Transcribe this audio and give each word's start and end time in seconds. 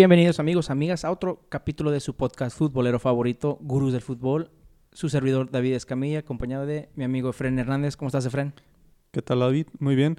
Bienvenidos 0.00 0.40
amigos, 0.40 0.70
amigas, 0.70 1.04
a 1.04 1.10
otro 1.10 1.44
capítulo 1.50 1.90
de 1.90 2.00
su 2.00 2.16
podcast 2.16 2.56
futbolero 2.56 2.98
favorito, 2.98 3.58
Gurús 3.60 3.92
del 3.92 4.00
Fútbol. 4.00 4.50
Su 4.92 5.10
servidor 5.10 5.50
David 5.50 5.74
Escamilla, 5.74 6.20
acompañado 6.20 6.64
de 6.64 6.88
mi 6.94 7.04
amigo 7.04 7.28
Efren 7.28 7.58
Hernández. 7.58 7.98
¿Cómo 7.98 8.06
estás, 8.06 8.24
Efren? 8.24 8.54
¿Qué 9.10 9.20
tal, 9.20 9.40
David? 9.40 9.66
Muy 9.78 9.96
bien. 9.96 10.18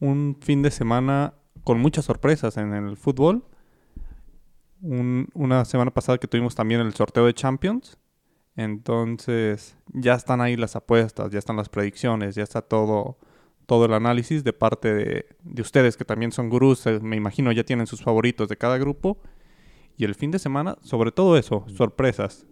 Un 0.00 0.36
fin 0.40 0.60
de 0.62 0.72
semana 0.72 1.34
con 1.62 1.78
muchas 1.78 2.04
sorpresas 2.06 2.56
en 2.56 2.72
el 2.74 2.96
fútbol. 2.96 3.44
Un- 4.80 5.28
una 5.34 5.64
semana 5.66 5.92
pasada 5.92 6.18
que 6.18 6.26
tuvimos 6.26 6.56
también 6.56 6.80
el 6.80 6.92
sorteo 6.92 7.24
de 7.26 7.32
Champions. 7.32 7.98
Entonces, 8.56 9.76
ya 9.92 10.14
están 10.14 10.40
ahí 10.40 10.56
las 10.56 10.74
apuestas, 10.74 11.30
ya 11.30 11.38
están 11.38 11.54
las 11.54 11.68
predicciones, 11.68 12.34
ya 12.34 12.42
está 12.42 12.60
todo, 12.60 13.18
todo 13.72 13.86
el 13.86 13.94
análisis 13.94 14.44
de 14.44 14.52
parte 14.52 14.92
de, 14.92 15.26
de 15.42 15.62
ustedes 15.62 15.96
que 15.96 16.04
también 16.04 16.30
son 16.30 16.50
gurús. 16.50 16.86
eh, 16.86 17.00
Me 17.00 17.16
imagino 17.16 17.50
ya 17.52 17.64
tienen 17.64 17.86
sus 17.86 18.02
favoritos 18.02 18.46
de 18.46 18.58
cada 18.58 18.76
grupo. 18.76 19.18
Y 19.96 20.04
el 20.04 20.14
fin 20.14 20.30
de 20.30 20.38
semana, 20.38 20.76
sobre 20.82 21.10
todo 21.10 21.38
eso, 21.38 21.64
sorpresas. 21.68 22.46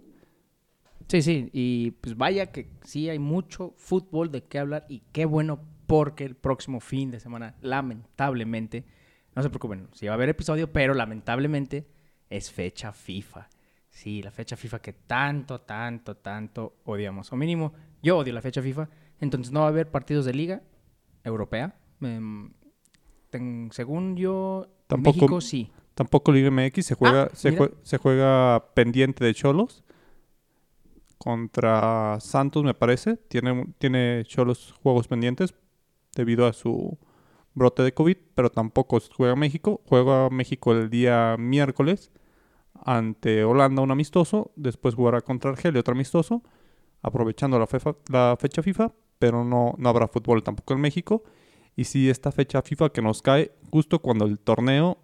Sí, 1.09 1.21
sí, 1.21 1.51
y 1.53 1.91
pues 1.91 2.17
vaya 2.17 2.53
que 2.53 2.71
sí 2.85 3.11
hay 3.11 3.19
mucho 3.19 3.75
fútbol 3.77 4.33
de 4.33 4.45
qué 4.45 4.61
hablar 4.61 4.87
y 4.89 5.03
qué 5.13 5.27
bueno 5.27 5.61
porque 5.87 6.25
el 6.25 6.37
próximo 6.37 6.81
fin 6.81 7.11
de 7.11 7.21
semana, 7.21 7.55
lamentablemente, 7.61 8.87
no 9.35 9.43
se 9.43 9.51
preocupen, 9.51 9.89
sí 9.93 10.07
va 10.07 10.13
a 10.13 10.15
haber 10.15 10.31
episodio, 10.31 10.73
pero 10.73 10.95
lamentablemente 10.95 11.87
es 12.31 12.51
fecha 12.51 12.95
FIFA. 12.95 13.47
Sí, 13.91 14.23
la 14.23 14.31
fecha 14.31 14.57
FIFA 14.57 14.79
que 14.79 14.95
tanto, 14.95 15.61
tanto, 15.61 16.17
tanto 16.17 16.77
odiamos. 16.87 17.31
O 17.31 17.37
mínimo, 17.37 17.75
yo 18.03 18.17
odio 18.17 18.33
la 18.33 18.41
fecha 18.41 18.63
FIFA. 18.63 18.89
Entonces 19.21 19.53
no 19.53 19.61
va 19.61 19.67
a 19.67 19.69
haber 19.69 19.91
partidos 19.91 20.25
de 20.25 20.33
liga 20.33 20.63
europea. 21.25 21.77
Em, 22.01 22.53
ten- 23.31 23.69
según 23.73 24.17
yo, 24.17 24.67
Tampoco- 24.87 25.17
México 25.19 25.41
sí. 25.41 25.71
Tampoco 25.95 26.33
Liga 26.33 26.51
MX 26.51 26.87
se 26.87 26.95
juega, 26.95 27.25
Ah, 27.25 27.31
se 27.83 27.99
juega 27.99 28.65
pendiente 28.75 29.25
de 29.25 29.35
Cholos 29.35 29.85
contra 31.19 32.19
Santos, 32.21 32.65
me 32.65 32.75
parece. 32.75 33.17
Tiene, 33.17 33.67
tiene 33.79 34.25
Cholos 34.25 34.75
juegos 34.83 35.09
pendientes 35.09 35.55
debido 36.17 36.47
a 36.47 36.53
su 36.53 36.99
brote 37.55 37.83
de 37.83 37.93
COVID, 37.93 38.17
pero 38.35 38.51
tampoco 38.51 38.99
juega 39.15 39.37
México. 39.37 39.83
Juega 39.87 40.31
México 40.31 40.73
el 40.73 40.89
día 40.89 41.37
miércoles 41.39 42.11
ante 42.85 43.45
Holanda, 43.45 43.83
un 43.83 43.91
amistoso. 43.91 44.53
Después 44.57 44.95
jugará 44.95 45.21
contra 45.21 45.51
Argelia, 45.51 45.81
otro 45.81 45.93
amistoso, 45.93 46.43
aprovechando 47.03 47.59
la, 47.59 47.67
fefa- 47.67 47.97
la 48.11 48.37
fecha 48.41 48.63
FIFA, 48.63 48.93
pero 49.21 49.45
no, 49.45 49.75
no 49.77 49.89
habrá 49.89 50.09
fútbol 50.09 50.43
tampoco 50.43 50.75
en 50.75 50.81
México. 50.81 51.23
Y 51.77 51.85
sí, 51.85 52.11
esta 52.11 52.33
fecha 52.33 52.63
FIFA 52.63 52.91
que 52.91 53.03
nos 53.03 53.23
cae 53.23 53.53
justo 53.71 54.01
cuando 54.01 54.25
el 54.25 54.41
torneo 54.41 54.99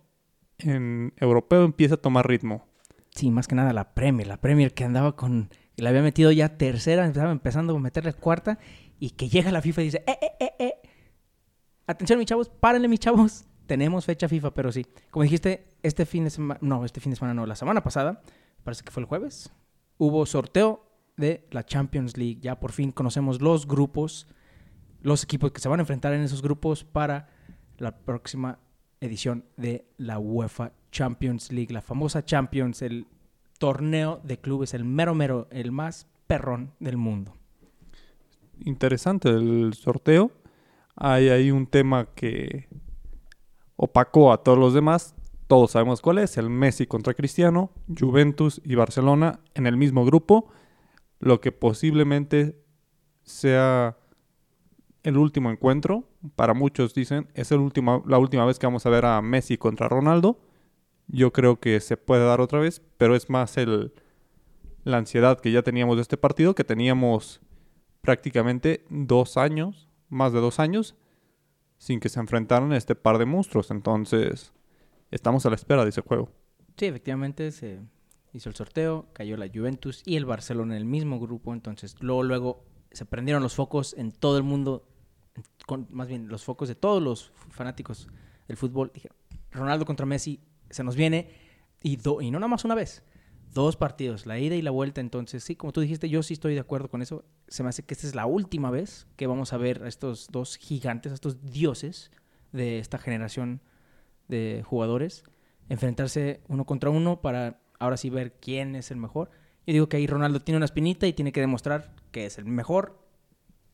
en 0.59 1.13
europeo 1.19 1.65
empieza 1.65 1.95
a 1.95 1.99
tomar 1.99 2.27
ritmo. 2.27 2.67
Sí, 3.15 3.31
más 3.31 3.47
que 3.47 3.55
nada 3.55 3.73
la 3.73 3.95
Premier. 3.95 4.27
La 4.27 4.41
Premier 4.41 4.75
que 4.75 4.85
andaba 4.85 5.15
con... 5.15 5.51
Le 5.77 5.89
había 5.89 6.01
metido 6.01 6.33
ya 6.33 6.57
tercera, 6.57 7.07
estaba 7.07 7.31
empezando 7.31 7.77
a 7.77 7.79
meterle 7.79 8.15
cuarta. 8.15 8.59
Y 8.99 9.11
que 9.11 9.29
llega 9.29 9.53
la 9.53 9.61
FIFA 9.61 9.83
y 9.83 9.85
dice, 9.85 10.05
eh, 10.07 10.19
eh, 10.21 10.33
eh, 10.41 10.55
eh. 10.59 10.75
Atención, 11.87 12.19
mis 12.19 12.27
chavos, 12.27 12.49
párenle, 12.49 12.89
mis 12.89 13.01
chavos. 13.01 13.45
Tenemos 13.67 14.07
fecha 14.07 14.29
FIFA, 14.29 14.55
pero 14.55 14.73
sí. 14.73 14.87
Como 15.11 15.25
dijiste, 15.25 15.77
este 15.83 16.07
fin 16.07 16.25
de 16.25 16.31
semana... 16.31 16.59
No, 16.63 16.87
este 16.87 17.01
fin 17.01 17.11
de 17.11 17.17
semana 17.17 17.35
no. 17.35 17.45
La 17.45 17.57
semana 17.57 17.83
pasada, 17.83 18.23
parece 18.65 18.83
que 18.83 18.91
fue 18.91 19.03
el 19.03 19.07
jueves, 19.07 19.53
hubo 19.99 20.25
sorteo 20.25 20.86
de 21.17 21.47
la 21.51 21.65
Champions 21.65 22.17
League. 22.17 22.39
Ya 22.41 22.59
por 22.59 22.73
fin 22.73 22.93
conocemos 22.93 23.41
los 23.41 23.67
grupos, 23.67 24.27
los 25.03 25.25
equipos 25.25 25.53
que 25.53 25.61
se 25.61 25.69
van 25.69 25.81
a 25.81 25.83
enfrentar 25.83 26.13
en 26.13 26.23
esos 26.23 26.43
grupos 26.43 26.85
para 26.85 27.29
la 27.79 27.97
próxima 27.97 28.59
edición 29.01 29.45
de 29.57 29.87
la 29.99 30.19
UEFA 30.19 30.73
Champions 30.91 31.53
League, 31.53 31.73
la 31.73 31.83
famosa 31.83 32.25
Champions, 32.25 32.83
el 32.83 33.07
torneo 33.59 34.21
de 34.25 34.39
clubes, 34.39 34.75
el 34.75 34.85
mero 34.85 35.15
mero, 35.15 35.49
el 35.51 35.73
más 35.73 36.07
perrón 36.27 36.73
del 36.81 36.97
mundo. 36.97 37.35
Interesante 38.65 39.29
el 39.29 39.75
sorteo. 39.75 40.31
Hay 40.95 41.29
ahí 41.29 41.51
un 41.51 41.67
tema 41.67 42.07
que 42.15 42.69
opacó 43.77 44.33
a 44.33 44.43
todos 44.43 44.59
los 44.59 44.73
demás. 44.73 45.15
Todos 45.47 45.73
sabemos 45.73 46.01
cuál 46.01 46.19
es, 46.19 46.39
el 46.39 46.51
Messi 46.51 46.87
contra 46.87 47.15
Cristiano, 47.15 47.71
Juventus 47.97 48.61
y 48.65 48.75
Barcelona 48.75 49.41
en 49.55 49.67
el 49.67 49.77
mismo 49.77 50.05
grupo, 50.05 50.51
lo 51.19 51.41
que 51.41 51.53
posiblemente 51.53 52.59
sea 53.23 53.97
el 55.03 55.17
último 55.17 55.51
encuentro. 55.51 56.09
Para 56.35 56.55
muchos 56.55 56.95
dicen, 56.95 57.29
es 57.35 57.53
el 57.53 57.59
último, 57.59 58.03
la 58.07 58.19
última 58.19 58.45
vez 58.45 58.59
que 58.59 58.67
vamos 58.67 58.87
a 58.87 58.91
ver 58.91 59.05
a 59.05 59.23
Messi 59.23 59.57
contra 59.57 59.89
Ronaldo. 59.89 60.41
Yo 61.09 61.33
creo 61.33 61.61
que 61.61 61.81
se 61.81 61.97
puede 61.97 62.27
dar 62.27 62.41
otra 62.41 62.59
vez, 62.59 62.83
pero 62.99 63.15
es 63.15 63.31
más 63.31 63.57
el, 63.57 63.93
la 64.83 64.99
ansiedad 64.99 65.41
que 65.41 65.53
ya 65.53 65.63
teníamos 65.63 65.97
de 65.97 66.03
este 66.03 66.17
partido, 66.17 66.55
que 66.55 66.65
teníamos 66.65 67.41
prácticamente 68.01 68.85
dos 68.91 69.37
años, 69.37 69.89
más 70.09 70.33
de 70.33 70.41
dos 70.41 70.59
años, 70.59 70.97
sin 71.79 72.01
que 72.01 72.09
se 72.09 72.21
enfrentaran 72.21 72.73
a 72.73 72.77
este 72.77 72.95
par 72.95 73.19
de 73.19 73.27
monstruos. 73.27 73.71
Entonces, 73.71 74.53
estamos 75.11 75.47
a 75.47 75.51
la 75.51 75.57
espera 75.57 75.85
de 75.85 75.91
ese 75.91 76.03
juego. 76.03 76.31
Sí, 76.77 76.87
efectivamente 76.87 77.51
se 77.53 77.81
hizo 78.37 78.49
el 78.49 78.55
sorteo, 78.55 79.07
cayó 79.13 79.37
la 79.37 79.49
Juventus 79.49 80.03
y 80.05 80.17
el 80.17 80.25
Barcelona 80.25 80.75
en 80.75 80.79
el 80.83 80.85
mismo 80.85 81.19
grupo, 81.19 81.53
entonces 81.53 81.97
luego 82.01 82.23
luego 82.23 82.65
se 82.93 83.05
prendieron 83.05 83.43
los 83.43 83.55
focos 83.55 83.95
en 83.99 84.13
todo 84.13 84.37
el 84.37 84.43
mundo, 84.43 84.87
con, 85.67 85.87
más 85.91 86.09
bien 86.09 86.29
los 86.29 86.45
focos 86.45 86.69
de 86.69 86.75
todos 86.75 87.03
los 87.03 87.33
fanáticos 87.51 88.09
del 88.49 88.57
fútbol. 88.57 88.91
Dije, 88.95 89.11
Ronaldo 89.51 89.85
contra 89.85 90.07
Messi 90.07 90.41
se 90.71 90.85
nos 90.85 90.97
viene 90.97 91.31
y, 91.83 91.97
do- 91.97 92.21
y 92.21 92.31
no 92.31 92.39
nada 92.39 92.49
más 92.49 92.65
una 92.65 92.75
vez, 92.75 93.03
dos 93.53 93.77
partidos, 93.77 94.27
la 94.27 94.39
ida 94.39 94.55
y 94.55 94.63
la 94.63 94.71
vuelta. 94.71 95.01
Entonces, 95.01 95.45
sí, 95.45 95.57
como 95.57 95.73
tú 95.73 95.81
dijiste, 95.81 96.09
yo 96.09 96.23
sí 96.23 96.35
estoy 96.35 96.55
de 96.55 96.61
acuerdo 96.61 96.89
con 96.89 97.03
eso. 97.03 97.25
Se 97.49 97.63
me 97.63 97.69
hace 97.69 97.85
que 97.85 97.95
esta 97.95 98.07
es 98.07 98.15
la 98.15 98.27
última 98.27 98.71
vez 98.71 99.07
que 99.17 99.27
vamos 99.27 99.53
a 99.53 99.57
ver 99.57 99.83
a 99.83 99.89
estos 99.89 100.29
dos 100.31 100.57
gigantes, 100.57 101.13
a 101.13 101.15
estos 101.15 101.43
dioses 101.43 102.11
de 102.53 102.79
esta 102.79 102.99
generación 102.99 103.61
de 104.29 104.63
jugadores 104.67 105.25
enfrentarse 105.69 106.43
uno 106.49 106.65
contra 106.65 106.91
uno 106.91 107.21
para 107.21 107.61
ahora 107.79 107.97
sí 107.97 108.11
ver 108.11 108.35
quién 108.41 108.77
es 108.77 108.91
el 108.91 108.97
mejor. 108.97 109.31
Yo 109.67 109.73
digo 109.73 109.89
que 109.89 109.97
ahí 109.97 110.07
Ronaldo 110.07 110.41
tiene 110.41 110.57
una 110.57 110.67
espinita 110.67 111.07
y 111.07 111.13
tiene 111.13 111.33
que 111.33 111.41
demostrar 111.41 111.93
que 112.13 112.27
es 112.27 112.39
el 112.39 112.45
mejor. 112.45 112.99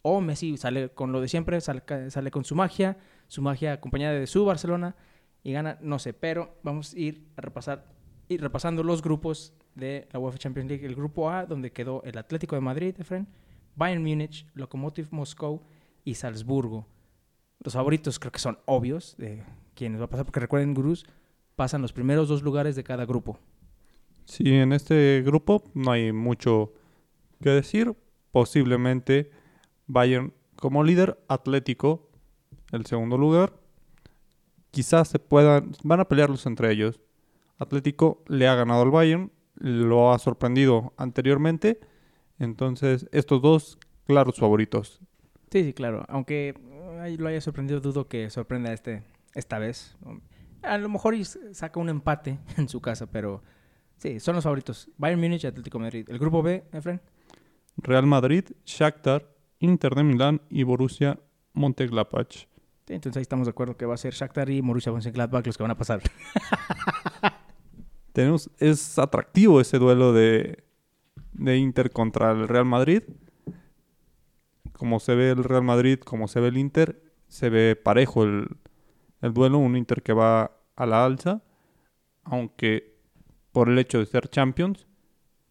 O 0.02 0.20
Messi 0.20 0.56
sale 0.56 0.88
con 0.88 1.12
lo 1.12 1.20
de 1.20 1.28
siempre, 1.28 1.60
sale, 1.60 2.30
con 2.30 2.44
su 2.44 2.54
magia, 2.54 2.96
su 3.28 3.42
magia 3.42 3.74
acompañada 3.74 4.14
de 4.14 4.26
su 4.26 4.44
Barcelona 4.44 4.96
y 5.44 5.52
gana, 5.52 5.78
no 5.80 5.98
sé, 5.98 6.12
pero 6.12 6.56
vamos 6.62 6.94
a 6.94 6.98
ir 6.98 7.28
a 7.36 7.40
repasar, 7.40 7.86
ir 8.28 8.40
repasando 8.40 8.82
los 8.82 9.02
grupos 9.02 9.52
de 9.74 10.08
la 10.12 10.18
UEFA 10.18 10.38
Champions 10.38 10.68
League. 10.68 10.86
El 10.86 10.94
grupo 10.94 11.30
A, 11.30 11.46
donde 11.46 11.72
quedó 11.72 12.02
el 12.04 12.18
Atlético 12.18 12.56
de 12.56 12.62
Madrid, 12.62 12.94
Efren, 12.98 13.28
Bayern 13.76 14.02
Múnich, 14.02 14.46
Lokomotiv 14.54 15.08
Moscow 15.10 15.62
y 16.04 16.14
Salzburgo. 16.14 16.86
Los 17.60 17.74
favoritos 17.74 18.18
creo 18.18 18.32
que 18.32 18.40
son 18.40 18.58
obvios 18.66 19.14
de 19.18 19.44
quiénes 19.74 20.00
va 20.00 20.06
a 20.06 20.10
pasar, 20.10 20.24
porque 20.24 20.40
recuerden, 20.40 20.74
gurús, 20.74 21.06
pasan 21.54 21.80
los 21.80 21.92
primeros 21.92 22.28
dos 22.28 22.42
lugares 22.42 22.74
de 22.74 22.82
cada 22.82 23.04
grupo. 23.06 23.38
Sí, 24.24 24.54
en 24.54 24.72
este 24.72 25.22
grupo 25.24 25.64
no 25.74 25.92
hay 25.92 26.12
mucho 26.12 26.72
que 27.40 27.50
decir. 27.50 27.94
Posiblemente 28.30 29.30
Bayern 29.86 30.32
como 30.56 30.84
líder, 30.84 31.18
Atlético 31.28 32.08
el 32.72 32.86
segundo 32.86 33.18
lugar. 33.18 33.52
Quizás 34.70 35.08
se 35.08 35.18
puedan, 35.18 35.72
van 35.84 36.00
a 36.00 36.08
pelearlos 36.08 36.46
entre 36.46 36.72
ellos. 36.72 37.00
Atlético 37.58 38.24
le 38.26 38.48
ha 38.48 38.54
ganado 38.54 38.82
al 38.82 38.90
Bayern, 38.90 39.30
lo 39.54 40.12
ha 40.12 40.18
sorprendido 40.18 40.94
anteriormente. 40.96 41.78
Entonces, 42.38 43.06
estos 43.12 43.42
dos, 43.42 43.78
claros 44.06 44.36
favoritos. 44.36 45.00
Sí, 45.50 45.62
sí, 45.62 45.72
claro. 45.74 46.04
Aunque 46.08 46.54
eh, 47.04 47.16
lo 47.18 47.28
haya 47.28 47.40
sorprendido, 47.40 47.80
dudo 47.80 48.08
que 48.08 48.30
sorprenda 48.30 48.72
este, 48.72 49.02
esta 49.34 49.58
vez. 49.58 49.96
A 50.62 50.78
lo 50.78 50.88
mejor 50.88 51.14
saca 51.24 51.78
un 51.78 51.90
empate 51.90 52.38
en 52.56 52.68
su 52.68 52.80
casa, 52.80 53.06
pero 53.06 53.42
sí, 54.02 54.20
son 54.20 54.34
los 54.34 54.44
favoritos. 54.44 54.90
Bayern 54.98 55.20
Múnich 55.20 55.44
y 55.44 55.46
Atlético 55.46 55.78
de 55.78 55.84
Madrid. 55.84 56.06
El 56.08 56.18
grupo 56.18 56.42
B, 56.42 56.64
Efren. 56.72 57.00
Real 57.76 58.06
Madrid, 58.06 58.44
Shakhtar, 58.66 59.26
Inter 59.60 59.94
de 59.94 60.02
Milán 60.02 60.42
y 60.50 60.64
Borussia 60.64 61.18
Mönchengladbach. 61.54 62.48
Sí, 62.86 62.94
entonces 62.94 63.18
ahí 63.18 63.22
estamos 63.22 63.46
de 63.46 63.50
acuerdo 63.50 63.76
que 63.76 63.86
va 63.86 63.94
a 63.94 63.96
ser 63.96 64.12
Shakhtar 64.12 64.50
y 64.50 64.60
Borussia 64.60 64.92
Mönchengladbach 64.92 65.46
los 65.46 65.56
que 65.56 65.62
van 65.62 65.70
a 65.70 65.78
pasar. 65.78 66.02
Tenemos, 68.12 68.50
es 68.58 68.98
atractivo 68.98 69.60
ese 69.60 69.78
duelo 69.78 70.12
de, 70.12 70.64
de 71.32 71.56
Inter 71.56 71.90
contra 71.90 72.32
el 72.32 72.48
Real 72.48 72.66
Madrid. 72.66 73.04
Como 74.72 75.00
se 75.00 75.14
ve 75.14 75.30
el 75.30 75.44
Real 75.44 75.62
Madrid, 75.62 76.00
como 76.00 76.28
se 76.28 76.40
ve 76.40 76.48
el 76.48 76.58
Inter, 76.58 77.02
se 77.28 77.48
ve 77.48 77.76
parejo 77.76 78.24
el, 78.24 78.48
el 79.22 79.32
duelo. 79.32 79.58
Un 79.58 79.76
Inter 79.76 80.02
que 80.02 80.12
va 80.12 80.58
a 80.76 80.86
la 80.86 81.04
alza, 81.04 81.42
aunque 82.24 82.91
por 83.52 83.68
el 83.68 83.78
hecho 83.78 83.98
de 83.98 84.06
ser 84.06 84.28
Champions, 84.28 84.86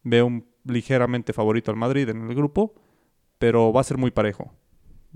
veo 0.03 0.25
un 0.25 0.45
ligeramente 0.65 1.33
favorito 1.33 1.71
al 1.71 1.77
Madrid 1.77 2.09
en 2.09 2.21
el 2.29 2.35
grupo, 2.35 2.73
pero 3.39 3.71
va 3.73 3.81
a 3.81 3.85
ser 3.85 3.97
muy 3.97 4.11
parejo. 4.11 4.53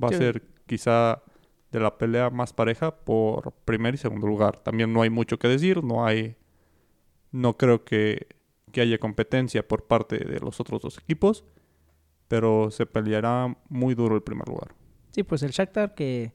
Va 0.01 0.09
Sí. 0.09 0.15
a 0.15 0.17
ser 0.17 0.43
quizá 0.65 1.21
de 1.71 1.79
la 1.79 1.97
pelea 1.97 2.29
más 2.29 2.53
pareja 2.53 2.95
por 2.95 3.51
primer 3.65 3.95
y 3.95 3.97
segundo 3.97 4.27
lugar. 4.27 4.59
También 4.59 4.93
no 4.93 5.01
hay 5.01 5.09
mucho 5.09 5.37
que 5.39 5.47
decir, 5.47 5.83
no 5.83 6.05
hay 6.05 6.35
No 7.31 7.57
creo 7.57 7.83
que, 7.83 8.27
que 8.71 8.79
haya 8.81 8.97
competencia 8.97 9.67
por 9.67 9.88
parte 9.88 10.17
de 10.19 10.39
los 10.39 10.59
otros 10.61 10.81
dos 10.81 10.97
equipos, 10.97 11.43
pero 12.29 12.71
se 12.71 12.85
peleará 12.85 13.57
muy 13.67 13.93
duro 13.93 14.15
el 14.15 14.21
primer 14.23 14.47
lugar. 14.47 14.73
Sí, 15.11 15.23
pues 15.23 15.43
el 15.43 15.51
Shakhtar 15.51 15.95
que 15.95 16.33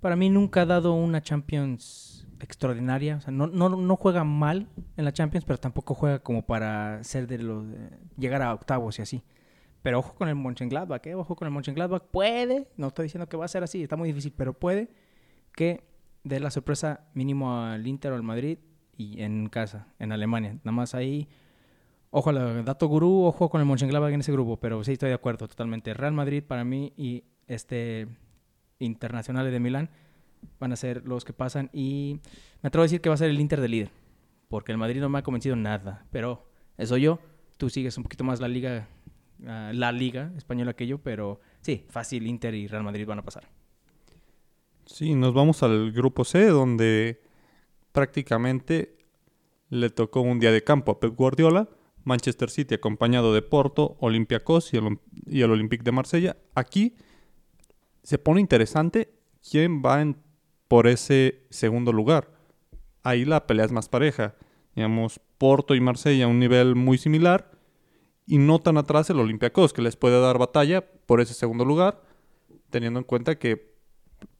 para 0.00 0.16
mí 0.16 0.28
nunca 0.28 0.62
ha 0.62 0.66
dado 0.66 0.92
una 0.92 1.22
Champions 1.22 2.19
extraordinaria. 2.44 3.16
O 3.16 3.20
sea, 3.20 3.32
no, 3.32 3.46
no, 3.46 3.68
no 3.68 3.96
juega 3.96 4.24
mal 4.24 4.68
en 4.96 5.04
la 5.04 5.12
Champions, 5.12 5.44
pero 5.44 5.58
tampoco 5.58 5.94
juega 5.94 6.20
como 6.20 6.44
para 6.44 7.02
ser 7.04 7.26
de 7.26 7.38
los 7.38 7.64
llegar 8.16 8.42
a 8.42 8.54
octavos 8.54 8.98
y 8.98 9.02
así. 9.02 9.22
Pero 9.82 10.00
ojo 10.00 10.14
con 10.14 10.28
el 10.28 10.34
Mönchengladbach, 10.34 11.06
¿eh? 11.06 11.14
Ojo 11.14 11.36
con 11.36 11.46
el 11.46 11.54
Mönchengladbach. 11.54 12.02
Puede, 12.10 12.68
no 12.76 12.88
estoy 12.88 13.04
diciendo 13.04 13.28
que 13.28 13.36
va 13.36 13.46
a 13.46 13.48
ser 13.48 13.62
así, 13.62 13.82
está 13.82 13.96
muy 13.96 14.08
difícil, 14.08 14.32
pero 14.36 14.52
puede 14.52 14.90
que 15.54 15.84
dé 16.22 16.38
la 16.38 16.50
sorpresa 16.50 17.08
mínimo 17.14 17.56
al 17.56 17.86
Inter 17.86 18.12
o 18.12 18.16
al 18.16 18.22
Madrid 18.22 18.58
y 18.96 19.22
en 19.22 19.48
casa, 19.48 19.86
en 19.98 20.12
Alemania. 20.12 20.58
Nada 20.64 20.72
más 20.72 20.94
ahí, 20.94 21.28
ojo 22.10 22.30
al 22.30 22.64
dato 22.64 22.88
gurú, 22.88 23.24
ojo 23.24 23.48
con 23.48 23.60
el 23.60 23.66
Mönchengladbach 23.66 24.12
en 24.12 24.20
ese 24.20 24.32
grupo, 24.32 24.58
pero 24.58 24.84
sí 24.84 24.92
estoy 24.92 25.08
de 25.08 25.14
acuerdo 25.14 25.48
totalmente. 25.48 25.94
Real 25.94 26.12
Madrid 26.12 26.44
para 26.46 26.64
mí 26.64 26.92
y 26.96 27.24
este 27.46 28.06
Internacionales 28.78 29.52
de 29.52 29.60
Milán 29.60 29.90
van 30.58 30.72
a 30.72 30.76
ser 30.76 31.06
los 31.06 31.24
que 31.24 31.32
pasan 31.32 31.70
y 31.72 32.20
me 32.62 32.68
atrevo 32.68 32.82
a 32.82 32.86
decir 32.86 33.00
que 33.00 33.08
va 33.08 33.14
a 33.14 33.18
ser 33.18 33.30
el 33.30 33.40
Inter 33.40 33.60
de 33.60 33.68
líder, 33.68 33.90
porque 34.48 34.72
el 34.72 34.78
Madrid 34.78 35.00
no 35.00 35.08
me 35.08 35.18
ha 35.18 35.22
convencido 35.22 35.56
nada, 35.56 36.06
pero 36.10 36.46
eso 36.78 36.96
yo, 36.96 37.20
tú 37.56 37.70
sigues 37.70 37.96
un 37.96 38.04
poquito 38.04 38.24
más 38.24 38.40
la 38.40 38.48
liga 38.48 38.88
la 39.42 39.92
liga 39.92 40.32
española 40.36 40.74
que 40.74 40.86
yo, 40.86 40.98
pero 40.98 41.40
sí, 41.60 41.84
fácil 41.88 42.26
Inter 42.26 42.54
y 42.54 42.66
Real 42.66 42.84
Madrid 42.84 43.06
van 43.06 43.20
a 43.20 43.24
pasar. 43.24 43.48
Sí, 44.86 45.14
nos 45.14 45.32
vamos 45.34 45.62
al 45.62 45.92
grupo 45.92 46.24
C, 46.24 46.46
donde 46.46 47.22
prácticamente 47.92 48.98
le 49.68 49.90
tocó 49.90 50.20
un 50.20 50.40
día 50.40 50.50
de 50.50 50.64
campo 50.64 50.92
a 50.92 51.00
Pep 51.00 51.14
Guardiola, 51.14 51.68
Manchester 52.04 52.50
City 52.50 52.74
acompañado 52.74 53.32
de 53.32 53.42
Porto, 53.42 53.96
Olympiacos 54.00 54.74
y 54.74 54.78
el, 54.78 54.98
y 55.26 55.42
el 55.42 55.50
Olympique 55.50 55.84
de 55.84 55.92
Marsella. 55.92 56.36
Aquí 56.54 56.96
se 58.02 58.18
pone 58.18 58.40
interesante 58.40 59.12
quién 59.48 59.82
va 59.82 60.02
en, 60.02 60.16
por 60.70 60.86
ese 60.86 61.42
segundo 61.50 61.92
lugar. 61.92 62.28
Ahí 63.02 63.24
la 63.24 63.48
pelea 63.48 63.64
es 63.64 63.72
más 63.72 63.88
pareja. 63.88 64.36
Digamos, 64.76 65.20
Porto 65.36 65.74
y 65.74 65.80
Marsella 65.80 66.26
a 66.26 66.28
un 66.28 66.38
nivel 66.38 66.76
muy 66.76 66.96
similar 66.96 67.50
y 68.24 68.38
no 68.38 68.60
tan 68.60 68.76
atrás 68.76 69.10
el 69.10 69.18
Olympiacos, 69.18 69.72
que 69.72 69.82
les 69.82 69.96
puede 69.96 70.20
dar 70.20 70.38
batalla 70.38 70.88
por 71.06 71.20
ese 71.20 71.34
segundo 71.34 71.64
lugar, 71.64 72.00
teniendo 72.70 73.00
en 73.00 73.04
cuenta 73.04 73.36
que 73.36 73.74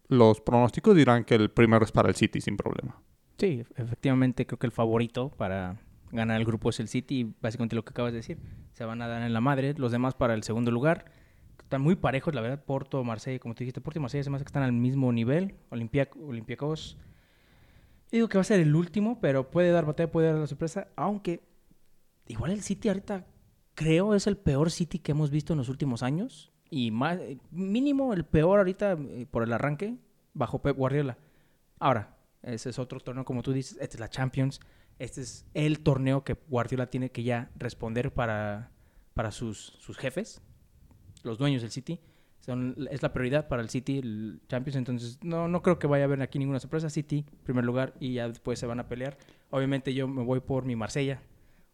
los 0.06 0.40
pronósticos 0.40 0.94
dirán 0.94 1.24
que 1.24 1.34
el 1.34 1.50
primero 1.50 1.84
es 1.84 1.90
para 1.90 2.08
el 2.08 2.14
City 2.14 2.40
sin 2.40 2.56
problema. 2.56 3.02
Sí, 3.36 3.64
efectivamente 3.74 4.46
creo 4.46 4.60
que 4.60 4.68
el 4.68 4.72
favorito 4.72 5.30
para 5.30 5.80
ganar 6.12 6.38
el 6.38 6.46
grupo 6.46 6.70
es 6.70 6.78
el 6.78 6.86
City, 6.86 7.34
básicamente 7.40 7.74
lo 7.74 7.84
que 7.84 7.90
acabas 7.90 8.12
de 8.12 8.18
decir. 8.18 8.38
Se 8.74 8.84
van 8.84 9.02
a 9.02 9.08
dar 9.08 9.22
en 9.22 9.32
la 9.32 9.40
madre, 9.40 9.74
los 9.76 9.90
demás 9.90 10.14
para 10.14 10.34
el 10.34 10.44
segundo 10.44 10.70
lugar. 10.70 11.06
Están 11.70 11.82
muy 11.82 11.94
parejos, 11.94 12.34
la 12.34 12.40
verdad, 12.40 12.64
Porto, 12.64 13.04
Marsella, 13.04 13.38
como 13.38 13.54
tú 13.54 13.60
dijiste, 13.60 13.80
Porto 13.80 14.00
y 14.00 14.02
Marsella 14.02 14.24
se 14.24 14.30
que 14.32 14.36
están 14.38 14.64
al 14.64 14.72
mismo 14.72 15.12
nivel. 15.12 15.54
Olympiacos, 15.70 16.98
digo 18.10 18.28
que 18.28 18.38
va 18.38 18.40
a 18.40 18.44
ser 18.44 18.58
el 18.58 18.74
último, 18.74 19.20
pero 19.20 19.52
puede 19.52 19.70
dar 19.70 19.86
batalla, 19.86 20.10
puede 20.10 20.32
dar 20.32 20.40
la 20.40 20.48
sorpresa, 20.48 20.88
aunque 20.96 21.44
igual 22.26 22.50
el 22.50 22.62
City 22.62 22.88
ahorita 22.88 23.24
creo 23.76 24.16
es 24.16 24.26
el 24.26 24.36
peor 24.36 24.72
City 24.72 24.98
que 24.98 25.12
hemos 25.12 25.30
visto 25.30 25.52
en 25.52 25.58
los 25.58 25.68
últimos 25.68 26.02
años. 26.02 26.50
Y 26.70 26.90
más, 26.90 27.20
mínimo 27.52 28.14
el 28.14 28.24
peor 28.24 28.58
ahorita 28.58 28.98
eh, 28.98 29.28
por 29.30 29.44
el 29.44 29.52
arranque 29.52 29.96
bajo 30.34 30.60
Pep 30.62 30.76
Guardiola. 30.76 31.18
Ahora, 31.78 32.16
ese 32.42 32.70
es 32.70 32.80
otro 32.80 32.98
torneo, 32.98 33.24
como 33.24 33.44
tú 33.44 33.52
dices, 33.52 33.78
este 33.80 33.94
es 33.94 34.00
la 34.00 34.10
Champions. 34.10 34.58
Este 34.98 35.20
es 35.20 35.46
el 35.54 35.84
torneo 35.84 36.24
que 36.24 36.36
Guardiola 36.48 36.90
tiene 36.90 37.12
que 37.12 37.22
ya 37.22 37.52
responder 37.54 38.12
para, 38.12 38.72
para 39.14 39.30
sus, 39.30 39.76
sus 39.78 39.96
jefes, 39.98 40.42
los 41.24 41.38
dueños 41.38 41.62
del 41.62 41.70
City. 41.70 42.00
Son, 42.40 42.74
es 42.90 43.02
la 43.02 43.12
prioridad 43.12 43.48
para 43.48 43.62
el 43.62 43.68
City, 43.68 43.98
el 43.98 44.40
Champions. 44.48 44.76
Entonces, 44.76 45.18
no, 45.22 45.48
no 45.48 45.62
creo 45.62 45.78
que 45.78 45.86
vaya 45.86 46.04
a 46.04 46.06
haber 46.06 46.22
aquí 46.22 46.38
ninguna 46.38 46.58
sorpresa. 46.58 46.88
City, 46.88 47.24
primer 47.44 47.64
lugar, 47.64 47.94
y 48.00 48.14
ya 48.14 48.28
después 48.28 48.58
se 48.58 48.66
van 48.66 48.80
a 48.80 48.88
pelear. 48.88 49.18
Obviamente, 49.50 49.92
yo 49.92 50.08
me 50.08 50.22
voy 50.22 50.40
por 50.40 50.64
mi 50.64 50.76
Marsella. 50.76 51.20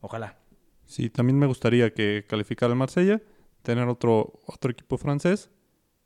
Ojalá. 0.00 0.38
Sí, 0.84 1.10
también 1.10 1.38
me 1.38 1.46
gustaría 1.46 1.92
que 1.92 2.24
calificara 2.28 2.72
el 2.72 2.78
Marsella, 2.78 3.20
tener 3.62 3.88
otro, 3.88 4.40
otro 4.46 4.70
equipo 4.70 4.98
francés. 4.98 5.50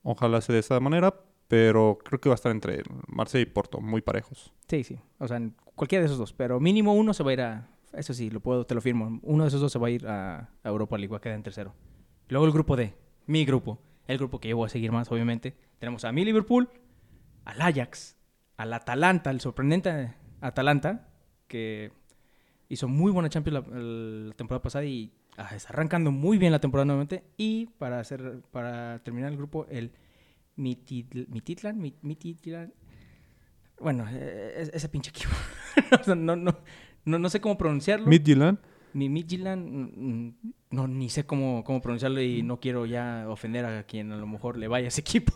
Ojalá 0.03 0.41
sea 0.41 0.55
de 0.55 0.61
esa 0.61 0.81
manera, 0.81 1.15
pero 1.49 1.99
creo 2.03 2.21
que 2.21 2.29
va 2.29 2.35
a 2.35 2.37
estar 2.37 2.53
entre 2.53 2.83
Marsella 3.07 3.43
y 3.43 3.47
Porto, 3.47 3.81
muy 3.81 4.01
parejos. 4.01 4.53
Sí, 4.69 4.85
sí. 4.85 4.99
O 5.19 5.29
sea, 5.29 5.41
cualquiera 5.75 6.03
de 6.03 6.07
esos 6.07 6.19
dos. 6.19 6.33
Pero 6.33 6.61
mínimo 6.61 6.95
uno 6.95 7.13
se 7.13 7.23
va 7.23 7.31
a 7.31 7.33
ir 7.33 7.41
a. 7.41 7.69
Eso 7.93 8.15
sí, 8.15 8.31
lo 8.31 8.41
puedo, 8.41 8.65
te 8.65 8.75
lo 8.75 8.81
firmo. 8.81 9.19
Uno 9.23 9.45
de 9.45 9.49
esos 9.49 9.61
dos 9.61 9.73
se 9.73 9.79
va 9.79 9.89
a 9.89 9.91
ir 9.91 10.07
a, 10.07 10.49
Europa 10.65 10.97
League, 10.97 11.11
va 11.11 11.19
a 11.19 11.21
quedar 11.21 11.37
en 11.37 11.43
tercero. 11.43 11.75
Luego 12.29 12.47
el 12.47 12.53
grupo 12.53 12.77
D, 12.77 12.95
mi 13.27 13.45
grupo. 13.45 13.79
El 14.07 14.19
grupo 14.19 14.41
que 14.41 14.49
yo 14.49 14.57
voy 14.57 14.67
a 14.67 14.71
seguir 14.71 14.93
más, 14.93 15.11
obviamente. 15.11 15.57
Tenemos 15.79 16.05
a 16.05 16.13
mi 16.13 16.25
Liverpool, 16.25 16.69
al 17.45 17.61
Ajax, 17.61 18.17
al 18.57 18.73
Atalanta, 18.73 19.31
el 19.31 19.41
sorprendente 19.41 20.15
Atalanta, 20.41 21.09
que 21.47 21.93
Hizo 22.71 22.87
muy 22.87 23.11
buena 23.11 23.29
Champions 23.29 23.67
la, 23.67 24.33
temporada 24.37 24.63
pasada 24.63 24.85
y 24.85 25.13
ah, 25.37 25.51
está 25.57 25.71
arrancando 25.71 26.13
muy 26.13 26.39
bien 26.39 26.53
la 26.53 26.61
temporada 26.61 26.85
nuevamente. 26.85 27.25
Y 27.37 27.67
para 27.67 27.99
hacer 27.99 28.43
para 28.53 29.01
terminar 29.01 29.33
el 29.33 29.37
grupo, 29.37 29.67
el 29.69 29.91
Mititlan, 30.55 31.77
Mititlan, 32.01 32.73
bueno, 33.81 34.07
e, 34.09 34.71
ese 34.73 34.89
pinche 34.89 35.11
equipo. 35.11 35.33
no, 36.15 36.37
no, 36.37 36.55
no, 37.05 37.19
no, 37.19 37.29
sé 37.29 37.41
cómo 37.41 37.59
pronunciarlo. 37.59 38.07
Midtjylland. 38.07 38.61
Mi 38.93 39.09
Midtjylland, 39.09 39.67
mm, 39.67 40.27
mm, 40.27 40.35
no, 40.71 40.89
ni 40.89 41.09
sé 41.09 41.25
cómo, 41.25 41.65
cómo 41.65 41.81
pronunciarlo 41.81 42.21
y 42.21 42.43
no 42.43 42.61
quiero 42.61 42.87
ya 42.87 43.27
ofender 43.29 43.65
a 43.65 43.83
quien 43.85 44.13
a 44.13 44.17
lo 44.17 44.27
mejor 44.27 44.57
le 44.57 44.69
vaya 44.69 44.87
a 44.87 44.89
ese 44.89 45.01
equipo. 45.03 45.33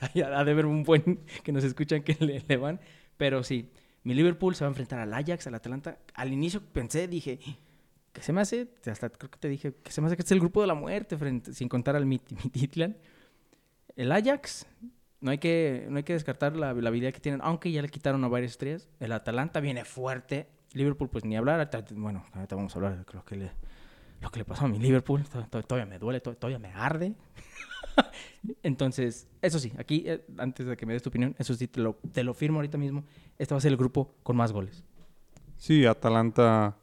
ha 0.00 0.44
de 0.44 0.50
haber 0.50 0.66
un 0.66 0.82
buen 0.84 1.20
que 1.42 1.52
nos 1.52 1.64
escuchan 1.64 2.02
que 2.02 2.16
le, 2.20 2.44
le 2.46 2.56
van. 2.56 2.80
Pero 3.16 3.42
sí, 3.42 3.70
mi 4.04 4.14
Liverpool 4.14 4.54
se 4.54 4.64
va 4.64 4.68
a 4.68 4.70
enfrentar 4.70 5.00
al 5.00 5.12
Ajax, 5.12 5.46
al 5.46 5.54
Atlanta. 5.54 5.98
Al 6.14 6.32
inicio 6.32 6.62
pensé, 6.62 7.08
dije, 7.08 7.40
¿qué 8.12 8.22
se 8.22 8.32
me 8.32 8.40
hace? 8.40 8.68
Hasta 8.86 9.10
creo 9.10 9.30
que 9.30 9.38
te 9.38 9.48
dije, 9.48 9.74
que 9.82 9.92
se 9.92 10.00
me 10.00 10.06
hace 10.06 10.16
que 10.16 10.22
este 10.22 10.34
es 10.34 10.36
el 10.36 10.40
grupo 10.40 10.60
de 10.60 10.66
la 10.66 10.74
muerte, 10.74 11.16
frente, 11.16 11.52
sin 11.52 11.68
contar 11.68 11.96
al 11.96 12.06
Midtjylland. 12.06 12.96
El 13.96 14.12
Ajax, 14.12 14.66
no 15.20 15.30
hay 15.30 15.38
que, 15.38 15.86
no 15.90 15.96
hay 15.96 16.04
que 16.04 16.12
descartar 16.12 16.56
la, 16.56 16.72
la, 16.72 16.88
habilidad 16.88 17.12
que 17.12 17.20
tienen, 17.20 17.40
aunque 17.42 17.72
ya 17.72 17.82
le 17.82 17.88
quitaron 17.88 18.22
a 18.24 18.28
varias 18.28 18.52
estrellas. 18.52 18.88
El 19.00 19.12
Atalanta 19.12 19.60
viene 19.60 19.84
fuerte. 19.84 20.48
Liverpool, 20.72 21.08
pues 21.08 21.24
ni 21.24 21.36
hablar. 21.36 21.70
Bueno, 21.92 22.24
ahorita 22.32 22.56
vamos 22.56 22.74
a 22.74 22.78
hablar 22.78 23.04
de 23.04 23.12
lo 23.12 23.24
que 23.24 23.36
le, 23.36 23.52
lo 24.20 24.30
que 24.30 24.38
le 24.38 24.44
pasó 24.44 24.64
a 24.64 24.68
mi 24.68 24.78
Liverpool. 24.78 25.24
Todavía 25.50 25.86
me 25.86 25.98
duele, 25.98 26.20
todavía 26.20 26.58
me 26.58 26.72
arde. 26.72 27.14
Entonces, 28.62 29.28
eso 29.42 29.58
sí, 29.58 29.72
aquí, 29.78 30.04
eh, 30.06 30.24
antes 30.38 30.66
de 30.66 30.76
que 30.76 30.86
me 30.86 30.92
des 30.92 31.02
tu 31.02 31.08
opinión, 31.08 31.34
eso 31.38 31.54
sí, 31.54 31.66
te 31.68 31.80
lo, 31.80 31.98
te 32.12 32.22
lo 32.22 32.34
firmo 32.34 32.58
ahorita 32.58 32.78
mismo. 32.78 33.04
Este 33.38 33.54
va 33.54 33.58
a 33.58 33.60
ser 33.60 33.72
el 33.72 33.76
grupo 33.76 34.14
con 34.22 34.36
más 34.36 34.52
goles. 34.52 34.84
Sí, 35.56 35.86
Atalanta 35.86 36.76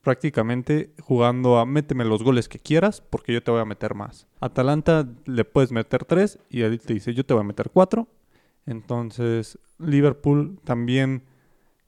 prácticamente 0.00 0.94
jugando 1.00 1.58
a 1.58 1.66
méteme 1.66 2.04
los 2.04 2.22
goles 2.22 2.48
que 2.48 2.58
quieras 2.58 3.02
porque 3.02 3.34
yo 3.34 3.42
te 3.42 3.50
voy 3.50 3.60
a 3.60 3.66
meter 3.66 3.94
más. 3.94 4.26
Atalanta 4.40 5.06
le 5.26 5.44
puedes 5.44 5.72
meter 5.72 6.04
tres 6.04 6.38
y 6.48 6.62
él 6.62 6.80
te 6.80 6.94
dice 6.94 7.12
yo 7.12 7.24
te 7.24 7.34
voy 7.34 7.42
a 7.42 7.46
meter 7.46 7.70
cuatro. 7.70 8.08
Entonces, 8.66 9.58
Liverpool 9.78 10.58
también 10.64 11.24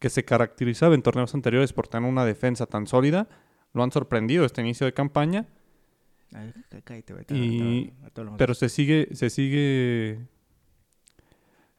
que 0.02 0.10
se 0.10 0.26
caracterizaba 0.26 0.94
en 0.94 1.02
torneos 1.02 1.32
anteriores 1.32 1.72
por 1.72 1.88
tener 1.88 2.10
una 2.10 2.26
defensa 2.26 2.66
tan 2.66 2.86
sólida, 2.86 3.28
lo 3.72 3.82
han 3.84 3.92
sorprendido 3.92 4.44
este 4.44 4.60
inicio 4.60 4.84
de 4.84 4.92
campaña 4.92 5.46
pero 8.38 8.54
se 8.54 8.68
sigue, 8.68 9.08
se 9.12 9.30
sigue 9.30 10.26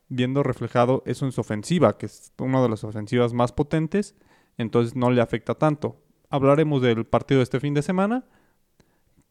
viendo 0.10 0.44
reflejado 0.44 1.04
eso 1.06 1.26
en 1.26 1.32
su 1.32 1.42
ofensiva, 1.42 1.98
que 1.98 2.06
es 2.06 2.32
una 2.38 2.62
de 2.62 2.70
las 2.70 2.84
ofensivas 2.84 3.34
más 3.34 3.52
potentes, 3.52 4.16
entonces 4.58 4.96
no 4.96 5.10
le 5.12 5.22
afecta 5.22 5.56
tanto. 5.56 6.02
Hablaremos 6.30 6.82
del 6.82 7.06
partido 7.06 7.40
de 7.40 7.44
este 7.44 7.60
fin 7.60 7.74
de 7.74 7.82
semana, 7.82 8.26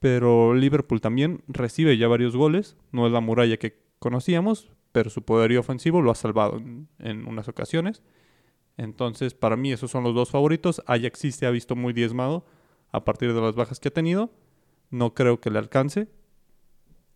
pero 0.00 0.54
Liverpool 0.54 1.00
también 1.00 1.42
recibe 1.46 1.96
ya 1.96 2.08
varios 2.08 2.36
goles, 2.36 2.76
no 2.90 3.06
es 3.06 3.12
la 3.12 3.20
muralla 3.20 3.56
que 3.56 3.78
conocíamos, 3.98 4.70
pero 4.90 5.08
su 5.10 5.22
poderío 5.22 5.60
ofensivo 5.60 6.02
lo 6.02 6.10
ha 6.10 6.16
salvado 6.16 6.56
en, 6.56 6.88
en 6.98 7.26
unas 7.26 7.48
ocasiones. 7.48 8.02
Entonces, 8.82 9.34
para 9.34 9.56
mí 9.56 9.72
esos 9.72 9.90
son 9.90 10.04
los 10.04 10.14
dos 10.14 10.30
favoritos. 10.30 10.82
Ajax 10.86 11.18
sí 11.18 11.32
se 11.32 11.46
ha 11.46 11.50
visto 11.50 11.76
muy 11.76 11.92
diezmado 11.92 12.44
a 12.90 13.04
partir 13.04 13.32
de 13.32 13.40
las 13.40 13.54
bajas 13.54 13.80
que 13.80 13.88
ha 13.88 13.92
tenido 13.92 14.30
no 14.92 15.14
creo 15.14 15.40
que 15.40 15.50
le 15.50 15.58
alcance. 15.58 16.08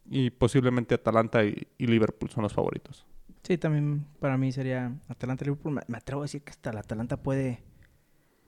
Y 0.09 0.31
posiblemente 0.31 0.95
Atalanta 0.95 1.45
y, 1.45 1.69
Liverpool 1.79 2.31
son 2.31 2.43
los 2.43 2.53
favoritos. 2.53 3.07
Sí, 3.43 3.59
también 3.59 4.07
para 4.19 4.37
mí 4.37 4.51
sería 4.51 4.93
Atalanta 5.09 5.45
y 5.45 5.47
Liverpool. 5.47 5.81
Me, 5.87 5.97
atrevo 5.97 6.23
a 6.23 6.25
decir 6.25 6.43
que 6.43 6.51
hasta 6.51 6.71
el 6.71 6.79
Atalanta 6.79 7.23
puede, 7.23 7.63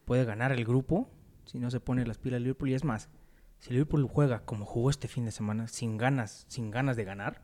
puede 0.05 0.25
ganar 0.25 0.51
el 0.51 0.65
grupo 0.65 1.09
si 1.45 1.59
no 1.59 1.71
se 1.71 1.81
pone 1.81 2.07
las 2.07 2.19
pilas 2.19 2.41
Liverpool. 2.41 2.71
Y 2.71 2.75
es 2.75 2.85
más, 2.85 3.09
si 3.59 3.73
Liverpool 3.73 4.09
juega 4.09 4.45
como 4.45 4.65
jugó 4.65 4.91
este 4.91 5.09
fin 5.09 5.25
de 5.25 5.31
semana, 5.31 5.69
sin 5.69 5.99
ganas, 5.99 6.47
sin 6.49 6.71
ganas 6.71 6.97
de 6.97 7.05
ganar, 7.05 7.43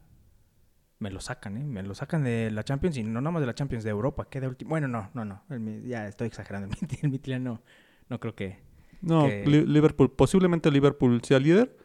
me 1.05 1.11
lo 1.11 1.21
sacan, 1.21 1.57
¿eh? 1.59 1.65
Me 1.65 1.83
lo 1.83 1.95
sacan 1.95 2.25
de 2.25 2.51
la 2.51 2.65
Champions 2.65 2.97
y 2.97 3.03
no 3.05 3.21
nada 3.21 3.31
más 3.31 3.41
de 3.43 3.47
la 3.47 3.55
Champions 3.55 3.85
de 3.85 3.91
Europa, 3.91 4.27
que 4.31 4.41
de 4.41 4.49
último. 4.49 4.71
Bueno, 4.71 4.89
no, 4.89 5.11
no, 5.15 5.25
no. 5.25 5.43
ya 5.85 6.09
estoy 6.09 6.27
exagerando. 6.29 6.75
El 7.03 7.11
Midtjylland 7.11 7.45
no, 7.45 7.63
no 8.09 8.19
creo 8.21 8.35
que... 8.35 8.59
No, 9.03 9.27
que- 9.27 9.45
Liverpool, 9.47 10.11
posiblemente 10.11 10.71
Liverpool 10.71 11.21
sea 11.23 11.39
líder. 11.39 11.77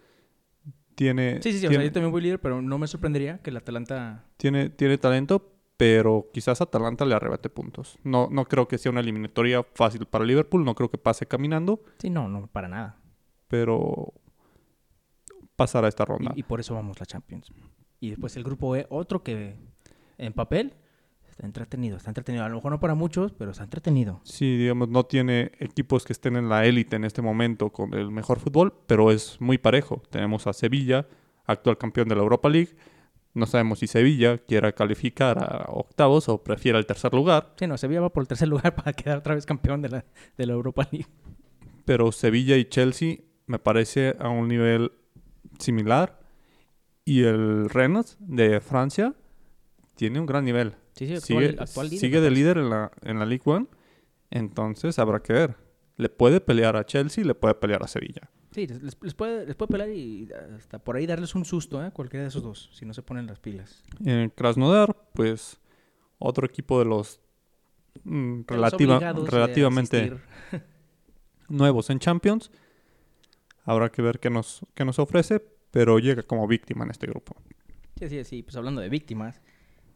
Tiene, 0.96 1.42
Sí, 1.42 1.52
sí, 1.54 1.60
sí, 1.60 1.68
o 1.68 1.70
sea, 1.72 1.84
yo 1.84 1.92
también 1.92 2.12
voy 2.12 2.22
líder, 2.22 2.40
pero 2.40 2.62
no 2.62 2.78
me 2.78 2.88
sorprendería 2.88 3.38
que 3.40 3.50
el 3.52 3.58
Atalanta... 3.58 4.26
tiene, 4.38 4.70
tiene 4.70 4.98
talento, 4.98 5.54
pero 5.78 6.30
quizás 6.34 6.60
Atalanta 6.62 7.06
le 7.06 7.16
arrebate 7.16 7.50
puntos. 7.50 7.98
No, 8.04 8.28
no 8.32 8.46
creo 8.46 8.68
que 8.68 8.78
sea 8.78 8.92
una 8.92 9.00
eliminatoria 9.02 9.64
fácil 9.76 10.06
para 10.06 10.26
Liverpool, 10.26 10.64
no 10.66 10.76
creo 10.76 10.90
que 10.92 10.98
pase 10.98 11.26
caminando, 11.26 11.82
Sí, 12.00 12.10
no, 12.10 12.28
no, 12.28 12.48
para 12.48 12.68
nada. 12.68 12.98
pero 13.48 14.14
pasará 15.56 15.88
esta 15.88 16.06
ronda. 16.06 16.32
Y, 16.36 16.40
y 16.42 16.44
por 16.44 16.60
eso 16.60 16.74
vamos 16.76 16.98
a 16.98 17.02
la 17.02 17.06
Champions. 17.06 17.52
Y 18.00 18.10
después 18.10 18.36
el 18.38 18.44
grupo 18.44 18.76
E, 18.76 18.86
otro 18.90 19.24
que 19.24 19.56
en 20.18 20.34
papel 20.34 20.74
está 21.30 21.46
entretenido, 21.46 21.98
está 21.98 22.10
entretenido. 22.10 22.44
A 22.46 22.50
lo 22.50 22.56
mejor 22.56 22.72
no 22.72 22.80
para 22.80 22.96
muchos, 22.96 23.32
pero 23.34 23.52
está 23.52 23.64
entretenido. 23.64 24.22
Sí, 24.24 24.58
digamos, 24.58 24.90
no 24.90 25.06
tiene 25.06 25.52
equipos 25.60 26.06
que 26.06 26.14
estén 26.14 26.36
en 26.36 26.50
la 26.50 26.66
élite 26.66 26.96
en 26.96 27.04
este 27.04 27.22
momento 27.22 27.72
con 27.72 27.94
el 27.94 28.12
mejor 28.12 28.40
fútbol, 28.40 28.74
pero 28.88 29.12
es 29.12 29.40
muy 29.40 29.58
parejo. 29.58 30.02
Tenemos 30.10 30.48
a 30.48 30.54
Sevilla, 30.54 31.08
actual 31.46 31.78
campeón 31.78 32.08
de 32.08 32.16
la 32.16 32.22
Europa 32.22 32.50
League. 32.50 32.76
No 33.34 33.46
sabemos 33.46 33.80
si 33.80 33.88
Sevilla 33.88 34.38
quiera 34.38 34.72
calificar 34.72 35.38
a 35.44 35.66
octavos 35.70 36.28
o 36.30 36.44
prefiera 36.44 36.80
el 36.80 36.86
tercer 36.86 37.14
lugar, 37.14 37.54
Sí, 37.58 37.68
no, 37.68 37.78
Sevilla 37.78 38.02
va 38.02 38.10
por 38.10 38.24
el 38.24 38.28
tercer 38.28 38.48
lugar 38.48 38.74
para 38.76 38.94
quedar 38.94 39.20
otra 39.20 39.36
vez 39.36 39.46
campeón 39.46 39.82
de 39.82 39.90
la, 39.90 40.06
de 40.38 40.46
la 40.46 40.54
Europa 40.54 40.88
League. 40.92 41.08
pero 41.86 42.12
Sevilla 42.12 42.58
y 42.58 42.66
Chelsea 42.66 43.18
me 43.46 43.60
parece 43.60 44.16
a 44.20 44.30
un 44.30 44.48
nivel 44.48 44.92
similar. 45.60 46.20
Y 47.10 47.24
el 47.24 47.72
Rennes 47.72 48.18
de 48.20 48.62
Francia 48.62 49.16
tiene 49.96 50.20
un 50.20 50.28
gran 50.28 50.46
nivel. 50.46 50.76
Sí, 50.94 51.08
sí, 51.08 51.16
actual, 51.16 51.44
sigue 51.44 51.56
actual 51.60 51.90
líder, 51.90 52.00
sigue 52.00 52.22
de 52.22 52.30
líder 52.30 52.58
en 52.60 52.70
la, 52.70 52.92
en 53.02 53.18
la 53.18 53.26
League 53.26 53.42
One. 53.46 53.66
Entonces 54.30 55.00
habrá 55.00 55.20
que 55.20 55.34
ver. 55.34 55.56
Le 55.98 56.10
puede 56.10 56.40
pelear 56.40 56.78
a 56.78 56.86
Chelsea, 56.86 57.26
le 57.26 57.34
puede 57.34 57.56
pelear 57.56 57.82
a 57.82 57.88
Sevilla. 57.88 58.30
Sí, 58.52 58.68
les, 58.68 59.16
puede, 59.16 59.48
les 59.48 59.56
puede 59.56 59.72
pelar 59.72 59.90
y 59.90 60.30
hasta 60.56 60.78
por 60.78 60.98
ahí 60.98 61.08
darles 61.08 61.34
un 61.34 61.46
susto, 61.46 61.84
¿eh? 61.84 61.90
Cualquiera 61.92 62.22
de 62.22 62.30
esos 62.30 62.44
dos, 62.44 62.70
si 62.74 62.86
no 62.86 62.94
se 62.94 63.02
ponen 63.02 63.26
las 63.26 63.40
pilas. 63.40 63.84
En 64.06 64.30
Krasnodar, 64.30 64.96
pues 65.16 65.60
otro 66.20 66.46
equipo 66.46 66.78
de 66.78 66.86
los 66.86 67.22
mm, 68.04 68.42
los 68.50 69.32
relativamente 69.32 70.14
nuevos 71.50 71.90
en 71.90 71.98
Champions. 71.98 72.52
Habrá 73.64 73.90
que 73.90 74.04
ver 74.04 74.20
qué 74.20 74.30
nos, 74.30 74.64
qué 74.76 74.86
nos 74.86 75.00
ofrece, 75.00 75.44
pero 75.72 76.00
llega 76.00 76.24
como 76.24 76.48
víctima 76.48 76.84
en 76.86 76.92
este 76.92 77.08
grupo. 77.08 77.36
Sí, 77.98 78.10
sí, 78.10 78.24
sí. 78.24 78.44
Pues 78.44 78.56
hablando 78.56 78.82
de 78.82 78.90
víctimas, 78.90 79.42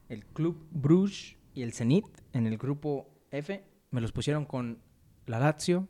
el 0.10 0.26
Club 0.26 0.68
Bruges 0.72 1.38
y 1.54 1.62
el 1.64 1.74
Zenit 1.74 2.06
en 2.34 2.48
el 2.48 2.58
grupo 2.58 3.10
F 3.32 3.64
me 3.92 4.02
los 4.02 4.12
pusieron 4.12 4.46
con 4.46 4.80
la 5.26 5.40
Lazio 5.40 5.88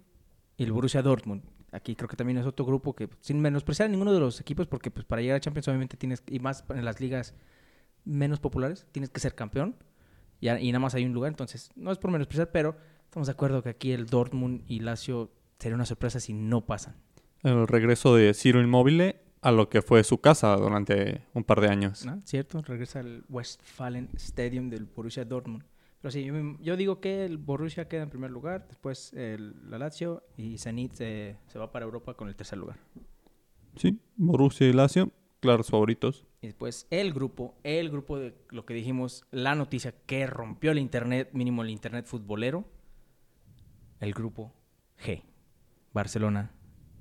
y 0.58 0.64
el 0.64 0.72
Borussia 0.72 1.02
Dortmund. 1.02 1.44
Aquí 1.72 1.96
creo 1.96 2.08
que 2.08 2.16
también 2.16 2.38
es 2.38 2.46
otro 2.46 2.66
grupo 2.66 2.96
que, 2.96 3.10
sin 3.20 3.42
menospreciar 3.42 3.88
a 3.88 3.92
ninguno 3.92 4.14
de 4.14 4.20
los 4.20 4.40
equipos, 4.40 4.68
porque 4.68 4.92
pues 4.92 5.06
para 5.06 5.22
llegar 5.24 5.38
a 5.38 5.40
Champions 5.40 5.68
obviamente 5.68 5.98
tienes, 5.98 6.22
y 6.28 6.38
más 6.40 6.64
en 6.70 6.86
las 6.86 7.02
ligas 7.02 7.34
menos 8.06 8.40
populares, 8.40 8.86
tienes 8.92 9.10
que 9.10 9.20
ser 9.20 9.34
campeón. 9.34 9.76
Y, 10.40 10.50
a- 10.50 10.60
y 10.62 10.72
nada 10.72 10.80
más 10.82 10.94
hay 10.94 11.06
un 11.06 11.14
lugar, 11.14 11.32
entonces 11.32 11.72
no 11.76 11.92
es 11.92 11.98
por 11.98 12.12
menospreciar, 12.12 12.52
pero 12.52 12.76
estamos 13.06 13.28
de 13.28 13.32
acuerdo 13.32 13.64
que 13.64 13.70
aquí 13.70 13.92
el 13.92 14.06
Dortmund 14.06 14.64
y 14.68 14.82
Lazio 14.82 15.32
sería 15.58 15.76
una 15.76 15.86
sorpresa 15.86 16.20
si 16.20 16.34
no 16.34 16.66
pasan. 16.66 16.96
El 17.42 17.68
regreso 17.68 18.16
de 18.16 18.34
Ciro 18.36 18.62
Inmóvil 18.62 19.16
a 19.44 19.52
lo 19.52 19.70
que 19.70 19.82
fue 19.82 20.04
su 20.04 20.20
casa 20.20 20.56
durante 20.56 21.22
un 21.34 21.44
par 21.44 21.62
de 21.62 21.68
años. 21.68 22.06
¿no? 22.06 22.22
¿Cierto? 22.26 22.62
Regresa 22.62 23.00
al 23.02 23.24
Westfalen 23.30 24.10
Stadium 24.16 24.70
del 24.70 24.86
Borussia 24.86 25.26
Dortmund. 25.26 25.64
Pero 26.02 26.12
sí, 26.12 26.24
yo, 26.26 26.34
me- 26.34 26.58
yo 26.62 26.76
digo 26.76 27.00
que 27.00 27.24
el 27.26 27.38
Borussia 27.38 27.88
queda 27.88 28.04
en 28.04 28.10
primer 28.10 28.32
lugar, 28.32 28.68
después 28.68 29.14
el, 29.14 29.70
la 29.70 29.78
Lazio 29.78 30.24
y 30.38 30.58
Zenit 30.58 30.94
se, 30.94 31.38
se 31.48 31.60
va 31.60 31.72
para 31.72 31.86
Europa 31.86 32.14
con 32.16 32.28
el 32.28 32.36
tercer 32.36 32.58
lugar. 32.60 32.78
Sí, 33.78 34.00
Borussia 34.18 34.68
y 34.68 34.74
Lazio, 34.74 35.12
claros 35.40 35.70
favoritos. 35.70 36.26
Y 36.42 36.48
después 36.48 36.88
el 36.90 37.14
grupo, 37.14 37.56
el 37.64 37.90
grupo 37.90 38.20
de 38.20 38.36
lo 38.50 38.66
que 38.66 38.74
dijimos, 38.74 39.26
la 39.32 39.56
noticia 39.56 39.94
que 40.06 40.28
rompió 40.28 40.72
el 40.72 40.80
internet, 40.80 41.30
mínimo 41.34 41.64
el 41.64 41.70
internet 41.70 42.06
futbolero, 42.06 42.66
el 44.00 44.14
grupo 44.14 44.54
G. 45.06 45.24
Barcelona, 45.94 46.52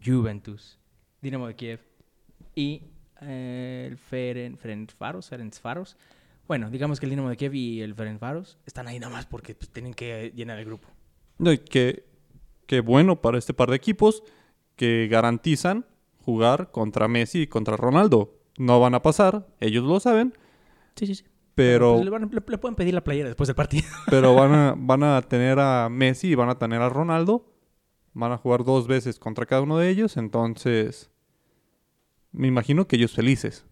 Juventus, 0.04 0.78
Dinamo 1.20 1.46
de 1.46 1.54
Kiev 1.56 1.80
y 2.54 2.82
eh, 3.20 3.86
el 3.90 3.96
Feren, 3.96 4.56
Ferencváros, 4.58 5.28
Ferencváros. 5.28 5.96
Bueno, 6.48 6.70
digamos 6.70 6.98
que 7.00 7.06
el 7.06 7.10
Dinamo 7.10 7.28
de 7.30 7.36
Kiev 7.36 7.54
y 7.54 7.80
el 7.80 7.94
Ferencváros 7.94 8.58
están 8.66 8.88
ahí 8.88 8.98
nada 8.98 9.12
más 9.12 9.26
porque 9.26 9.54
pues, 9.54 9.70
tienen 9.70 9.94
que 9.94 10.32
llenar 10.34 10.58
el 10.58 10.64
grupo. 10.64 10.88
No, 11.38 11.52
y 11.52 11.58
que, 11.58 12.04
que 12.66 12.80
bueno 12.80 13.20
para 13.20 13.38
este 13.38 13.54
par 13.54 13.70
de 13.70 13.76
equipos 13.76 14.22
que 14.76 15.08
garantizan 15.10 15.86
jugar 16.20 16.70
contra 16.70 17.08
Messi 17.08 17.42
y 17.42 17.46
contra 17.46 17.76
Ronaldo. 17.76 18.38
No 18.58 18.80
van 18.80 18.94
a 18.94 19.02
pasar, 19.02 19.46
ellos 19.60 19.84
lo 19.84 19.98
saben, 20.00 20.34
Sí, 20.96 21.06
sí, 21.06 21.14
sí. 21.14 21.24
pero, 21.54 21.92
Pues 21.94 22.04
le, 22.04 22.10
van- 22.10 22.30
le- 22.30 22.42
le 22.46 22.58
pueden 22.58 22.74
pedir 22.74 22.92
la 22.92 23.02
playera 23.04 23.28
después 23.28 23.46
del 23.46 23.56
partido. 23.56 23.84
pero 24.10 24.34
van, 24.34 24.52
a, 24.52 24.74
van 24.76 25.02
a 25.04 25.22
tener 25.22 25.58
a 25.58 25.88
Messi 25.88 26.28
y 26.28 26.34
van 26.34 26.48
a 26.50 26.58
tener 26.58 26.82
a 26.82 26.88
Ronaldo. 26.90 27.46
Van 28.14 28.30
a 28.32 28.36
jugar 28.36 28.62
dos 28.64 28.86
veces 28.88 29.18
contra 29.18 29.46
cada 29.46 29.62
uno 29.62 29.78
de 29.78 29.88
ellos, 29.88 30.16
entonces 30.18 31.10
me 32.32 32.48
imagino 32.48 32.86
que 32.86 32.96
ellos 32.96 33.12
felices 33.12 33.64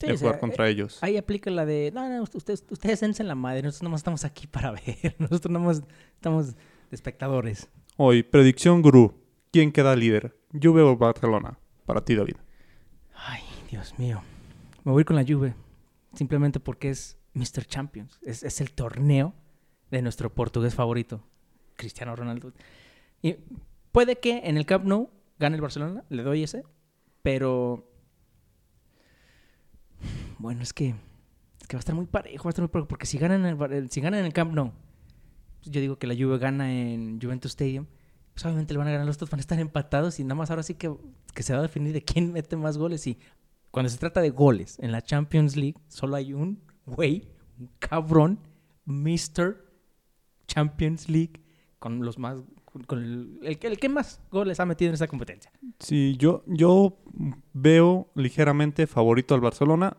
Sí, 0.00 0.06
de 0.06 0.14
o 0.14 0.16
sea, 0.16 0.28
jugar 0.28 0.40
contra 0.40 0.68
ellos. 0.68 0.98
Ahí 1.02 1.18
aplica 1.18 1.50
la 1.50 1.66
de, 1.66 1.92
no, 1.94 2.08
no, 2.08 2.22
ustedes, 2.22 2.64
ustedes 2.70 3.00
dense 3.00 3.22
en 3.22 3.28
la 3.28 3.34
madre, 3.34 3.62
nosotros 3.62 3.82
nomás 3.82 4.00
estamos 4.00 4.24
aquí 4.24 4.46
para 4.46 4.70
ver, 4.86 5.14
nosotros 5.18 5.52
nomás 5.52 5.82
estamos 6.14 6.54
de 6.54 6.56
espectadores. 6.90 7.68
Hoy, 7.96 8.22
predicción 8.22 8.80
gurú. 8.80 9.14
¿Quién 9.52 9.72
queda 9.72 9.94
líder? 9.94 10.38
Juve 10.52 10.80
o 10.80 10.96
Barcelona? 10.96 11.58
Para 11.84 12.02
ti, 12.02 12.14
David. 12.14 12.36
Ay, 13.14 13.42
Dios 13.70 13.98
mío. 13.98 14.22
Me 14.84 14.92
voy 14.92 15.04
con 15.04 15.16
la 15.16 15.24
Juve, 15.24 15.54
simplemente 16.14 16.60
porque 16.60 16.88
es 16.88 17.18
Mr. 17.34 17.66
Champions, 17.66 18.18
es, 18.22 18.42
es 18.42 18.62
el 18.62 18.72
torneo 18.72 19.34
de 19.90 20.00
nuestro 20.00 20.32
portugués 20.32 20.74
favorito, 20.74 21.22
Cristiano 21.76 22.16
Ronaldo. 22.16 22.54
Y 23.20 23.36
puede 23.92 24.16
que 24.16 24.38
en 24.44 24.56
el 24.56 24.64
Camp 24.64 24.86
Nou 24.86 25.10
gane 25.38 25.56
el 25.56 25.60
Barcelona, 25.60 26.04
le 26.08 26.22
doy 26.22 26.42
ese, 26.42 26.64
pero... 27.22 27.86
Bueno, 30.38 30.62
es 30.62 30.72
que, 30.72 30.94
es 31.60 31.68
que 31.68 31.76
va 31.76 31.78
a 31.78 31.80
estar 31.80 31.94
muy 31.94 32.06
parejo, 32.06 32.44
va 32.44 32.48
a 32.48 32.50
estar 32.50 32.62
muy 32.62 32.68
parejo, 32.70 32.88
porque 32.88 33.06
si 33.06 33.18
ganan 33.18 33.44
el- 33.44 33.90
si 33.90 34.00
ganan 34.00 34.20
en 34.20 34.26
el 34.26 34.32
Camp 34.32 34.52
Nou, 34.54 34.72
pues 35.60 35.70
yo 35.70 35.80
digo 35.80 35.98
que 35.98 36.06
la 36.06 36.14
Juve 36.14 36.38
gana 36.38 36.72
en 36.72 37.20
Juventus 37.20 37.50
Stadium, 37.52 37.86
pues 38.32 38.44
obviamente 38.46 38.72
le 38.72 38.78
van 38.78 38.88
a 38.88 38.92
ganar 38.92 39.06
los 39.06 39.18
dos, 39.18 39.28
van 39.28 39.40
a 39.40 39.42
estar 39.42 39.58
empatados 39.60 40.18
y 40.18 40.24
nada 40.24 40.36
más 40.36 40.50
ahora 40.50 40.62
sí 40.62 40.74
que, 40.74 40.94
que 41.34 41.42
se 41.42 41.52
va 41.52 41.58
a 41.58 41.62
definir 41.62 41.92
de 41.92 42.02
quién 42.02 42.32
mete 42.32 42.56
más 42.56 42.78
goles. 42.78 43.06
Y 43.06 43.18
cuando 43.70 43.90
se 43.90 43.98
trata 43.98 44.20
de 44.22 44.30
goles 44.30 44.78
en 44.78 44.92
la 44.92 45.02
Champions 45.02 45.56
League, 45.56 45.76
solo 45.88 46.16
hay 46.16 46.32
un 46.32 46.62
güey, 46.86 47.28
un 47.58 47.68
cabrón, 47.78 48.38
Mr. 48.86 49.62
Champions 50.46 51.08
League, 51.10 51.42
con 51.78 52.00
los 52.04 52.18
más, 52.18 52.38
con, 52.86 53.40
el 53.42 53.58
que 53.58 53.88
más 53.88 54.20
goles 54.30 54.60
ha 54.60 54.66
metido 54.66 54.90
en 54.90 54.94
esta 54.94 55.08
competencia. 55.08 55.50
Sí, 55.78 56.16
yo, 56.18 56.42
yo 56.46 56.98
veo 57.52 58.08
ligeramente 58.14 58.86
favorito 58.86 59.34
al 59.34 59.40
Barcelona 59.40 59.96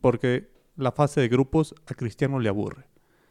porque 0.00 0.50
la 0.76 0.92
fase 0.92 1.20
de 1.20 1.28
grupos 1.28 1.74
a 1.86 1.94
Cristiano 1.94 2.38
le 2.38 2.48
aburre. 2.48 2.86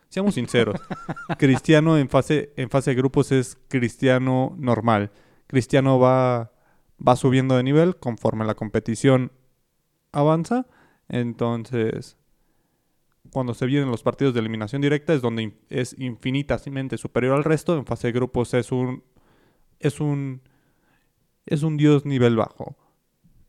Seamos 0.10 0.36
sinceros. 0.36 0.80
Cristiano 1.38 1.98
en 1.98 2.10
fase, 2.10 2.54
en 2.56 2.70
fase 2.70 2.92
de 2.92 2.96
grupos 2.96 3.32
es 3.32 3.58
Cristiano 3.68 4.56
normal. 4.58 5.12
Cristiano 5.48 6.00
va, 6.00 6.52
va 7.06 7.16
subiendo 7.16 7.58
de 7.58 7.64
nivel 7.64 7.96
conforme 7.96 8.46
la 8.46 8.56
competición 8.56 9.32
avanza. 10.12 10.68
Entonces, 11.10 12.18
cuando 13.32 13.54
se 13.54 13.66
vienen 13.66 13.90
los 13.90 14.04
partidos 14.04 14.34
de 14.34 14.40
eliminación 14.40 14.82
directa 14.82 15.14
es 15.14 15.22
donde 15.22 15.58
es 15.70 15.98
infinitamente 16.00 16.98
superior 16.98 17.36
al 17.36 17.44
resto. 17.44 17.78
En 17.78 17.86
fase 17.86 18.08
de 18.08 18.14
grupos 18.14 18.54
es 18.54 18.72
un 18.72 19.04
es 19.80 20.00
un 20.00 20.42
es 21.46 21.64
un 21.64 21.78
dios 21.78 22.06
nivel 22.06 22.36
bajo. 22.36 22.76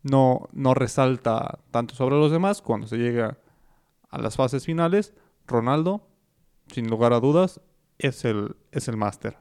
No 0.02 0.48
no 0.52 0.74
resalta 0.74 1.60
tanto 1.70 1.94
sobre 1.94 2.16
los 2.16 2.30
demás 2.30 2.62
cuando 2.62 2.86
se 2.86 2.96
llega 2.96 3.38
a 4.10 4.18
las 4.18 4.36
fases 4.36 4.64
finales. 4.64 5.14
Ronaldo, 5.46 6.08
sin 6.68 6.88
lugar 6.88 7.12
a 7.12 7.20
dudas, 7.20 7.60
es 7.98 8.24
el 8.24 8.56
es 8.70 8.88
el 8.88 8.96
máster. 8.96 9.38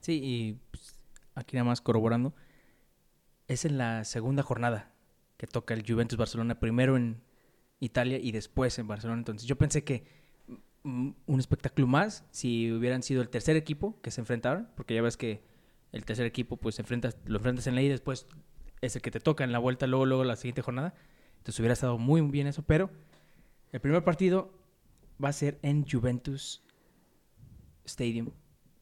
Sí, 0.00 0.20
y 0.22 0.60
pues, 0.70 0.96
aquí 1.34 1.56
nada 1.56 1.68
más 1.68 1.80
corroborando, 1.80 2.34
es 3.48 3.64
en 3.64 3.78
la 3.78 4.04
segunda 4.04 4.42
jornada 4.42 4.92
que 5.36 5.46
toca 5.46 5.74
el 5.74 5.84
Juventus 5.86 6.18
Barcelona, 6.18 6.60
primero 6.60 6.96
en 6.96 7.22
Italia 7.84 8.18
y 8.18 8.32
después 8.32 8.78
en 8.78 8.86
Barcelona. 8.86 9.18
Entonces 9.18 9.46
yo 9.46 9.56
pensé 9.56 9.84
que 9.84 10.04
mm, 10.82 11.10
un 11.26 11.40
espectáculo 11.40 11.86
más 11.86 12.24
si 12.30 12.72
hubieran 12.72 13.02
sido 13.02 13.22
el 13.22 13.28
tercer 13.28 13.56
equipo 13.56 14.00
que 14.00 14.10
se 14.10 14.20
enfrentaron, 14.20 14.68
porque 14.76 14.94
ya 14.94 15.02
ves 15.02 15.16
que 15.16 15.42
el 15.92 16.04
tercer 16.04 16.26
equipo 16.26 16.56
pues 16.56 16.78
enfrentas, 16.78 17.16
lo 17.26 17.36
enfrentas 17.36 17.66
en 17.66 17.74
la 17.74 17.82
ida 17.82 17.88
y 17.88 17.92
después 17.92 18.26
es 18.80 18.96
el 18.96 19.02
que 19.02 19.10
te 19.10 19.20
toca 19.20 19.44
en 19.44 19.52
la 19.52 19.58
vuelta, 19.58 19.86
luego, 19.86 20.06
luego 20.06 20.24
la 20.24 20.36
siguiente 20.36 20.62
jornada. 20.62 20.94
Entonces 21.38 21.60
hubiera 21.60 21.74
estado 21.74 21.98
muy 21.98 22.20
bien 22.22 22.46
eso, 22.46 22.62
pero 22.62 22.90
el 23.72 23.80
primer 23.80 24.02
partido 24.02 24.52
va 25.22 25.28
a 25.28 25.32
ser 25.32 25.58
en 25.62 25.86
Juventus 25.88 26.62
Stadium, 27.84 28.30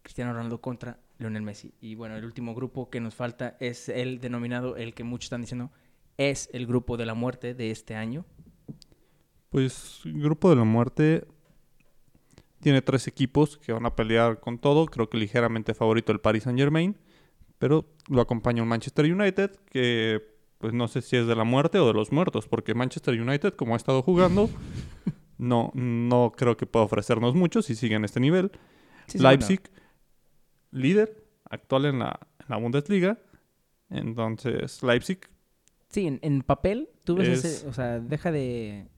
Cristiano 0.02 0.32
Ronaldo 0.32 0.60
contra 0.60 0.98
Lionel 1.18 1.42
Messi. 1.42 1.74
Y 1.80 1.94
bueno, 1.94 2.16
el 2.16 2.24
último 2.24 2.54
grupo 2.54 2.90
que 2.90 3.00
nos 3.00 3.14
falta 3.14 3.56
es 3.60 3.88
el 3.88 4.20
denominado, 4.20 4.76
el 4.76 4.94
que 4.94 5.04
muchos 5.04 5.26
están 5.26 5.40
diciendo, 5.40 5.70
es 6.18 6.48
el 6.52 6.66
grupo 6.66 6.96
de 6.96 7.06
la 7.06 7.14
muerte 7.14 7.54
de 7.54 7.70
este 7.70 7.94
año. 7.94 8.24
Pues 9.52 10.00
grupo 10.04 10.50
de 10.50 10.56
la 10.56 10.64
muerte 10.64 11.26
tiene 12.60 12.80
tres 12.82 13.06
equipos 13.06 13.58
que 13.58 13.72
van 13.72 13.86
a 13.86 13.94
pelear 13.94 14.40
con 14.40 14.58
todo. 14.58 14.86
Creo 14.86 15.08
que 15.10 15.18
ligeramente 15.18 15.74
favorito 15.74 16.10
el 16.10 16.20
Paris 16.20 16.44
Saint 16.44 16.58
Germain. 16.58 16.96
Pero 17.58 17.84
lo 18.08 18.20
acompaña 18.22 18.62
un 18.62 18.68
Manchester 18.68 19.04
United 19.12 19.52
que 19.70 20.20
pues 20.58 20.72
no 20.72 20.86
sé 20.88 21.02
si 21.02 21.16
es 21.16 21.26
de 21.26 21.34
la 21.36 21.44
muerte 21.44 21.78
o 21.78 21.86
de 21.86 21.92
los 21.92 22.10
muertos. 22.12 22.48
Porque 22.48 22.74
Manchester 22.74 23.20
United, 23.20 23.54
como 23.54 23.74
ha 23.74 23.76
estado 23.76 24.02
jugando, 24.02 24.48
no, 25.38 25.70
no 25.74 26.32
creo 26.36 26.56
que 26.56 26.66
pueda 26.66 26.84
ofrecernos 26.86 27.34
mucho 27.34 27.62
si 27.62 27.74
sigue 27.74 27.94
en 27.96 28.04
este 28.04 28.20
nivel. 28.20 28.50
Sí, 29.06 29.18
sí, 29.18 29.24
Leipzig, 29.24 29.60
líder 30.70 31.24
actual 31.50 31.84
en 31.86 31.98
la, 31.98 32.18
en 32.40 32.46
la 32.48 32.56
Bundesliga. 32.56 33.18
Entonces, 33.90 34.82
Leipzig 34.82 35.18
Sí, 35.90 36.06
en, 36.06 36.20
en 36.22 36.40
papel, 36.42 36.88
tú 37.04 37.16
ves 37.16 37.28
Es- 37.28 37.44
ese, 37.44 37.66
o 37.68 37.72
sea, 37.74 38.00
deja 38.00 38.32
de 38.32 38.88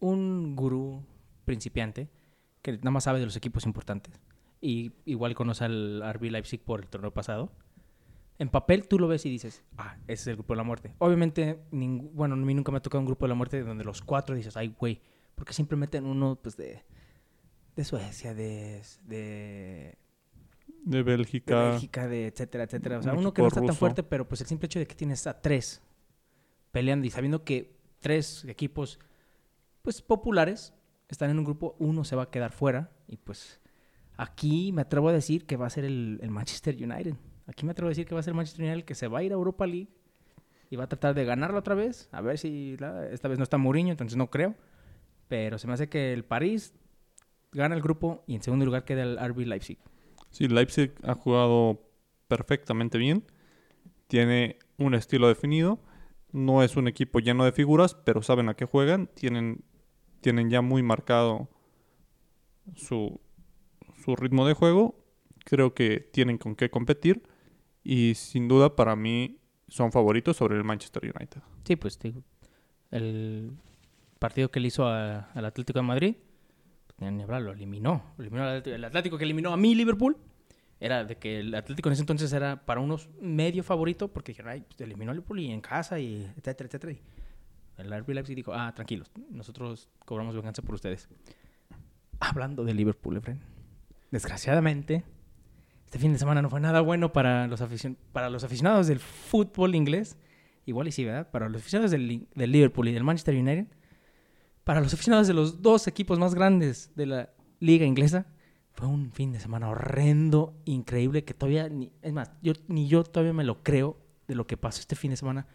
un 0.00 0.54
gurú 0.56 1.04
principiante 1.44 2.08
que 2.62 2.72
nada 2.78 2.90
más 2.92 3.04
sabe 3.04 3.18
de 3.20 3.26
los 3.26 3.36
equipos 3.36 3.66
importantes 3.66 4.20
y 4.60 4.92
igual 5.04 5.34
conoce 5.34 5.64
al 5.64 6.02
RB 6.14 6.30
Leipzig 6.30 6.60
por 6.62 6.80
el 6.80 6.86
torneo 6.88 7.12
pasado. 7.12 7.50
En 8.38 8.48
papel 8.48 8.86
tú 8.88 8.98
lo 8.98 9.08
ves 9.08 9.26
y 9.26 9.30
dices, 9.30 9.64
ah, 9.76 9.96
ese 10.06 10.12
es 10.22 10.26
el 10.28 10.34
grupo 10.36 10.52
de 10.54 10.56
la 10.58 10.62
muerte. 10.64 10.94
Obviamente, 10.98 11.58
ningú- 11.70 12.10
bueno, 12.12 12.34
a 12.34 12.38
mí 12.38 12.54
nunca 12.54 12.72
me 12.72 12.78
ha 12.78 12.82
tocado 12.82 13.00
un 13.00 13.06
grupo 13.06 13.24
de 13.24 13.28
la 13.30 13.34
muerte 13.34 13.60
donde 13.62 13.84
los 13.84 14.02
cuatro 14.02 14.34
dices, 14.34 14.56
ay, 14.56 14.74
güey, 14.78 15.00
porque 15.34 15.52
siempre 15.52 15.76
meten 15.76 16.06
uno 16.06 16.38
pues 16.40 16.56
de, 16.56 16.84
de 17.76 17.84
Suecia, 17.84 18.34
de, 18.34 18.82
de 19.04 19.98
de 20.84 20.96
de 20.98 21.02
Bélgica. 21.02 21.70
Bélgica, 21.70 22.08
de 22.08 22.26
etcétera, 22.28 22.64
etcétera. 22.64 22.98
O 22.98 23.02
sea, 23.02 23.12
un 23.12 23.18
uno 23.18 23.32
que 23.34 23.42
no 23.42 23.48
está 23.48 23.60
tan 23.60 23.68
ruso. 23.68 23.78
fuerte, 23.78 24.02
pero 24.02 24.26
pues 24.26 24.40
el 24.40 24.46
simple 24.46 24.66
hecho 24.66 24.78
de 24.78 24.86
que 24.86 24.94
tienes 24.94 25.26
a 25.26 25.40
tres 25.40 25.80
peleando 26.72 27.06
y 27.06 27.10
sabiendo 27.10 27.44
que 27.44 27.76
tres 28.00 28.44
equipos, 28.46 28.98
pues 29.82 30.02
populares, 30.02 30.74
están 31.08 31.30
en 31.30 31.38
un 31.38 31.44
grupo, 31.44 31.76
uno 31.78 32.04
se 32.04 32.16
va 32.16 32.24
a 32.24 32.30
quedar 32.30 32.52
fuera. 32.52 32.90
Y 33.06 33.16
pues 33.16 33.60
aquí 34.16 34.72
me 34.72 34.82
atrevo 34.82 35.08
a 35.08 35.12
decir 35.12 35.46
que 35.46 35.56
va 35.56 35.66
a 35.66 35.70
ser 35.70 35.84
el, 35.84 36.20
Manchester 36.28 36.74
United. 36.74 37.14
Aquí 37.46 37.66
me 37.66 37.72
atrevo 37.72 37.88
a 37.88 37.90
decir 37.90 38.06
que 38.06 38.14
va 38.14 38.20
a 38.20 38.22
ser 38.22 38.32
el 38.32 38.36
Manchester 38.36 38.64
United 38.64 38.78
el 38.78 38.84
que 38.84 38.94
se 38.94 39.08
va 39.08 39.18
a 39.18 39.22
ir 39.22 39.32
a 39.32 39.34
Europa 39.34 39.66
League 39.66 39.88
y 40.70 40.76
va 40.76 40.84
a 40.84 40.88
tratar 40.88 41.14
de 41.14 41.24
ganarla 41.24 41.58
otra 41.58 41.74
vez. 41.74 42.08
A 42.12 42.20
ver 42.20 42.38
si 42.38 42.76
esta 43.10 43.28
vez 43.28 43.38
no 43.38 43.44
está 43.44 43.58
Mourinho, 43.58 43.90
entonces 43.90 44.16
no 44.16 44.30
creo. 44.30 44.54
Pero 45.28 45.58
se 45.58 45.66
me 45.66 45.74
hace 45.74 45.88
que 45.88 46.12
el 46.12 46.24
París 46.24 46.74
gana 47.52 47.74
el 47.74 47.82
grupo 47.82 48.24
y 48.26 48.34
en 48.34 48.42
segundo 48.42 48.64
lugar 48.64 48.84
queda 48.84 49.02
el 49.02 49.18
RB 49.18 49.40
Leipzig. 49.46 49.78
Sí, 50.30 50.48
Leipzig 50.48 50.94
ha 51.02 51.14
jugado 51.14 51.82
perfectamente 52.26 52.96
bien. 52.96 53.24
Tiene 54.06 54.58
un 54.78 54.94
estilo 54.94 55.28
definido. 55.28 55.78
No 56.32 56.62
es 56.62 56.76
un 56.76 56.88
equipo 56.88 57.18
lleno 57.18 57.44
de 57.44 57.52
figuras, 57.52 57.94
pero 57.94 58.22
saben 58.22 58.48
a 58.48 58.54
qué 58.54 58.64
juegan. 58.64 59.08
Tienen, 59.14 59.64
tienen 60.22 60.48
ya 60.48 60.62
muy 60.62 60.82
marcado 60.82 61.48
su, 62.76 63.20
su 64.02 64.16
ritmo 64.16 64.46
de 64.46 64.54
juego. 64.54 64.96
Creo 65.44 65.74
que 65.74 66.00
tienen 66.00 66.38
con 66.38 66.54
qué 66.54 66.70
competir. 66.70 67.22
Y 67.84 68.14
sin 68.14 68.48
duda, 68.48 68.76
para 68.76 68.96
mí, 68.96 69.38
son 69.68 69.92
favoritos 69.92 70.36
sobre 70.36 70.56
el 70.56 70.64
Manchester 70.64 71.02
United. 71.04 71.42
Sí, 71.64 71.76
pues 71.76 71.98
el 72.90 73.52
partido 74.18 74.50
que 74.50 74.60
le 74.60 74.68
hizo 74.68 74.86
al 74.86 75.44
Atlético 75.44 75.80
de 75.80 75.82
Madrid, 75.82 76.16
ni 76.98 77.22
hablar, 77.22 77.42
lo 77.42 77.52
eliminó. 77.52 78.14
Eliminó 78.18 78.42
al 78.44 78.48
Atlético. 78.50 78.76
el 78.76 78.84
Atlético 78.84 79.18
que 79.18 79.24
eliminó 79.24 79.52
a 79.52 79.56
mí, 79.56 79.74
Liverpool, 79.74 80.16
era 80.78 81.04
de 81.04 81.16
que 81.16 81.40
el 81.40 81.54
Atlético 81.54 81.88
en 81.88 81.94
ese 81.94 82.02
entonces 82.02 82.32
era 82.32 82.64
para 82.64 82.80
unos 82.80 83.08
medio 83.20 83.64
favorito, 83.64 84.08
porque 84.08 84.32
dijeron, 84.32 84.52
ay, 84.52 84.64
pues, 84.66 84.80
eliminó 84.80 85.10
a 85.10 85.14
Liverpool 85.14 85.40
y 85.40 85.50
en 85.50 85.60
casa, 85.60 85.98
y 85.98 86.30
etcétera, 86.36 86.68
etcétera. 86.68 86.94
El 87.78 87.90
RB 87.92 88.10
Leipzig 88.10 88.36
dijo, 88.36 88.52
ah, 88.54 88.72
tranquilos, 88.74 89.10
nosotros 89.30 89.88
cobramos 90.04 90.34
venganza 90.34 90.62
por 90.62 90.74
ustedes. 90.74 91.08
Hablando 92.20 92.64
de 92.64 92.74
Liverpool, 92.74 93.16
Efren, 93.16 93.40
desgraciadamente, 94.10 95.04
este 95.86 95.98
fin 95.98 96.12
de 96.12 96.18
semana 96.18 96.42
no 96.42 96.50
fue 96.50 96.60
nada 96.60 96.80
bueno 96.80 97.12
para 97.12 97.46
los, 97.48 97.60
aficion- 97.60 97.96
para 98.12 98.30
los 98.30 98.44
aficionados 98.44 98.86
del 98.86 99.00
fútbol 99.00 99.74
inglés. 99.74 100.16
Igual 100.64 100.88
y 100.88 100.92
sí, 100.92 101.04
¿verdad? 101.04 101.30
Para 101.30 101.48
los 101.48 101.60
aficionados 101.60 101.90
del, 101.90 102.28
del 102.34 102.52
Liverpool 102.52 102.88
y 102.88 102.92
del 102.92 103.02
Manchester 103.04 103.34
United. 103.34 103.66
Para 104.64 104.80
los 104.80 104.94
aficionados 104.94 105.26
de 105.26 105.34
los 105.34 105.60
dos 105.60 105.88
equipos 105.88 106.18
más 106.20 106.34
grandes 106.34 106.92
de 106.94 107.06
la 107.06 107.30
liga 107.58 107.84
inglesa. 107.84 108.26
Fue 108.74 108.86
un 108.86 109.10
fin 109.10 109.32
de 109.32 109.40
semana 109.40 109.68
horrendo, 109.68 110.54
increíble, 110.64 111.24
que 111.24 111.34
todavía... 111.34 111.68
Ni, 111.68 111.90
es 112.00 112.12
más, 112.12 112.30
yo, 112.42 112.52
ni 112.68 112.86
yo 112.86 113.02
todavía 113.02 113.32
me 113.32 113.44
lo 113.44 113.62
creo 113.62 113.98
de 114.28 114.34
lo 114.36 114.46
que 114.46 114.56
pasó 114.56 114.80
este 114.80 114.94
fin 114.94 115.10
de 115.10 115.16
semana. 115.16 115.46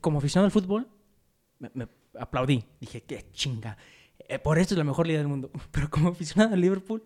Como 0.00 0.18
aficionado 0.18 0.44
al 0.44 0.52
fútbol, 0.52 0.86
me, 1.74 1.88
aplaudí. 2.18 2.64
Dije, 2.80 3.02
qué 3.02 3.26
chinga. 3.32 3.76
Eh, 4.18 4.38
por 4.38 4.58
esto 4.58 4.74
es 4.74 4.78
la 4.78 4.84
mejor 4.84 5.06
liga 5.06 5.18
del 5.18 5.28
mundo. 5.28 5.50
Pero 5.70 5.90
como 5.90 6.10
aficionado 6.10 6.54
al 6.54 6.60
Liverpool, 6.60 7.02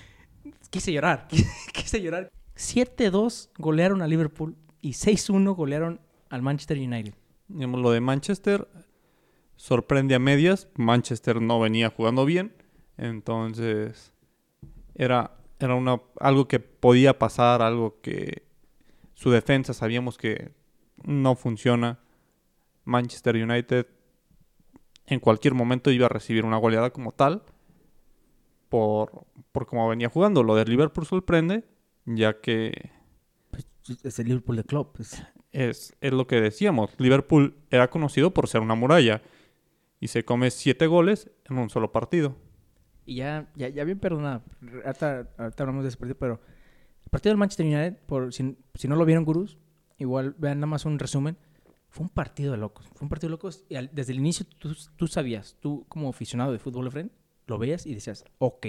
quise 0.70 0.92
llorar. 0.92 1.28
quise 1.72 2.00
llorar. 2.00 2.30
7-2 2.56 3.50
golearon 3.58 4.02
a 4.02 4.06
Liverpool 4.06 4.56
y 4.80 4.90
6-1 4.90 5.54
golearon 5.54 6.00
al 6.28 6.42
Manchester 6.42 6.78
United. 6.78 7.14
Lo 7.48 7.90
de 7.90 8.00
Manchester 8.00 8.68
sorprende 9.56 10.14
a 10.14 10.18
medias. 10.18 10.68
Manchester 10.76 11.40
no 11.40 11.58
venía 11.58 11.90
jugando 11.90 12.24
bien. 12.24 12.54
Entonces, 12.96 14.12
era, 14.94 15.38
era 15.58 15.74
una, 15.74 16.00
algo 16.20 16.46
que 16.46 16.60
podía 16.60 17.18
pasar, 17.18 17.62
algo 17.62 18.00
que 18.02 18.42
su 19.14 19.30
defensa 19.30 19.74
sabíamos 19.74 20.18
que 20.18 20.52
no 21.02 21.34
funciona. 21.34 21.98
Manchester 22.90 23.36
United 23.36 23.86
en 25.06 25.20
cualquier 25.20 25.54
momento 25.54 25.90
iba 25.90 26.06
a 26.06 26.08
recibir 26.08 26.44
una 26.44 26.56
goleada 26.58 26.90
como 26.90 27.12
tal 27.12 27.42
por, 28.68 29.26
por 29.52 29.66
cómo 29.66 29.88
venía 29.88 30.08
jugando. 30.08 30.42
Lo 30.42 30.54
de 30.54 30.64
Liverpool 30.64 31.06
sorprende, 31.06 31.64
ya 32.04 32.40
que 32.40 32.90
Es 34.04 34.18
el 34.18 34.26
Liverpool 34.26 34.56
de 34.56 34.64
club. 34.64 34.92
es, 35.52 35.96
es 36.00 36.12
lo 36.12 36.26
que 36.26 36.40
decíamos. 36.40 36.94
Liverpool 36.98 37.56
era 37.70 37.90
conocido 37.90 38.32
por 38.32 38.48
ser 38.48 38.60
una 38.60 38.74
muralla 38.74 39.22
y 40.00 40.08
se 40.08 40.24
come 40.24 40.50
siete 40.50 40.86
goles 40.86 41.30
en 41.48 41.58
un 41.58 41.70
solo 41.70 41.92
partido. 41.92 42.36
Y 43.06 43.16
ya, 43.16 43.50
ya, 43.56 43.68
ya 43.68 43.84
bien 43.84 43.98
perdonado. 43.98 44.42
Ahorita, 44.84 45.28
ahorita 45.38 45.62
hablamos 45.62 45.82
de 45.84 45.88
ese 45.88 45.96
partido, 45.98 46.18
pero 46.18 46.40
el 47.02 47.10
partido 47.10 47.32
del 47.32 47.38
Manchester 47.38 47.66
United, 47.66 47.96
por, 48.06 48.32
si, 48.32 48.56
si 48.74 48.88
no 48.88 48.96
lo 48.96 49.04
vieron, 49.04 49.24
gurús, 49.24 49.58
igual 49.98 50.34
vean 50.38 50.58
nada 50.58 50.68
más 50.68 50.84
un 50.84 50.98
resumen. 50.98 51.36
Fue 51.90 52.04
un 52.04 52.10
partido 52.10 52.52
de 52.52 52.58
locos. 52.58 52.86
Fue 52.94 53.04
un 53.04 53.08
partido 53.08 53.28
de 53.28 53.32
locos. 53.32 53.64
Y 53.68 53.74
al- 53.76 53.90
desde 53.92 54.12
el 54.12 54.18
inicio 54.20 54.46
tú, 54.58 54.74
tú 54.96 55.06
sabías, 55.06 55.56
tú 55.60 55.84
como 55.88 56.08
aficionado 56.08 56.52
de 56.52 56.58
fútbol, 56.58 56.90
friend, 56.90 57.10
lo 57.46 57.58
veías 57.58 57.84
y 57.86 57.94
decías, 57.94 58.24
ok, 58.38 58.66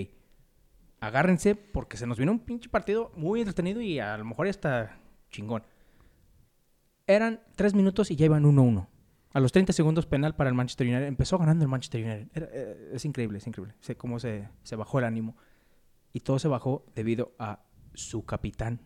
agárrense 1.00 1.56
porque 1.56 1.98
se 1.98 2.08
nos 2.08 2.18
viene 2.18 2.32
un 2.32 2.40
pinche 2.40 2.70
partido 2.70 3.12
muy 3.16 3.40
entretenido 3.42 3.82
y 3.82 4.00
a 4.00 4.18
lo 4.18 4.26
mejor 4.26 4.48
ya 4.48 4.52
está 4.52 4.98
chingón. 5.30 5.64
Eran 7.08 7.42
tres 7.56 7.74
minutos 7.74 8.12
y 8.12 8.16
ya 8.16 8.26
iban 8.26 8.44
1-1. 8.46 8.88
A 9.34 9.40
los 9.40 9.52
30 9.52 9.72
segundos 9.74 10.06
penal 10.06 10.36
para 10.36 10.50
el 10.50 10.56
Manchester 10.56 10.88
United. 10.88 11.06
Empezó 11.08 11.38
ganando 11.38 11.64
el 11.64 11.70
Manchester 11.70 12.04
United. 12.04 12.28
Era- 12.34 12.50
eh, 12.52 12.90
es 12.94 13.06
increíble, 13.06 13.38
es 13.38 13.48
increíble. 13.48 13.76
Sé 13.80 13.96
cómo 13.96 14.20
se, 14.20 14.50
se 14.64 14.76
bajó 14.76 15.00
el 15.00 15.06
ánimo. 15.06 15.36
Y 16.14 16.20
todo 16.22 16.40
se 16.40 16.48
bajó 16.48 16.86
debido 16.96 17.32
a 17.40 17.64
su 17.94 18.26
capitán, 18.26 18.82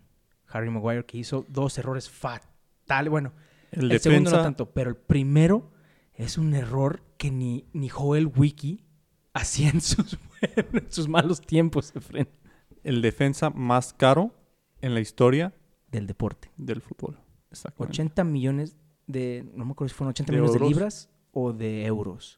Harry 0.48 0.70
Maguire, 0.70 1.06
que 1.06 1.18
hizo 1.18 1.46
dos 1.50 1.78
errores 1.80 2.10
fatales. 2.10 3.10
Bueno, 3.10 3.34
El, 3.76 3.92
el, 3.92 4.00
segundo 4.00 4.32
no 4.32 4.42
tanto, 4.42 4.72
pero 4.72 4.90
el 4.90 4.96
primero 4.96 5.72
es 6.14 6.38
un 6.38 6.54
error 6.54 7.04
que 7.18 7.32
ni, 7.32 7.66
ni 7.74 7.90
Joel 7.90 8.28
Wiki 8.28 8.86
hacía 9.34 9.70
en 9.70 9.82
sus, 9.82 10.18
en 10.56 10.92
sus 10.92 11.08
malos 11.08 11.42
tiempos 11.42 11.94
de 11.94 12.02
frente 12.02 12.46
el 12.86 13.02
defensa 13.02 13.50
más 13.50 13.94
caro 13.94 14.32
en 14.80 14.94
la 14.94 15.02
historia 15.02 15.54
del 15.92 16.08
deporte. 16.08 16.52
del 16.56 16.82
fútbol. 16.82 17.20
Exactamente. 17.52 17.94
80 17.94 18.24
millones 18.24 18.78
de, 19.08 19.50
no 19.54 19.66
me 19.66 19.72
acuerdo 19.72 19.90
si 19.90 19.96
fueron 19.96 20.12
80 20.12 20.32
¿De 20.32 20.40
millones 20.40 20.62
de 20.62 20.68
libras 20.68 21.10
o 21.32 21.52
de 21.52 21.86
euros. 21.86 22.38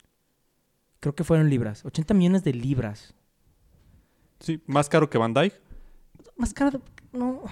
Creo 1.00 1.14
que 1.14 1.24
fueron 1.24 1.50
libras. 1.50 1.86
80 1.86 2.14
millones 2.14 2.44
de 2.44 2.54
libras. 2.54 3.14
Sí, 4.40 4.62
más 4.66 4.90
caro 4.90 5.10
que 5.10 5.18
Van 5.18 5.34
Dijk. 5.34 5.54
Más 6.38 6.54
caro, 6.54 6.72
de- 6.72 7.18
no. 7.18 7.44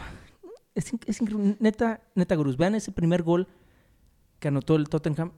Es, 0.73 0.91
es 1.05 1.21
increíble. 1.21 1.57
Neta, 1.59 2.01
neta, 2.15 2.35
Gruz. 2.35 2.57
Vean 2.57 2.75
ese 2.75 2.91
primer 2.91 3.23
gol 3.23 3.47
que 4.39 4.47
anotó 4.49 4.75
el 4.75 4.89
Tottenham. 4.89 5.31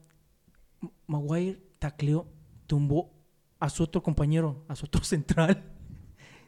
Maguire 1.08 1.62
tacleó, 1.80 2.28
tumbó 2.68 3.12
a 3.60 3.70
su 3.70 3.84
otro 3.84 4.04
compañero, 4.04 4.64
a 4.68 4.76
su 4.76 4.86
otro 4.86 5.04
central. 5.04 5.64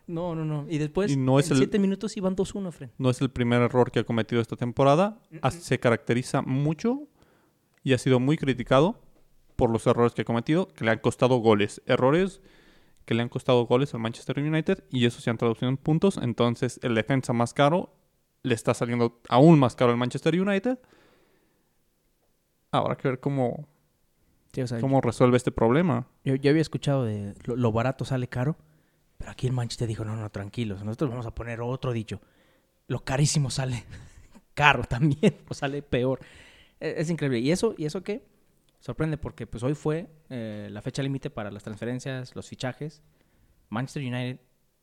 No, 0.07 0.33
no, 0.33 0.43
no. 0.43 0.65
Y 0.69 0.79
después, 0.79 1.11
Y 1.11 1.17
no 1.17 1.37
es 1.39 1.47
en 1.47 1.53
el- 1.53 1.57
7 1.59 1.77
minutos 1.79 2.17
iban 2.17 2.35
2-1, 2.35 2.71
Fren. 2.71 2.91
No 2.97 3.09
es 3.11 3.21
el 3.21 3.29
primer 3.29 3.61
error 3.61 3.91
que 3.91 3.99
ha 3.99 4.03
cometido 4.03 4.41
esta 4.41 4.55
temporada. 4.55 5.21
Se 5.51 5.79
caracteriza 5.79 6.41
mucho 6.41 7.07
y 7.83 7.93
ha 7.93 7.97
sido 7.99 8.19
muy 8.19 8.35
criticado 8.37 8.99
por 9.55 9.69
los 9.69 9.85
errores 9.87 10.13
que 10.13 10.23
ha 10.23 10.25
cometido, 10.25 10.67
que 10.69 10.83
le 10.85 10.91
han 10.91 10.99
costado 10.99 11.37
goles. 11.37 11.81
Errores 11.85 12.41
que 13.05 13.13
le 13.13 13.21
han 13.21 13.29
costado 13.29 13.65
goles 13.67 13.93
al 13.93 13.99
Manchester 13.99 14.39
United 14.39 14.83
y 14.89 15.05
eso 15.05 15.21
se 15.21 15.29
han 15.29 15.37
traducido 15.37 15.69
en 15.69 15.77
puntos. 15.77 16.17
Entonces 16.21 16.79
el 16.81 16.95
defensa 16.95 17.31
más 17.33 17.53
caro 17.53 17.93
le 18.41 18.55
está 18.55 18.73
saliendo 18.73 19.21
aún 19.29 19.59
más 19.59 19.75
caro 19.75 19.91
al 19.91 19.97
Manchester 19.97 20.39
United. 20.39 20.79
Habrá 22.71 22.95
que 22.97 23.07
ver 23.07 23.19
cómo, 23.19 23.67
Sí, 24.53 24.61
o 24.61 24.67
sea, 24.67 24.79
cómo 24.79 25.01
resuelve 25.01 25.37
este 25.37 25.51
problema. 25.51 26.07
yo, 26.23 26.35
yo 26.35 26.49
había 26.51 26.61
escuchado 26.61 27.03
de 27.05 27.33
lo, 27.45 27.55
lo 27.55 27.71
barato 27.71 28.05
sale 28.05 28.27
caro, 28.27 28.57
pero 29.17 29.31
aquí 29.31 29.47
el 29.47 29.53
Manchester 29.53 29.87
dijo, 29.87 30.05
no, 30.05 30.15
no, 30.15 30.29
tranquilos, 30.31 30.83
nosotros 30.83 31.09
vamos 31.09 31.25
a 31.25 31.35
poner 31.35 31.61
otro 31.61 31.91
dicho. 31.93 32.21
Lo 32.87 32.99
carísimo 33.03 33.49
sale 33.49 33.83
caro 34.53 34.83
también, 34.83 35.35
o 35.47 35.53
sale 35.53 35.81
peor. 35.81 36.19
E- 36.79 36.95
Es, 36.97 37.09
increíble. 37.09 37.39
¿Y 37.39 37.51
eso, 37.51 37.75
¿Y 37.77 37.85
eso 37.85 38.03
qué? 38.03 38.23
Sorprende 38.79 39.17
porque 39.17 39.45
pues 39.45 39.61
hoy 39.63 39.75
fue 39.75 40.07
eh, 40.29 40.69
la 40.71 40.81
fecha 40.81 41.03
límite 41.03 41.29
para 41.29 41.51
las 41.51 41.63
transferencias, 41.63 42.35
los 42.35 42.47
fichajes. 42.47 43.01
Manchester 43.69 44.03
United, 44.03 44.39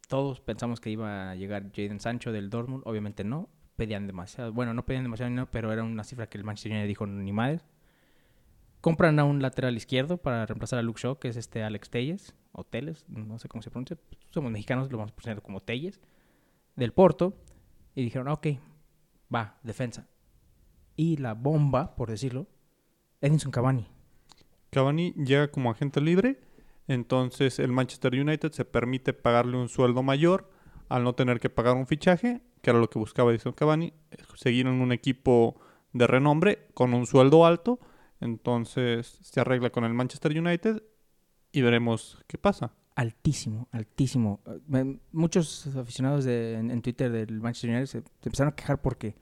todos 0.08 0.40
pensamos 0.40 0.80
que 0.80 0.90
iba 0.90 1.30
a 1.30 1.34
llegar 1.34 1.72
Jadon 1.74 1.98
Sancho 2.00 2.30
del 2.30 2.50
Dortmund, 2.50 2.82
obviamente 2.84 3.24
no. 3.24 3.48
Pedían 3.76 4.06
demasiado, 4.06 4.52
bueno, 4.52 4.72
no 4.74 4.86
pedían 4.86 5.02
demasiado 5.02 5.28
dinero, 5.30 5.48
pero 5.50 5.72
era 5.72 5.82
una 5.82 6.04
cifra 6.04 6.28
que 6.28 6.38
el 6.38 6.44
Manchester 6.44 6.72
United 6.72 6.88
dijo 6.88 7.06
ni 7.06 7.32
madres. 7.32 7.64
Compran 8.86 9.18
a 9.18 9.24
un 9.24 9.42
lateral 9.42 9.76
izquierdo 9.76 10.16
para 10.16 10.46
reemplazar 10.46 10.78
a 10.78 10.82
Luke 10.82 11.00
Shaw, 11.02 11.18
que 11.18 11.26
es 11.26 11.34
este 11.34 11.64
Alex 11.64 11.90
Telles, 11.90 12.36
o 12.52 12.62
Teles, 12.62 13.04
no 13.08 13.36
sé 13.40 13.48
cómo 13.48 13.60
se 13.60 13.68
pronuncia. 13.68 13.98
Somos 14.30 14.52
mexicanos, 14.52 14.92
lo 14.92 14.98
vamos 14.98 15.10
a 15.10 15.16
pronunciar 15.16 15.42
como 15.42 15.60
Telles, 15.60 16.00
del 16.76 16.92
Porto. 16.92 17.34
Y 17.96 18.04
dijeron, 18.04 18.28
"Ah, 18.28 18.34
ok, 18.34 18.46
va, 19.34 19.58
defensa. 19.64 20.06
Y 20.94 21.16
la 21.16 21.34
bomba, 21.34 21.96
por 21.96 22.10
decirlo, 22.10 22.46
Edinson 23.20 23.50
Cavani. 23.50 23.88
Cavani 24.70 25.14
llega 25.14 25.50
como 25.50 25.72
agente 25.72 26.00
libre, 26.00 26.38
entonces 26.86 27.58
el 27.58 27.72
Manchester 27.72 28.14
United 28.14 28.52
se 28.52 28.64
permite 28.64 29.12
pagarle 29.12 29.56
un 29.56 29.68
sueldo 29.68 30.04
mayor 30.04 30.48
al 30.88 31.02
no 31.02 31.16
tener 31.16 31.40
que 31.40 31.50
pagar 31.50 31.74
un 31.74 31.88
fichaje, 31.88 32.40
que 32.62 32.70
era 32.70 32.78
lo 32.78 32.88
que 32.88 33.00
buscaba 33.00 33.32
Edison 33.32 33.52
Cavani, 33.52 33.92
seguir 34.36 34.68
en 34.68 34.80
un 34.80 34.92
equipo 34.92 35.60
de 35.92 36.06
renombre 36.06 36.68
con 36.72 36.94
un 36.94 37.08
sueldo 37.08 37.44
alto, 37.46 37.80
entonces 38.20 39.06
se 39.22 39.40
arregla 39.40 39.70
con 39.70 39.84
el 39.84 39.94
Manchester 39.94 40.38
United 40.38 40.82
y 41.52 41.62
veremos 41.62 42.22
qué 42.26 42.38
pasa. 42.38 42.72
Altísimo, 42.94 43.68
altísimo. 43.72 44.40
Muchos 45.12 45.66
aficionados 45.76 46.24
de- 46.24 46.54
en, 46.54 46.70
en 46.70 46.80
Twitter 46.82 47.10
del 47.12 47.40
Manchester 47.40 47.70
United 47.70 47.86
se, 47.86 48.00
se 48.00 48.28
empezaron 48.28 48.52
a 48.52 48.56
quejar 48.56 48.80
porque 48.80 49.14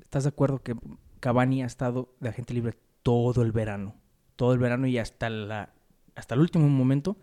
¿estás 0.00 0.24
de 0.24 0.28
acuerdo 0.30 0.62
que 0.62 0.74
Cavani 1.20 1.62
ha 1.62 1.66
estado 1.66 2.14
de 2.20 2.30
agente 2.30 2.54
libre 2.54 2.78
todo 3.02 3.42
el 3.42 3.52
verano? 3.52 3.94
Todo 4.36 4.52
el 4.52 4.58
verano 4.58 4.86
y 4.86 4.98
hasta 4.98 5.28
la 5.30 5.72
hasta 6.14 6.34
el 6.34 6.40
último 6.40 6.66
momento 6.68 7.16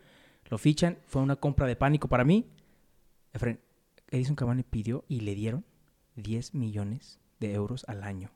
lo 0.49 0.57
fichan. 0.59 0.99
Fue 1.07 1.21
una 1.21 1.35
compra 1.35 1.65
de 1.65 1.75
pánico 1.75 2.07
para 2.07 2.23
mí. 2.23 2.47
Edison 4.11 4.35
Cavani 4.35 4.63
pidió 4.63 5.03
y 5.07 5.21
le 5.21 5.33
dieron 5.33 5.65
10 6.15 6.53
millones 6.53 7.19
de 7.39 7.53
euros 7.53 7.85
al 7.87 8.03
año. 8.03 8.29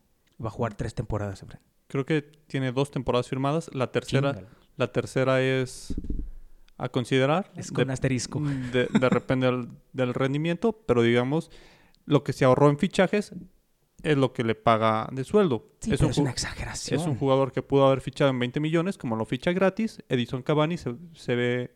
Va 0.43 0.47
a 0.47 0.51
jugar 0.51 0.73
tres 0.75 0.95
temporadas, 0.95 1.43
Efren. 1.43 1.61
Creo 1.87 2.05
que 2.05 2.21
tiene 2.47 2.71
dos 2.71 2.91
temporadas 2.91 3.27
firmadas, 3.29 3.69
la 3.73 3.91
tercera, 3.91 4.43
la 4.75 4.91
tercera 4.91 5.41
es 5.41 5.95
a 6.77 6.89
considerar. 6.89 7.51
Es 7.55 7.71
con 7.71 7.87
de- 7.87 7.93
asterisco. 7.93 8.39
De, 8.71 8.87
de 8.87 9.09
repente 9.09 9.45
del, 9.47 9.69
del 9.93 10.13
rendimiento, 10.13 10.73
pero 10.85 11.01
digamos, 11.01 11.49
lo 12.05 12.23
que 12.23 12.33
se 12.33 12.45
ahorró 12.45 12.69
en 12.69 12.77
fichajes 12.77 13.33
es 14.03 14.15
lo 14.17 14.31
que 14.31 14.43
le 14.43 14.53
paga 14.53 15.09
de 15.11 15.23
sueldo. 15.23 15.71
Sí, 15.79 15.93
es, 15.93 16.01
un, 16.01 16.11
una 16.17 16.29
exageración. 16.31 16.99
es 16.99 17.07
un 17.07 17.15
jugador 17.17 17.51
que 17.51 17.63
pudo 17.63 17.87
haber 17.87 18.01
fichado 18.01 18.29
en 18.29 18.37
20 18.39 18.59
millones, 18.59 18.97
como 18.97 19.15
lo 19.15 19.25
ficha 19.25 19.51
gratis. 19.53 20.03
Edison 20.07 20.43
Cavani 20.43 20.77
se, 20.77 20.95
se 21.13 21.35
ve 21.35 21.71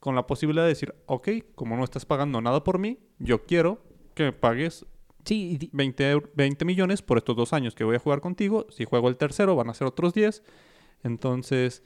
con 0.00 0.14
la 0.14 0.26
posibilidad 0.26 0.62
de 0.64 0.70
decir, 0.70 0.94
ok, 1.06 1.28
como 1.54 1.76
no 1.76 1.84
estás 1.84 2.06
pagando 2.06 2.40
nada 2.40 2.64
por 2.64 2.78
mí, 2.78 2.98
yo 3.18 3.44
quiero 3.44 3.82
que 4.14 4.22
me 4.24 4.32
pagues 4.32 4.86
Sí, 5.26 5.50
y 5.52 5.58
di- 5.58 5.70
20, 5.72 6.14
eur- 6.14 6.30
20 6.34 6.64
millones 6.64 7.02
por 7.02 7.18
estos 7.18 7.36
dos 7.36 7.52
años 7.52 7.74
que 7.74 7.84
voy 7.84 7.96
a 7.96 7.98
jugar 7.98 8.20
contigo. 8.20 8.66
Si 8.70 8.84
juego 8.86 9.08
el 9.08 9.16
tercero, 9.18 9.54
van 9.56 9.68
a 9.68 9.74
ser 9.74 9.86
otros 9.86 10.14
10. 10.14 10.42
Entonces, 11.02 11.82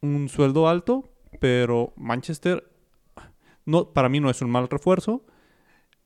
un 0.00 0.28
sueldo 0.28 0.68
alto, 0.68 1.12
pero 1.40 1.92
Manchester, 1.96 2.70
no, 3.66 3.92
para 3.92 4.08
mí 4.08 4.20
no 4.20 4.30
es 4.30 4.40
un 4.40 4.50
mal 4.50 4.68
refuerzo. 4.68 5.26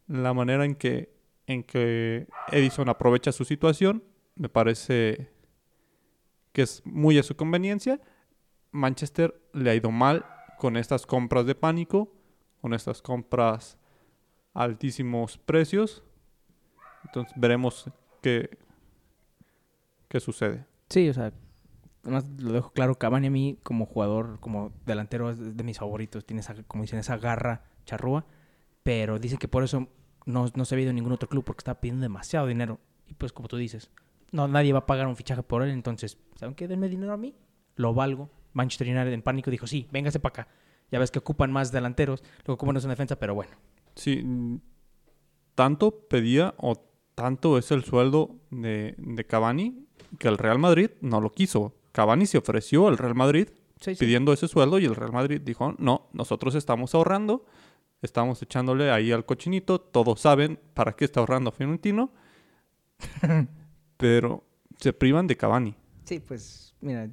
La 0.08 0.34
manera 0.34 0.64
en 0.64 0.74
que, 0.74 1.14
en 1.46 1.62
que 1.62 2.26
Edison 2.50 2.88
aprovecha 2.88 3.30
su 3.32 3.44
situación 3.44 4.02
me 4.36 4.48
parece 4.48 5.30
que 6.52 6.62
es 6.62 6.82
muy 6.84 7.18
a 7.18 7.22
su 7.22 7.36
conveniencia. 7.36 8.00
Manchester 8.72 9.40
le 9.52 9.70
ha 9.70 9.74
ido 9.74 9.90
mal 9.90 10.24
con 10.58 10.76
estas 10.76 11.06
compras 11.06 11.46
de 11.46 11.54
pánico, 11.54 12.12
con 12.60 12.74
estas 12.74 13.02
compras 13.02 13.78
altísimos 14.52 15.38
precios. 15.38 16.02
Entonces 17.04 17.32
veremos 17.36 17.90
qué, 18.22 18.58
qué 20.08 20.20
sucede. 20.20 20.66
Sí, 20.88 21.08
o 21.08 21.14
sea, 21.14 21.32
además 22.02 22.28
lo 22.38 22.52
dejo 22.52 22.70
claro, 22.72 22.96
Cavani 22.96 23.28
a 23.28 23.30
mí 23.30 23.58
como 23.62 23.86
jugador, 23.86 24.38
como 24.40 24.72
delantero 24.86 25.30
es 25.30 25.56
de 25.56 25.64
mis 25.64 25.78
favoritos, 25.78 26.24
tiene 26.24 26.40
esa, 26.40 26.54
como 26.64 26.82
dicen, 26.82 26.98
esa 26.98 27.16
garra 27.16 27.64
charrúa, 27.84 28.26
pero 28.82 29.18
dicen 29.18 29.38
que 29.38 29.48
por 29.48 29.64
eso 29.64 29.88
no, 30.26 30.46
no 30.54 30.64
se 30.64 30.74
ha 30.74 30.80
ido 30.80 30.90
en 30.90 30.96
ningún 30.96 31.12
otro 31.12 31.28
club 31.28 31.44
porque 31.44 31.60
está 31.60 31.80
pidiendo 31.80 32.02
demasiado 32.02 32.46
dinero. 32.46 32.80
Y 33.06 33.14
pues 33.14 33.32
como 33.32 33.48
tú 33.48 33.56
dices, 33.56 33.90
no, 34.32 34.48
nadie 34.48 34.72
va 34.72 34.80
a 34.80 34.86
pagar 34.86 35.06
un 35.06 35.16
fichaje 35.16 35.42
por 35.42 35.62
él, 35.62 35.70
entonces, 35.70 36.18
¿saben 36.36 36.54
qué? 36.54 36.68
Denme 36.68 36.88
dinero 36.88 37.12
a 37.12 37.16
mí, 37.16 37.34
lo 37.76 37.94
valgo. 37.94 38.30
Manchester 38.52 38.88
United 38.88 39.12
en 39.12 39.22
pánico 39.22 39.50
dijo, 39.50 39.66
sí, 39.66 39.88
véngase 39.90 40.20
para 40.20 40.42
acá. 40.42 40.48
Ya 40.90 40.98
ves 40.98 41.10
que 41.10 41.18
ocupan 41.18 41.50
más 41.50 41.72
delanteros, 41.72 42.22
lo 42.38 42.44
que 42.44 42.52
ocupan 42.52 42.76
es 42.76 42.84
una 42.84 42.92
defensa, 42.92 43.16
pero 43.16 43.34
bueno. 43.34 43.52
Sí, 43.96 44.24
tanto 45.54 46.08
pedía 46.08 46.54
o 46.58 46.74
tanto 47.14 47.58
es 47.58 47.70
el 47.70 47.84
sueldo 47.84 48.36
de, 48.50 48.94
de 48.98 49.24
Cavani 49.26 49.86
que 50.18 50.28
el 50.28 50.38
Real 50.38 50.58
Madrid 50.58 50.90
no 51.00 51.20
lo 51.20 51.30
quiso. 51.30 51.74
Cavani 51.92 52.26
se 52.26 52.38
ofreció 52.38 52.88
al 52.88 52.98
Real 52.98 53.14
Madrid 53.14 53.48
Sí, 53.80 53.94
sí. 53.94 54.04
pidiendo 54.04 54.32
ese 54.32 54.48
sueldo 54.48 54.78
y 54.78 54.84
el 54.86 54.94
Real 54.96 55.12
Madrid 55.12 55.40
dijo, 55.40 55.74
no, 55.78 56.08
nosotros 56.12 56.54
estamos 56.54 56.94
ahorrando, 56.94 57.44
estamos 58.02 58.40
echándole 58.42 58.90
ahí 58.90 59.12
al 59.12 59.26
cochinito, 59.26 59.78
todos 59.80 60.20
saben 60.20 60.58
para 60.74 60.92
qué 60.92 61.04
está 61.04 61.20
ahorrando 61.20 61.52
Fiorentino, 61.52 62.10
pero 63.96 64.44
se 64.78 64.92
privan 64.92 65.26
de 65.26 65.36
Cavani. 65.36 65.74
Sí, 66.04 66.20
pues, 66.20 66.74
mira, 66.80 67.10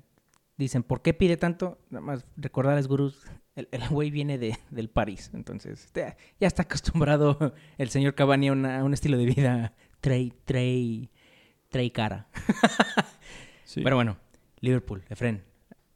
dicen, 0.58 0.84
¿por 0.84 1.02
qué 1.02 1.14
pide 1.14 1.38
tanto? 1.38 1.78
Nada 1.90 2.06
más 2.06 2.26
recordarles, 2.38 2.88
gurús, 2.88 3.22
el 3.56 3.68
el 3.72 3.88
güey 3.90 4.12
viene 4.12 4.38
de, 4.38 4.58
del 4.70 4.90
París, 4.90 5.30
entonces 5.34 5.90
ya 5.94 6.16
está 6.48 6.64
acostumbrado 6.64 7.54
el 7.78 7.90
señor 7.90 8.16
Cavani 8.16 8.48
a, 8.50 8.52
una- 8.54 8.80
a 8.80 8.84
un 8.84 8.94
estilo 8.94 9.18
de 9.18 9.26
vida 9.26 9.74
trey, 10.02 10.34
trey, 10.46 11.10
trey 11.70 11.90
cara. 11.92 12.28
Sí. 13.64 13.80
Pero 13.84 13.96
bueno, 13.96 14.18
Liverpool, 14.60 15.06
Efren, 15.08 15.46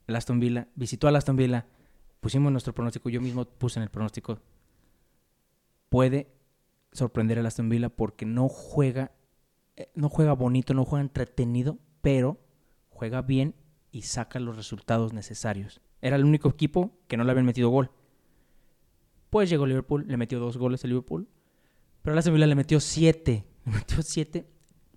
el 0.08 0.16
Aston 0.16 0.40
Villa, 0.40 0.70
visitó 0.76 1.10
al 1.10 1.18
Aston 1.18 1.36
Villa, 1.36 1.66
pusimos 2.22 2.50
nuestro 2.50 2.74
pronóstico, 2.74 3.10
yo 3.10 3.20
mismo 3.20 3.44
puse 3.44 3.80
en 3.80 3.84
el 3.84 3.90
pronóstico, 3.90 4.40
puede 5.90 6.32
sorprender 6.94 7.38
al 7.38 7.46
Aston 7.48 7.68
Villa 7.68 7.90
porque 7.90 8.26
no 8.26 8.48
juega, 8.48 9.12
eh, 9.76 9.90
no 9.94 10.08
juega 10.08 10.32
bonito, 10.32 10.74
no 10.74 10.86
juega 10.86 11.02
entretenido, 11.02 11.78
pero 12.02 12.40
juega 12.90 13.22
bien 13.22 13.56
y 13.92 14.04
saca 14.04 14.40
los 14.40 14.56
resultados 14.56 15.12
necesarios. 15.12 15.82
Era 16.02 16.16
el 16.16 16.24
único 16.24 16.48
equipo 16.48 16.98
que 17.08 17.18
no 17.18 17.26
le 17.26 17.32
habían 17.32 17.46
metido 17.46 17.70
gol. 17.70 17.92
Pues 19.30 19.50
llegó 19.50 19.66
Liverpool, 19.66 20.06
le 20.08 20.18
metió 20.18 20.40
dos 20.40 20.58
goles 20.58 20.86
a 20.86 20.88
Liverpool, 20.88 21.28
pero 22.02 22.14
al 22.14 22.20
Aston 22.20 22.34
Villa 22.34 22.48
le 22.48 22.56
metió 22.56 22.80
siete, 22.80 23.46
le 23.66 23.72
metió. 23.72 24.46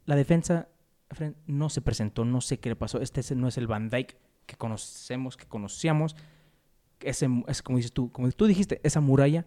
La 0.05 0.17
defensa 0.17 0.69
no 1.47 1.69
se 1.71 1.81
presentó, 1.81 2.25
no 2.25 2.41
sé 2.41 2.59
qué 2.61 2.69
le 2.71 2.77
pasó. 2.77 3.01
Este 3.01 3.21
es- 3.21 3.35
no 3.37 3.49
es 3.49 3.59
el 3.59 3.67
Van 3.67 3.91
Dyke 3.91 4.17
que 4.47 4.57
conocemos, 4.57 5.37
que 5.37 5.47
conocíamos. 5.47 6.17
Ese, 7.01 7.29
es 7.47 7.63
como 7.63 7.77
dices 7.79 7.93
tú, 7.93 8.11
como 8.11 8.31
tú 8.33 8.47
dijiste, 8.47 8.81
esa 8.83 9.01
muralla, 9.01 9.47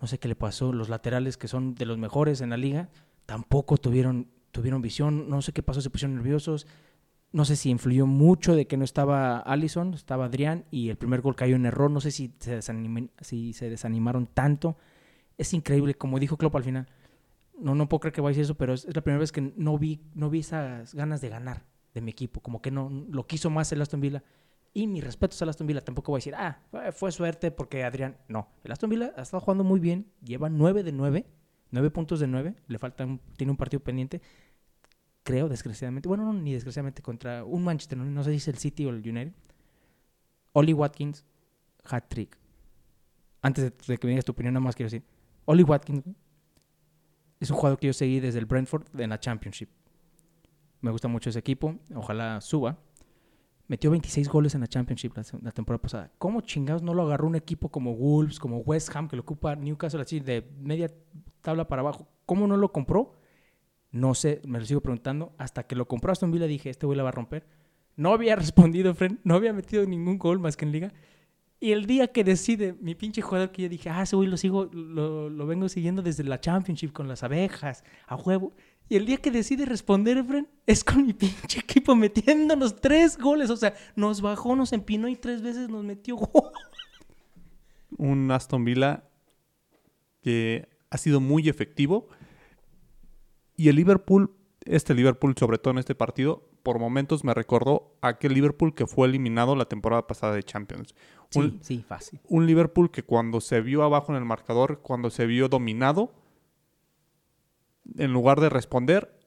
no 0.00 0.06
sé 0.06 0.18
qué 0.18 0.28
le 0.28 0.34
pasó. 0.36 0.72
Los 0.72 0.88
laterales 0.88 1.36
que 1.36 1.48
son 1.48 1.74
de 1.74 1.86
los 1.86 1.98
mejores 1.98 2.40
en 2.40 2.50
la 2.50 2.56
liga, 2.56 2.88
tampoco 3.26 3.76
tuvieron, 3.76 4.28
tuvieron 4.50 4.82
visión. 4.82 5.28
No 5.28 5.42
sé 5.42 5.52
qué 5.52 5.62
pasó, 5.62 5.80
se 5.80 5.90
pusieron 5.90 6.16
nerviosos. 6.16 6.66
No 7.30 7.44
sé 7.44 7.56
si 7.56 7.68
influyó 7.70 8.06
mucho 8.06 8.54
de 8.56 8.66
que 8.66 8.78
no 8.78 8.84
estaba 8.84 9.38
Allison, 9.40 9.92
estaba 9.92 10.24
Adrián 10.26 10.64
y 10.70 10.88
el 10.88 10.96
primer 10.96 11.20
gol 11.20 11.36
cayó 11.36 11.56
en 11.56 11.66
error. 11.66 11.90
No 11.90 12.00
sé 12.00 12.10
si 12.10 12.32
se, 12.38 12.60
si 13.20 13.52
se 13.52 13.70
desanimaron 13.70 14.26
tanto. 14.26 14.76
Es 15.36 15.52
increíble, 15.52 15.94
como 15.94 16.18
dijo 16.18 16.36
Klopp 16.38 16.56
al 16.56 16.64
final. 16.64 16.88
No, 17.60 17.74
no 17.74 17.88
puedo 17.88 18.00
creer 18.00 18.12
que 18.12 18.20
vaya 18.20 18.28
a 18.28 18.34
decir 18.34 18.44
eso, 18.44 18.54
pero 18.56 18.72
es, 18.74 18.84
es 18.84 18.94
la 18.94 19.02
primera 19.02 19.20
vez 19.20 19.32
que 19.32 19.40
no 19.56 19.78
vi, 19.78 20.00
no 20.14 20.30
vi 20.30 20.40
esas 20.40 20.94
ganas 20.94 21.20
de 21.20 21.28
ganar 21.28 21.64
de 21.94 22.00
mi 22.00 22.10
equipo. 22.10 22.40
Como 22.40 22.62
que 22.62 22.70
no 22.70 22.88
lo 23.10 23.26
quiso 23.26 23.50
más 23.50 23.70
el 23.72 23.82
Aston 23.82 24.00
Villa. 24.00 24.22
Y 24.74 24.86
mis 24.86 25.02
respetos 25.02 25.40
al 25.42 25.48
Aston 25.48 25.66
Villa. 25.66 25.80
Tampoco 25.82 26.12
voy 26.12 26.18
a 26.18 26.20
decir, 26.20 26.34
ah, 26.36 26.60
fue- 26.92 27.10
suerte 27.10 27.50
porque 27.50 27.82
Adrián. 27.84 28.16
No, 28.28 28.48
el 28.62 28.70
Aston 28.72 28.90
Villa 28.90 29.12
ha 29.16 29.22
estado 29.22 29.40
jugando 29.40 29.64
muy 29.64 29.80
bien. 29.80 30.06
Lleva 30.22 30.48
9 30.48 30.82
de 30.84 30.92
9. 30.92 31.26
9 31.70 31.90
puntos 31.90 32.20
de 32.20 32.26
9. 32.28 32.54
Le 32.68 32.78
falta 32.78 33.04
un- 33.04 33.20
tiene 33.36 33.50
un 33.50 33.56
partido 33.56 33.80
pendiente. 33.82 34.20
Creo, 35.24 35.48
desgraciadamente. 35.48 36.08
Bueno, 36.08 36.24
no, 36.24 36.32
ni 36.32 36.52
desgraciadamente 36.52 37.02
contra 37.02 37.44
un 37.44 37.64
Manchester. 37.64 37.98
No, 37.98 38.04
no 38.04 38.22
sé 38.22 38.30
si 38.30 38.36
es 38.36 38.48
el 38.48 38.58
City 38.58 38.86
o 38.86 38.90
el 38.90 38.96
United. 39.06 39.32
Oli 40.52 40.72
Watkins, 40.72 41.24
hat-trick. 41.84 42.38
antes 43.42 43.64
de, 43.64 43.72
de 43.86 43.98
que 43.98 44.06
me 44.06 44.12
digas 44.12 44.24
tu 44.24 44.32
opinión, 44.32 44.54
nada 44.54 44.64
más 44.64 44.74
quiero 44.74 44.86
decir, 44.90 45.04
Oli 45.44 45.62
Watkins 45.62 46.02
es 47.40 47.50
un 47.50 47.56
jugador 47.56 47.78
que 47.78 47.86
yo 47.88 47.92
seguí 47.92 48.20
desde 48.20 48.38
el 48.38 48.46
Brentford 48.46 48.84
en 48.98 49.10
la 49.10 49.20
Championship. 49.20 49.68
Me 50.80 50.90
gusta 50.90 51.08
mucho 51.08 51.30
ese 51.30 51.38
equipo, 51.38 51.76
ojalá 51.94 52.40
suba. 52.40 52.78
Metió 53.66 53.90
26 53.90 54.28
goles 54.28 54.54
en 54.54 54.62
la 54.62 54.66
Championship 54.66 55.12
la, 55.42 55.50
temporada 55.52 55.82
pasada. 55.82 56.12
¿Cómo 56.16 56.40
chingados 56.40 56.82
no 56.82 56.94
lo 56.94 57.02
agarró 57.02 57.26
un 57.26 57.34
equipo 57.34 57.68
como 57.68 57.94
Wolves, 57.94 58.38
como 58.38 58.58
West 58.58 58.94
Ham, 58.96 59.08
que 59.08 59.16
lo 59.16 59.22
ocupa 59.22 59.56
Newcastle 59.56 60.00
así 60.00 60.20
de 60.20 60.50
media 60.58 60.90
tabla 61.42 61.68
para 61.68 61.80
abajo? 61.80 62.08
¿Cómo 62.24 62.46
no 62.46 62.56
lo 62.56 62.72
compró? 62.72 63.12
No 63.90 64.14
sé, 64.14 64.40
me 64.46 64.58
lo 64.58 64.64
sigo 64.64 64.80
preguntando. 64.80 65.34
Hasta 65.36 65.66
que 65.66 65.76
lo 65.76 65.86
compró 65.86 66.12
Aston 66.12 66.30
Villa 66.30 66.46
dije, 66.46 66.70
este 66.70 66.86
güey 66.86 66.96
la 66.96 67.02
va 67.02 67.10
a 67.10 67.12
romper. 67.12 67.46
No 67.94 68.14
había 68.14 68.36
respondido, 68.36 68.94
friend. 68.94 69.20
No 69.24 69.34
había 69.34 69.52
metido 69.52 69.84
ningún 69.84 70.16
gol 70.16 70.38
más 70.38 70.56
que 70.56 70.64
en 70.64 70.72
liga. 70.72 70.92
Y 71.60 71.72
el 71.72 71.86
día 71.86 72.08
que 72.08 72.22
decide, 72.22 72.74
mi 72.80 72.94
pinche 72.94 73.20
jugador 73.20 73.50
que 73.50 73.62
yo 73.62 73.68
dije, 73.68 73.90
ah, 73.90 74.02
ese 74.02 74.14
güey 74.14 74.28
lo 74.28 74.36
sigo, 74.36 74.66
lo, 74.72 75.28
lo 75.28 75.46
vengo 75.46 75.68
siguiendo 75.68 76.02
desde 76.02 76.22
la 76.22 76.40
Championship 76.40 76.92
con 76.92 77.08
las 77.08 77.24
abejas, 77.24 77.82
a 78.06 78.14
huevo. 78.14 78.52
Y 78.88 78.96
el 78.96 79.04
día 79.04 79.18
que 79.18 79.30
decide 79.30 79.66
responder, 79.66 80.24
friend, 80.24 80.48
es 80.66 80.82
con 80.82 81.04
mi 81.06 81.12
pinche 81.12 81.60
equipo 81.60 81.94
metiéndonos 81.94 82.80
tres 82.80 83.18
goles. 83.18 83.50
O 83.50 83.56
sea, 83.56 83.74
nos 83.96 84.20
bajó, 84.20 84.56
nos 84.56 84.72
empinó 84.72 85.08
y 85.08 85.16
tres 85.16 85.42
veces 85.42 85.68
nos 85.68 85.84
metió. 85.84 86.16
Un 87.98 88.30
Aston 88.30 88.64
Villa 88.64 89.04
que 90.22 90.68
ha 90.90 90.96
sido 90.96 91.20
muy 91.20 91.48
efectivo. 91.48 92.08
Y 93.56 93.68
el 93.68 93.76
Liverpool, 93.76 94.34
este 94.64 94.94
Liverpool, 94.94 95.34
sobre 95.38 95.58
todo 95.58 95.72
en 95.72 95.78
este 95.78 95.94
partido, 95.94 96.48
por 96.62 96.78
momentos 96.78 97.24
me 97.24 97.34
recordó 97.34 97.96
a 98.00 98.08
aquel 98.08 98.34
Liverpool 98.34 98.74
que 98.74 98.86
fue 98.86 99.08
eliminado 99.08 99.54
la 99.56 99.66
temporada 99.66 100.06
pasada 100.06 100.34
de 100.34 100.42
Champions. 100.42 100.94
Sí, 101.30 101.38
Un, 101.40 101.58
sí, 101.62 101.84
fácil. 101.86 102.20
un 102.28 102.46
Liverpool 102.46 102.90
que 102.90 103.02
cuando 103.02 103.40
se 103.40 103.60
vio 103.60 103.82
abajo 103.82 104.12
en 104.12 104.18
el 104.18 104.24
marcador, 104.24 104.80
cuando 104.80 105.10
se 105.10 105.26
vio 105.26 105.48
dominado, 105.48 106.12
en 107.96 108.12
lugar 108.12 108.40
de 108.40 108.48
responder, 108.48 109.18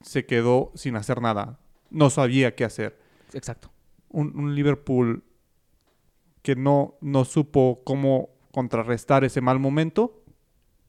se 0.00 0.26
quedó 0.26 0.72
sin 0.74 0.96
hacer 0.96 1.20
nada. 1.20 1.58
No 1.90 2.10
sabía 2.10 2.54
qué 2.54 2.64
hacer. 2.64 2.98
Exacto. 3.32 3.70
Un, 4.08 4.36
un 4.38 4.54
Liverpool 4.54 5.24
que 6.42 6.56
no, 6.56 6.96
no 7.00 7.24
supo 7.24 7.82
cómo 7.84 8.30
contrarrestar 8.52 9.24
ese 9.24 9.40
mal 9.40 9.58
momento 9.58 10.22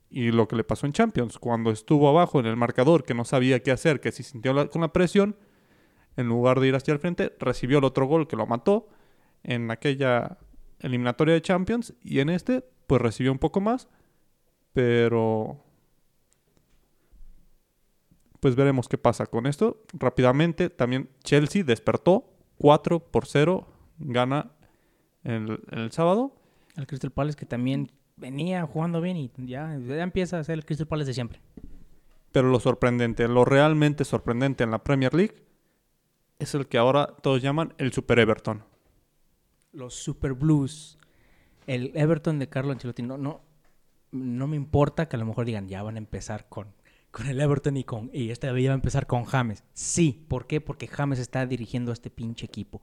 y 0.09 0.31
lo 0.31 0.47
que 0.47 0.55
le 0.55 0.63
pasó 0.63 0.85
en 0.85 0.93
Champions, 0.93 1.37
cuando 1.39 1.71
estuvo 1.71 2.07
abajo 2.07 2.39
en 2.39 2.45
el 2.45 2.55
marcador, 2.55 3.03
que 3.03 3.13
no 3.13 3.25
sabía 3.25 3.61
qué 3.61 3.71
hacer, 3.71 3.99
que 3.99 4.11
se 4.13 4.23
sintió 4.23 4.53
la- 4.53 4.67
con 4.67 4.81
la 4.81 4.93
presión, 4.93 5.35
en 6.15 6.27
lugar 6.27 6.59
de 6.59 6.67
ir 6.69 6.75
hacia 6.75 6.93
el 6.93 6.99
frente, 6.99 7.35
recibió 7.39 7.79
el 7.79 7.83
otro 7.83 8.05
gol 8.05 8.27
que 8.27 8.37
lo 8.37 8.45
mató 8.45 8.87
en 9.47 9.71
aquella 9.71 10.37
eliminatoria 10.79 11.33
de 11.33 11.41
Champions 11.41 11.95
y 12.03 12.19
en 12.19 12.29
este 12.29 12.63
pues 12.85 13.01
recibió 13.01 13.31
un 13.31 13.39
poco 13.39 13.59
más, 13.59 13.89
pero 14.73 15.63
pues 18.39 18.55
veremos 18.55 18.87
qué 18.87 18.97
pasa 18.97 19.25
con 19.25 19.47
esto. 19.47 19.83
Rápidamente 19.93 20.69
también 20.69 21.09
Chelsea 21.23 21.63
despertó 21.63 22.29
4 22.59 22.99
por 22.99 23.25
0, 23.25 23.67
gana 23.97 24.51
el, 25.23 25.59
el 25.71 25.91
sábado. 25.91 26.35
El 26.75 26.85
Crystal 26.85 27.11
Palace 27.11 27.35
que 27.35 27.45
también 27.45 27.91
venía 28.15 28.65
jugando 28.65 29.01
bien 29.01 29.17
y 29.17 29.31
ya, 29.37 29.77
ya 29.77 30.03
empieza 30.03 30.39
a 30.39 30.43
ser 30.43 30.59
el 30.59 30.65
Crystal 30.65 30.87
Palace 30.87 31.07
de 31.07 31.13
siempre. 31.13 31.41
Pero 32.31 32.49
lo 32.49 32.59
sorprendente, 32.59 33.27
lo 33.27 33.45
realmente 33.45 34.05
sorprendente 34.05 34.63
en 34.63 34.71
la 34.71 34.83
Premier 34.83 35.13
League 35.13 35.43
es 36.39 36.53
el 36.53 36.67
que 36.67 36.77
ahora 36.77 37.07
todos 37.21 37.41
llaman 37.41 37.73
el 37.77 37.91
Super 37.93 38.19
Everton. 38.19 38.63
Los 39.77 39.93
Super 39.93 40.33
Blues. 40.33 40.97
El 41.67 41.91
Everton 41.93 42.39
de 42.39 42.49
Carlo 42.49 42.71
Ancelotti. 42.71 43.03
No, 43.03 43.17
no, 43.17 43.41
no 44.11 44.47
me 44.47 44.55
importa 44.55 45.07
que 45.07 45.15
a 45.15 45.19
lo 45.19 45.25
mejor 45.25 45.45
digan, 45.45 45.69
ya 45.69 45.83
van 45.83 45.95
a 45.95 45.99
empezar 45.99 46.49
con, 46.49 46.73
con 47.11 47.27
el 47.27 47.39
Everton 47.39 47.77
y 47.77 47.83
con. 47.83 48.09
Y 48.11 48.31
esta 48.31 48.51
vez 48.51 48.67
va 48.67 48.71
a 48.71 48.75
empezar 48.75 49.05
con 49.05 49.25
James. 49.25 49.63
Sí, 49.73 50.25
¿por 50.27 50.47
qué? 50.47 50.61
Porque 50.61 50.87
James 50.87 51.19
está 51.19 51.45
dirigiendo 51.45 51.91
a 51.91 51.93
este 51.93 52.09
pinche 52.09 52.47
equipo. 52.47 52.81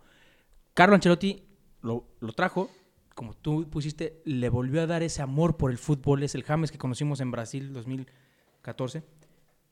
Carlo 0.73 0.95
Ancelotti 0.95 1.43
lo, 1.83 2.07
lo 2.21 2.33
trajo, 2.33 2.71
como 3.17 3.35
tú 3.35 3.69
pusiste, 3.69 4.23
le 4.25 4.49
volvió 4.49 4.81
a 4.81 4.87
dar 4.87 5.03
ese 5.03 5.21
amor 5.21 5.57
por 5.57 5.73
el 5.73 5.79
fútbol. 5.79 6.23
Es 6.23 6.37
el 6.37 6.45
James 6.45 6.71
que 6.71 6.79
conocimos 6.79 7.21
en 7.21 7.33
Brasil 7.33 7.73
2014. 7.73 9.03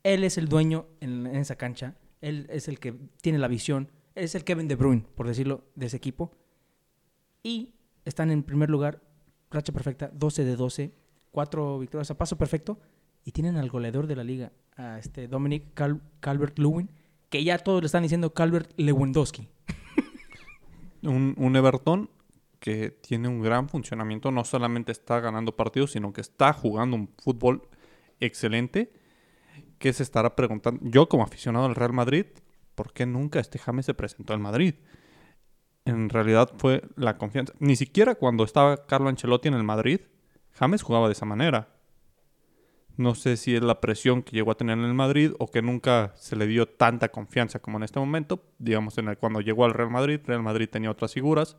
Él 0.03 0.25
es 0.25 0.39
el 0.39 0.49
dueño 0.49 0.87
en, 0.99 1.29
en 1.29 1.37
esa 1.37 1.55
cancha. 1.55 1.95
Él 2.21 2.49
es 2.51 2.67
el 2.67 2.81
que 2.81 2.95
tiene 3.21 3.39
la 3.39 3.47
visión. 3.47 3.93
Es 4.17 4.35
el 4.35 4.43
Kevin 4.43 4.67
De 4.67 4.75
Bruyne, 4.75 5.05
por 5.15 5.29
decirlo, 5.29 5.65
de 5.77 5.87
ese 5.87 5.97
equipo. 5.97 6.33
Y 7.43 7.71
están 8.05 8.31
en 8.31 8.43
primer 8.43 8.71
lugar, 8.71 9.03
racha 9.51 9.73
perfecta, 9.73 10.11
12 10.13 10.45
de 10.45 10.57
12, 10.57 10.93
cuatro 11.31 11.79
victorias 11.79 12.11
a 12.11 12.19
paso 12.19 12.37
perfecto. 12.37 12.79
Y 13.25 13.33
tienen 13.33 13.57
al 13.57 13.69
goleador 13.71 14.07
de 14.07 14.17
la 14.17 14.25
liga, 14.25 14.53
a 14.77 14.99
este 14.99 15.29
Dominic 15.29 15.75
Cal- 15.75 16.03
Calvert-Lewin, 16.21 16.91
que 17.31 17.45
ya 17.45 17.59
todos 17.59 17.81
le 17.83 17.87
están 17.87 18.03
diciendo 18.03 18.33
Calvert 18.35 18.73
Lewandowski. 18.77 19.49
Un, 21.03 21.35
un 21.37 21.57
Everton 21.57 22.09
que 22.61 22.91
tiene 22.91 23.27
un 23.27 23.43
gran 23.43 23.69
funcionamiento, 23.69 24.31
no 24.31 24.45
solamente 24.45 24.93
está 24.93 25.19
ganando 25.19 25.57
partidos, 25.57 25.91
sino 25.91 26.13
que 26.13 26.21
está 26.21 26.53
jugando 26.53 26.95
un 26.95 27.09
fútbol 27.19 27.63
excelente, 28.21 28.93
que 29.81 29.93
se 29.93 30.05
estará 30.05 30.37
preguntando, 30.37 30.81
yo 30.89 31.09
como 31.09 31.25
aficionado 31.25 31.65
al 31.67 31.75
Real 31.75 31.93
Madrid, 31.93 32.27
¿por 32.77 32.93
qué 32.93 33.05
nunca 33.05 33.41
este 33.41 33.59
James 33.59 33.85
se 33.87 33.95
presentó 33.95 34.33
al 34.33 34.39
Madrid? 34.39 34.75
En 35.85 36.09
realidad 36.09 36.53
fue 36.57 36.83
la 36.97 37.19
confianza. 37.19 37.53
Ni 37.59 37.77
siquiera 37.77 38.15
cuando 38.15 38.45
estaba 38.45 38.87
Carlo 38.87 39.09
Ancelotti 39.09 39.49
en 39.49 39.55
el 39.55 39.65
Madrid, 39.65 40.01
James 40.53 40.83
jugaba 40.83 41.09
de 41.09 41.13
esa 41.13 41.27
manera. 41.27 41.69
No 42.97 43.15
sé 43.15 43.37
si 43.37 43.57
es 43.57 43.63
la 43.63 43.81
presión 43.81 44.23
que 44.23 44.33
llegó 44.37 44.51
a 44.51 44.57
tener 44.57 44.79
en 44.79 44.85
el 44.85 44.95
Madrid 44.95 45.33
o 45.39 45.51
que 45.51 45.63
nunca 45.63 46.13
se 46.17 46.37
le 46.37 46.47
dio 46.47 46.67
tanta 46.67 47.09
confianza 47.09 47.59
como 47.59 47.79
en 47.79 47.85
este 47.85 47.99
momento. 47.99 48.45
Digamos, 48.59 48.99
en 48.99 49.09
el, 49.09 49.17
cuando 49.17 49.41
llegó 49.41 49.65
al 49.65 49.73
Real 49.73 49.91
Madrid, 49.91 50.21
Real 50.25 50.43
Madrid 50.43 50.69
tenía 50.71 50.91
otras 50.91 51.15
figuras, 51.15 51.57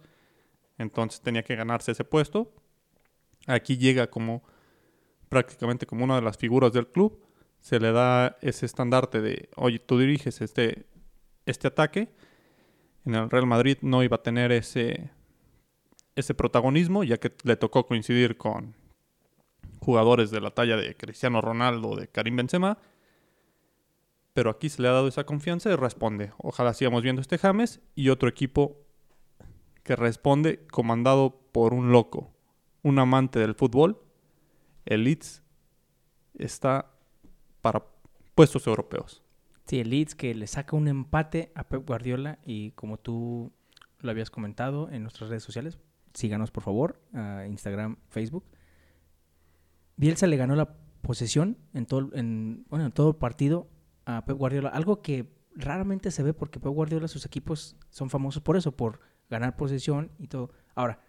entonces 0.78 1.22
tenía 1.22 1.44
que 1.44 1.56
ganarse 1.56 1.92
ese 1.92 2.04
puesto. 2.04 2.54
Aquí 3.48 3.78
llega 3.78 4.10
como 4.10 4.44
prácticamente 5.28 5.88
como 5.88 6.04
una 6.04 6.16
de 6.16 6.22
las 6.22 6.38
figuras 6.38 6.72
del 6.72 6.88
club. 6.88 7.20
Se 7.60 7.80
le 7.80 7.92
da 7.92 8.38
ese 8.42 8.66
estandarte 8.66 9.20
de, 9.20 9.50
oye, 9.56 9.80
tú 9.80 9.98
diriges 9.98 10.40
este, 10.42 10.86
este 11.46 11.68
ataque. 11.68 12.14
En 13.06 13.16
el 13.16 13.30
Real 13.30 13.46
Madrid 13.46 13.78
no 13.82 14.04
iba 14.04 14.16
a 14.16 14.24
tener 14.24 14.52
ese, 14.52 15.12
ese 16.16 16.34
protagonismo, 16.34 17.04
ya 17.04 17.18
que 17.18 17.34
le 17.44 17.56
tocó 17.56 17.86
coincidir 17.86 18.38
con 18.38 18.76
jugadores 19.80 20.32
de 20.32 20.42
la 20.42 20.52
talla 20.52 20.78
de 20.78 20.96
Cristiano 20.96 21.42
Ronaldo, 21.42 21.96
de 21.96 22.08
Karim 22.08 22.38
Benzema. 22.38 22.78
Pero 24.34 24.50
aquí 24.50 24.70
se 24.70 24.82
le 24.82 24.88
ha 24.88 24.94
dado 24.94 25.08
esa 25.08 25.26
confianza 25.26 25.72
y 25.72 25.76
responde. 25.76 26.32
Ojalá 26.38 26.74
sigamos 26.74 27.04
viendo 27.04 27.22
este 27.22 27.38
James 27.38 27.82
y 27.94 28.10
otro 28.10 28.30
equipo 28.30 28.78
que 29.84 29.96
responde 29.96 30.66
comandado 30.68 31.42
por 31.52 31.74
un 31.74 31.92
loco, 31.92 32.34
un 32.82 32.98
amante 33.00 33.40
del 33.40 33.54
fútbol. 33.54 34.02
El 34.86 35.04
Leeds 35.04 35.44
está 36.36 36.92
para 37.62 37.84
puestos 38.34 38.66
europeos. 38.66 39.23
Sí, 39.66 39.80
el 39.80 39.90
Leeds 39.90 40.16
que 40.16 40.36
le 40.36 40.48
saca 40.48 40.76
un 40.76 40.88
empate 40.88 41.52
a 41.56 41.64
Pep 41.70 41.88
Guardiola 41.88 42.40
y 42.46 42.72
como 42.72 42.98
tú 42.98 43.52
lo 44.00 44.12
habías 44.12 44.30
comentado 44.30 44.90
en 44.90 45.04
nuestras 45.04 45.30
redes 45.30 45.44
sociales, 45.44 45.80
síganos 46.14 46.52
por 46.52 46.64
favor, 46.64 47.02
a 47.14 47.46
Instagram, 47.48 47.98
Facebook. 48.10 48.44
Bielsa 49.96 50.28
le 50.28 50.38
ganó 50.38 50.56
la 50.56 50.76
posesión 51.02 51.58
en 51.74 51.86
todo, 51.86 52.10
en, 52.14 52.66
bueno, 52.70 52.86
en 52.86 52.92
todo 52.92 53.10
el 53.12 53.16
partido 53.16 53.70
a 54.06 54.26
Pep 54.26 54.38
Guardiola, 54.38 54.70
algo 54.70 55.02
que 55.02 55.32
raramente 55.56 56.12
se 56.12 56.24
ve 56.24 56.34
porque 56.34 56.60
Pep 56.60 56.72
Guardiola, 56.72 57.08
sus 57.08 57.26
equipos 57.26 57.78
son 57.90 58.10
famosos 58.10 58.42
por 58.44 58.58
eso, 58.58 58.76
por 58.76 59.00
ganar 59.30 59.56
posesión 59.56 60.12
y 60.20 60.28
todo. 60.28 60.52
Ahora, 60.76 61.00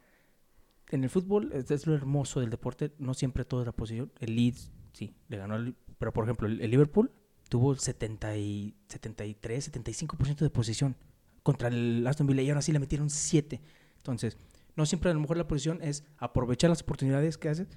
en 0.91 1.03
el 1.03 1.11
fútbol 1.11 1.51
es, 1.53 1.87
lo 1.87 1.95
hermoso 1.95 2.41
del 2.41 2.51
deporte, 2.51 2.93
no 2.99 3.15
siempre 3.15 3.45
todo 3.45 3.61
es 3.61 3.67
la 3.67 3.73
posesión. 3.73 4.13
El 4.21 4.37
Leeds, 4.37 4.71
sí, 4.93 5.17
le 5.29 5.39
ganó, 5.39 5.55
al- 5.55 5.75
pero 5.99 6.13
por 6.13 6.25
ejemplo, 6.25 6.47
el, 6.47 6.61
el 6.61 6.71
Liverpool 6.71 7.11
tuvo 7.49 7.75
70 7.75 8.37
y, 8.37 8.75
73, 8.89 9.73
75% 9.73 10.37
de 10.37 10.51
posesión 10.51 10.97
contra 11.43 11.69
el 11.69 12.07
Aston 12.07 12.27
Villa 12.27 12.43
y 12.43 12.51
aún 12.51 12.59
así 12.59 12.73
le 12.73 12.79
metieron 12.79 13.11
7. 13.11 13.61
Entonces, 13.99 14.37
no 14.77 14.87
siempre 14.87 15.11
a 15.11 15.15
lo 15.15 15.21
mejor 15.21 15.37
la 15.37 15.47
posición 15.47 15.81
es 15.83 16.05
aprovechar 16.19 16.71
las 16.71 16.83
oportunidades 16.83 17.39
que 17.39 17.49
haces 17.49 17.69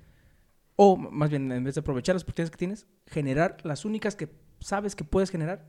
o 0.78 0.96
más 0.96 1.30
bien 1.30 1.52
en 1.52 1.64
vez 1.64 1.76
de 1.76 1.82
aprovechar 1.82 2.16
las 2.16 2.24
oportunidades 2.24 2.52
que 2.52 2.58
tienes, 2.58 2.88
generar 3.08 3.58
las 3.64 3.84
únicas 3.84 4.16
que 4.16 4.30
sabes 4.60 4.96
que 4.96 5.04
puedes 5.04 5.32
generar 5.32 5.66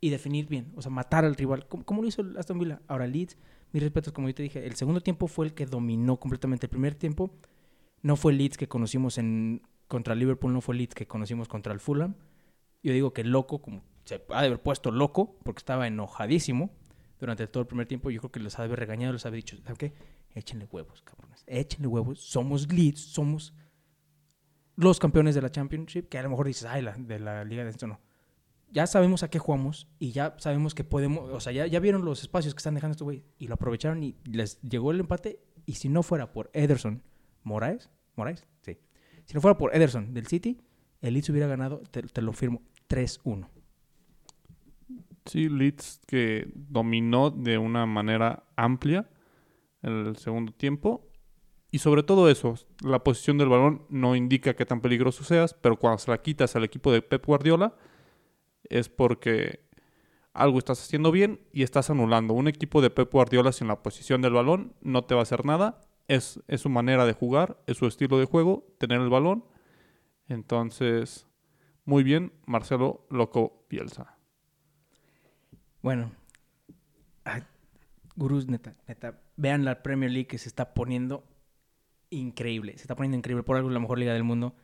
y 0.00 0.10
definir 0.10 0.46
bien, 0.46 0.72
o 0.76 0.82
sea, 0.82 0.90
matar 0.90 1.24
al 1.24 1.34
rival, 1.34 1.66
como, 1.66 1.84
como 1.84 2.02
lo 2.02 2.08
hizo 2.08 2.22
el 2.22 2.36
Aston 2.36 2.58
Villa. 2.58 2.80
Ahora 2.86 3.06
Leeds, 3.06 3.36
mis 3.72 3.82
respetos, 3.82 4.12
como 4.12 4.28
yo 4.28 4.34
te 4.34 4.42
dije, 4.44 4.66
el 4.66 4.76
segundo 4.76 5.00
tiempo 5.00 5.26
fue 5.26 5.46
el 5.46 5.54
que 5.54 5.66
dominó 5.66 6.18
completamente. 6.18 6.66
El 6.66 6.70
primer 6.70 6.94
tiempo 6.94 7.30
no 8.02 8.16
fue 8.16 8.32
Leeds 8.32 8.56
que 8.56 8.68
conocimos 8.68 9.18
en 9.18 9.62
contra 9.88 10.14
Liverpool, 10.14 10.52
no 10.52 10.60
fue 10.60 10.76
Leeds 10.76 10.94
que 10.94 11.06
conocimos 11.06 11.48
contra 11.48 11.72
el 11.72 11.80
Fulham. 11.80 12.14
Yo 12.84 12.92
digo 12.92 13.12
que 13.12 13.24
loco, 13.24 13.60
como 13.60 13.82
se 14.04 14.22
ha 14.28 14.40
de 14.42 14.46
haber 14.46 14.62
puesto 14.62 14.92
loco, 14.92 15.36
porque 15.42 15.58
estaba 15.58 15.88
enojadísimo, 15.88 16.70
durante 17.24 17.46
todo 17.46 17.62
el 17.62 17.66
primer 17.66 17.86
tiempo. 17.86 18.10
Yo 18.10 18.20
creo 18.20 18.30
que 18.30 18.40
los 18.40 18.58
ha 18.58 18.62
de 18.62 18.66
haber 18.66 18.78
regañado, 18.78 19.12
les 19.12 19.26
ha 19.26 19.30
dicho, 19.30 19.56
¿saben 19.58 19.76
qué? 19.76 19.92
Échenle 20.34 20.66
huevos, 20.70 21.02
cabrones. 21.02 21.44
Échenle 21.46 21.88
huevos. 21.88 22.20
Somos 22.20 22.70
Leeds, 22.70 23.00
somos 23.00 23.54
los 24.76 24.98
campeones 24.98 25.34
de 25.34 25.42
la 25.42 25.50
Championship, 25.50 26.08
que 26.08 26.18
a 26.18 26.22
lo 26.22 26.30
mejor 26.30 26.46
dices, 26.46 26.64
ay, 26.64 26.82
la, 26.82 26.92
de 26.92 27.18
la 27.18 27.44
Liga 27.44 27.64
de 27.64 27.70
esto 27.70 27.86
no. 27.86 28.00
Ya 28.70 28.86
sabemos 28.86 29.22
a 29.22 29.30
qué 29.30 29.38
jugamos 29.38 29.88
y 30.00 30.10
ya 30.10 30.34
sabemos 30.38 30.74
que 30.74 30.82
podemos, 30.82 31.30
o 31.30 31.38
sea, 31.38 31.52
ya, 31.52 31.66
ya 31.66 31.78
vieron 31.78 32.04
los 32.04 32.22
espacios 32.22 32.54
que 32.54 32.58
están 32.58 32.74
dejando 32.74 32.92
estos 32.92 33.04
güey 33.04 33.24
y 33.38 33.46
lo 33.46 33.54
aprovecharon 33.54 34.02
y 34.02 34.16
les 34.24 34.60
llegó 34.62 34.90
el 34.90 34.98
empate. 34.98 35.38
Y 35.64 35.74
si 35.74 35.88
no 35.88 36.02
fuera 36.02 36.32
por 36.32 36.50
Ederson 36.52 37.02
Moraes, 37.44 37.88
Moraes, 38.16 38.46
sí. 38.62 38.78
Si 39.26 39.34
no 39.34 39.40
fuera 39.40 39.56
por 39.56 39.74
Ederson 39.74 40.12
del 40.12 40.26
City, 40.26 40.60
el 41.00 41.14
Leeds 41.14 41.30
hubiera 41.30 41.46
ganado, 41.46 41.82
te 41.90 42.20
lo 42.20 42.32
firmo, 42.32 42.62
3-1. 42.88 43.48
Sí, 45.26 45.48
Leeds 45.48 46.00
que 46.06 46.48
dominó 46.54 47.30
de 47.30 47.56
una 47.58 47.86
manera 47.86 48.44
amplia 48.56 49.08
el 49.82 50.16
segundo 50.16 50.52
tiempo. 50.52 51.08
Y 51.70 51.78
sobre 51.78 52.02
todo 52.02 52.28
eso, 52.28 52.54
la 52.82 53.02
posición 53.02 53.38
del 53.38 53.48
balón 53.48 53.84
no 53.88 54.14
indica 54.14 54.54
qué 54.54 54.64
tan 54.64 54.80
peligroso 54.80 55.24
seas, 55.24 55.54
pero 55.54 55.78
cuando 55.78 55.98
se 55.98 56.10
la 56.10 56.22
quitas 56.22 56.54
al 56.54 56.64
equipo 56.64 56.92
de 56.92 57.02
Pep 57.02 57.26
Guardiola 57.26 57.74
es 58.68 58.88
porque 58.88 59.64
algo 60.32 60.58
estás 60.58 60.80
haciendo 60.82 61.10
bien 61.10 61.40
y 61.52 61.62
estás 61.62 61.90
anulando. 61.90 62.34
Un 62.34 62.48
equipo 62.48 62.80
de 62.80 62.90
Pep 62.90 63.10
Guardiola 63.12 63.52
sin 63.52 63.68
la 63.68 63.82
posición 63.82 64.22
del 64.22 64.34
balón 64.34 64.74
no 64.82 65.04
te 65.04 65.14
va 65.14 65.20
a 65.20 65.24
hacer 65.24 65.44
nada. 65.44 65.80
Es, 66.06 66.40
es 66.48 66.60
su 66.60 66.68
manera 66.68 67.06
de 67.06 67.12
jugar, 67.12 67.60
es 67.66 67.78
su 67.78 67.86
estilo 67.86 68.18
de 68.18 68.26
juego, 68.26 68.66
tener 68.78 69.00
el 69.00 69.08
balón. 69.08 69.44
Entonces, 70.28 71.26
muy 71.84 72.02
bien, 72.02 72.32
Marcelo 72.46 73.06
Loco 73.10 73.66
Bielsa. 73.68 74.16
Bueno, 75.82 76.12
ay, 77.24 77.42
gurús, 78.16 78.48
neta, 78.48 78.74
neta, 78.88 79.20
vean 79.36 79.64
la 79.64 79.82
Premier 79.82 80.10
League 80.10 80.26
que 80.26 80.38
se 80.38 80.48
está 80.48 80.72
poniendo 80.74 81.24
increíble. 82.10 82.72
Se 82.76 82.82
está 82.84 82.94
poniendo 82.96 83.18
increíble. 83.18 83.42
Por 83.42 83.56
algo 83.56 83.70
la 83.70 83.80
mejor 83.80 83.98
liga 83.98 84.12
del 84.14 84.24
mundo. 84.24 84.54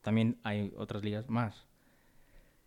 También 0.00 0.38
hay 0.42 0.72
otras 0.76 1.02
ligas 1.02 1.28
más. 1.28 1.66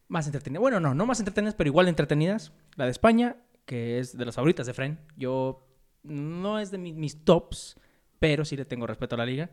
Más 0.07 0.25
entretenidas. 0.25 0.61
Bueno, 0.61 0.79
no, 0.79 0.93
no 0.93 1.05
más 1.05 1.19
entretenidas, 1.19 1.55
pero 1.55 1.69
igual 1.69 1.87
entretenidas. 1.87 2.53
La 2.75 2.85
de 2.85 2.91
España, 2.91 3.37
que 3.65 3.99
es 3.99 4.17
de 4.17 4.25
las 4.25 4.35
favoritas 4.35 4.67
de 4.67 4.73
Fren. 4.73 4.99
Yo 5.17 5.65
no 6.03 6.59
es 6.59 6.71
de 6.71 6.77
mi- 6.77 6.93
mis 6.93 7.23
tops, 7.25 7.77
pero 8.19 8.45
sí 8.45 8.55
le 8.55 8.65
tengo 8.65 8.85
respeto 8.87 9.15
a 9.15 9.17
la 9.19 9.25
liga. 9.25 9.49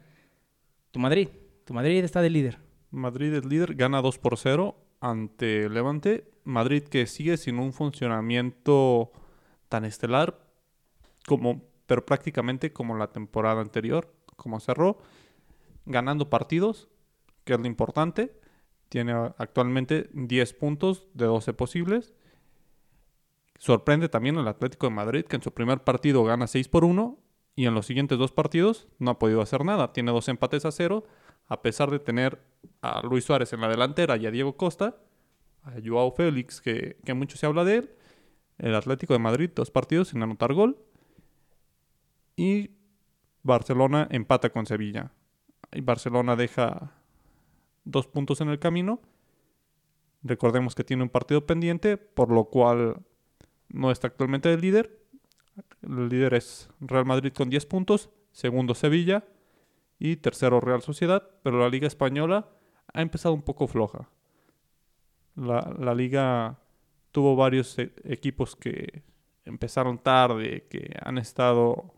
Tu 0.90 0.98
Madrid. 1.00 1.28
Tu 1.64 1.72
Madrid 1.74 2.04
está 2.04 2.20
de 2.22 2.30
líder. 2.30 2.58
Madrid 2.94 3.34
es 3.34 3.44
líder, 3.44 3.74
gana 3.74 4.00
2 4.00 4.18
por 4.18 4.38
0 4.38 4.76
ante 5.00 5.68
Levante. 5.68 6.30
Madrid 6.44 6.84
que 6.84 7.06
sigue 7.06 7.36
sin 7.36 7.58
un 7.58 7.72
funcionamiento 7.72 9.12
tan 9.68 9.84
estelar 9.84 10.46
como, 11.26 11.62
pero 11.86 12.06
prácticamente 12.06 12.72
como 12.72 12.96
la 12.96 13.12
temporada 13.12 13.60
anterior, 13.60 14.14
como 14.36 14.60
cerró, 14.60 14.98
ganando 15.86 16.30
partidos, 16.30 16.88
que 17.44 17.54
es 17.54 17.60
lo 17.60 17.66
importante. 17.66 18.38
Tiene 18.88 19.12
actualmente 19.12 20.08
10 20.12 20.54
puntos 20.54 21.08
de 21.14 21.26
12 21.26 21.52
posibles. 21.54 22.14
Sorprende 23.58 24.08
también 24.08 24.36
el 24.36 24.46
Atlético 24.46 24.86
de 24.86 24.94
Madrid, 24.94 25.24
que 25.24 25.36
en 25.36 25.42
su 25.42 25.52
primer 25.52 25.82
partido 25.82 26.22
gana 26.24 26.46
6 26.46 26.68
por 26.68 26.84
1 26.84 27.18
y 27.56 27.66
en 27.66 27.74
los 27.74 27.86
siguientes 27.86 28.18
dos 28.18 28.32
partidos 28.32 28.88
no 28.98 29.12
ha 29.12 29.18
podido 29.18 29.40
hacer 29.40 29.64
nada. 29.64 29.92
Tiene 29.92 30.12
dos 30.12 30.28
empates 30.28 30.64
a 30.64 30.72
cero, 30.72 31.04
a 31.46 31.62
pesar 31.62 31.90
de 31.90 31.98
tener 31.98 32.40
a 32.82 33.00
Luis 33.06 33.24
Suárez 33.24 33.52
en 33.52 33.60
la 33.60 33.68
delantera 33.68 34.16
y 34.16 34.26
a 34.26 34.30
Diego 34.30 34.56
Costa, 34.56 34.96
a 35.62 35.72
Joao 35.84 36.12
Félix, 36.12 36.60
que, 36.60 36.96
que 37.04 37.14
mucho 37.14 37.36
se 37.36 37.46
habla 37.46 37.64
de 37.64 37.76
él. 37.76 37.90
El 38.58 38.74
Atlético 38.74 39.14
de 39.14 39.18
Madrid, 39.18 39.50
dos 39.54 39.70
partidos 39.70 40.08
sin 40.08 40.22
anotar 40.22 40.52
gol. 40.52 40.78
Y 42.36 42.70
Barcelona 43.42 44.08
empata 44.10 44.50
con 44.50 44.66
Sevilla. 44.66 45.12
Y 45.72 45.80
Barcelona 45.80 46.36
deja 46.36 46.92
dos 47.84 48.06
puntos 48.06 48.40
en 48.40 48.48
el 48.48 48.58
camino. 48.58 49.00
Recordemos 50.22 50.74
que 50.74 50.84
tiene 50.84 51.02
un 51.02 51.10
partido 51.10 51.46
pendiente, 51.46 51.96
por 51.96 52.30
lo 52.30 52.44
cual 52.46 53.02
no 53.68 53.90
está 53.90 54.06
actualmente 54.06 54.52
el 54.52 54.60
líder. 54.60 54.98
El 55.82 56.08
líder 56.08 56.34
es 56.34 56.68
Real 56.80 57.04
Madrid 57.04 57.32
con 57.32 57.50
10 57.50 57.66
puntos, 57.66 58.10
segundo 58.32 58.74
Sevilla 58.74 59.24
y 59.98 60.16
tercero 60.16 60.60
Real 60.60 60.82
Sociedad, 60.82 61.28
pero 61.42 61.58
la 61.58 61.68
liga 61.68 61.86
española 61.86 62.48
ha 62.92 63.02
empezado 63.02 63.34
un 63.34 63.42
poco 63.42 63.66
floja. 63.66 64.08
La, 65.36 65.74
la 65.78 65.94
liga 65.94 66.58
tuvo 67.12 67.36
varios 67.36 67.78
e- 67.78 67.92
equipos 68.04 68.56
que 68.56 69.02
empezaron 69.44 69.98
tarde, 69.98 70.66
que 70.68 70.94
han 71.02 71.18
estado 71.18 71.94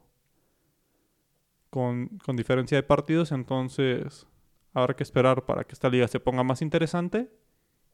con, 1.70 2.18
con 2.24 2.36
diferencia 2.36 2.76
de 2.76 2.82
partidos, 2.82 3.32
entonces 3.32 4.26
habrá 4.72 4.94
que 4.94 5.02
esperar 5.02 5.44
para 5.46 5.64
que 5.64 5.72
esta 5.72 5.88
liga 5.88 6.08
se 6.08 6.20
ponga 6.20 6.42
más 6.42 6.62
interesante 6.62 7.30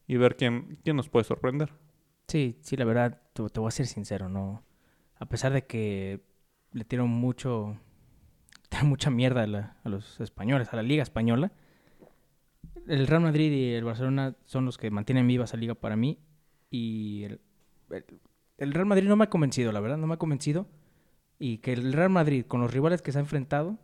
y 0.07 0.17
ver 0.17 0.35
quién, 0.35 0.79
quién 0.83 0.95
nos 0.95 1.09
puede 1.09 1.23
sorprender. 1.23 1.73
Sí, 2.27 2.57
sí, 2.61 2.75
la 2.75 2.85
verdad, 2.85 3.21
te, 3.33 3.41
voy 3.41 3.67
a 3.67 3.71
ser 3.71 3.87
sincero, 3.87 4.29
no. 4.29 4.63
A 5.17 5.25
pesar 5.27 5.53
de 5.53 5.65
que 5.65 6.21
le 6.71 6.85
tiro 6.85 7.07
mucho, 7.07 7.77
tiro 8.73 8.85
mucha 8.85 9.09
mierda 9.09 9.43
a, 9.43 9.47
la- 9.47 9.77
a 9.83 9.89
los 9.89 10.19
españoles, 10.19 10.69
a 10.71 10.75
la 10.75 10.83
liga 10.83 11.03
española, 11.03 11.51
el 12.87 13.07
Real 13.07 13.21
Madrid 13.21 13.51
y 13.51 13.73
el 13.73 13.83
Barcelona 13.83 14.35
son 14.45 14.65
los 14.65 14.77
que 14.77 14.91
mantienen 14.91 15.27
viva 15.27 15.45
esa 15.45 15.57
liga 15.57 15.73
para 15.75 15.95
mí. 15.95 16.19
Y 16.69 17.23
el, 17.23 17.41
el- 17.91 18.05
el 18.57 18.73
Real 18.73 18.85
Madrid 18.85 19.07
no 19.07 19.15
me 19.15 19.25
ha 19.25 19.29
convencido, 19.29 19.71
la 19.71 19.79
verdad, 19.79 19.97
no 19.97 20.07
me 20.07 20.15
ha 20.15 20.17
convencido. 20.17 20.67
Y 21.39 21.57
que 21.59 21.73
el 21.73 21.93
Real 21.93 22.09
Madrid, 22.09 22.45
con 22.45 22.61
los 22.61 22.73
rivales 22.73 23.01
que 23.01 23.11
se 23.11 23.17
ha 23.17 23.21
enfrentado, 23.21 23.77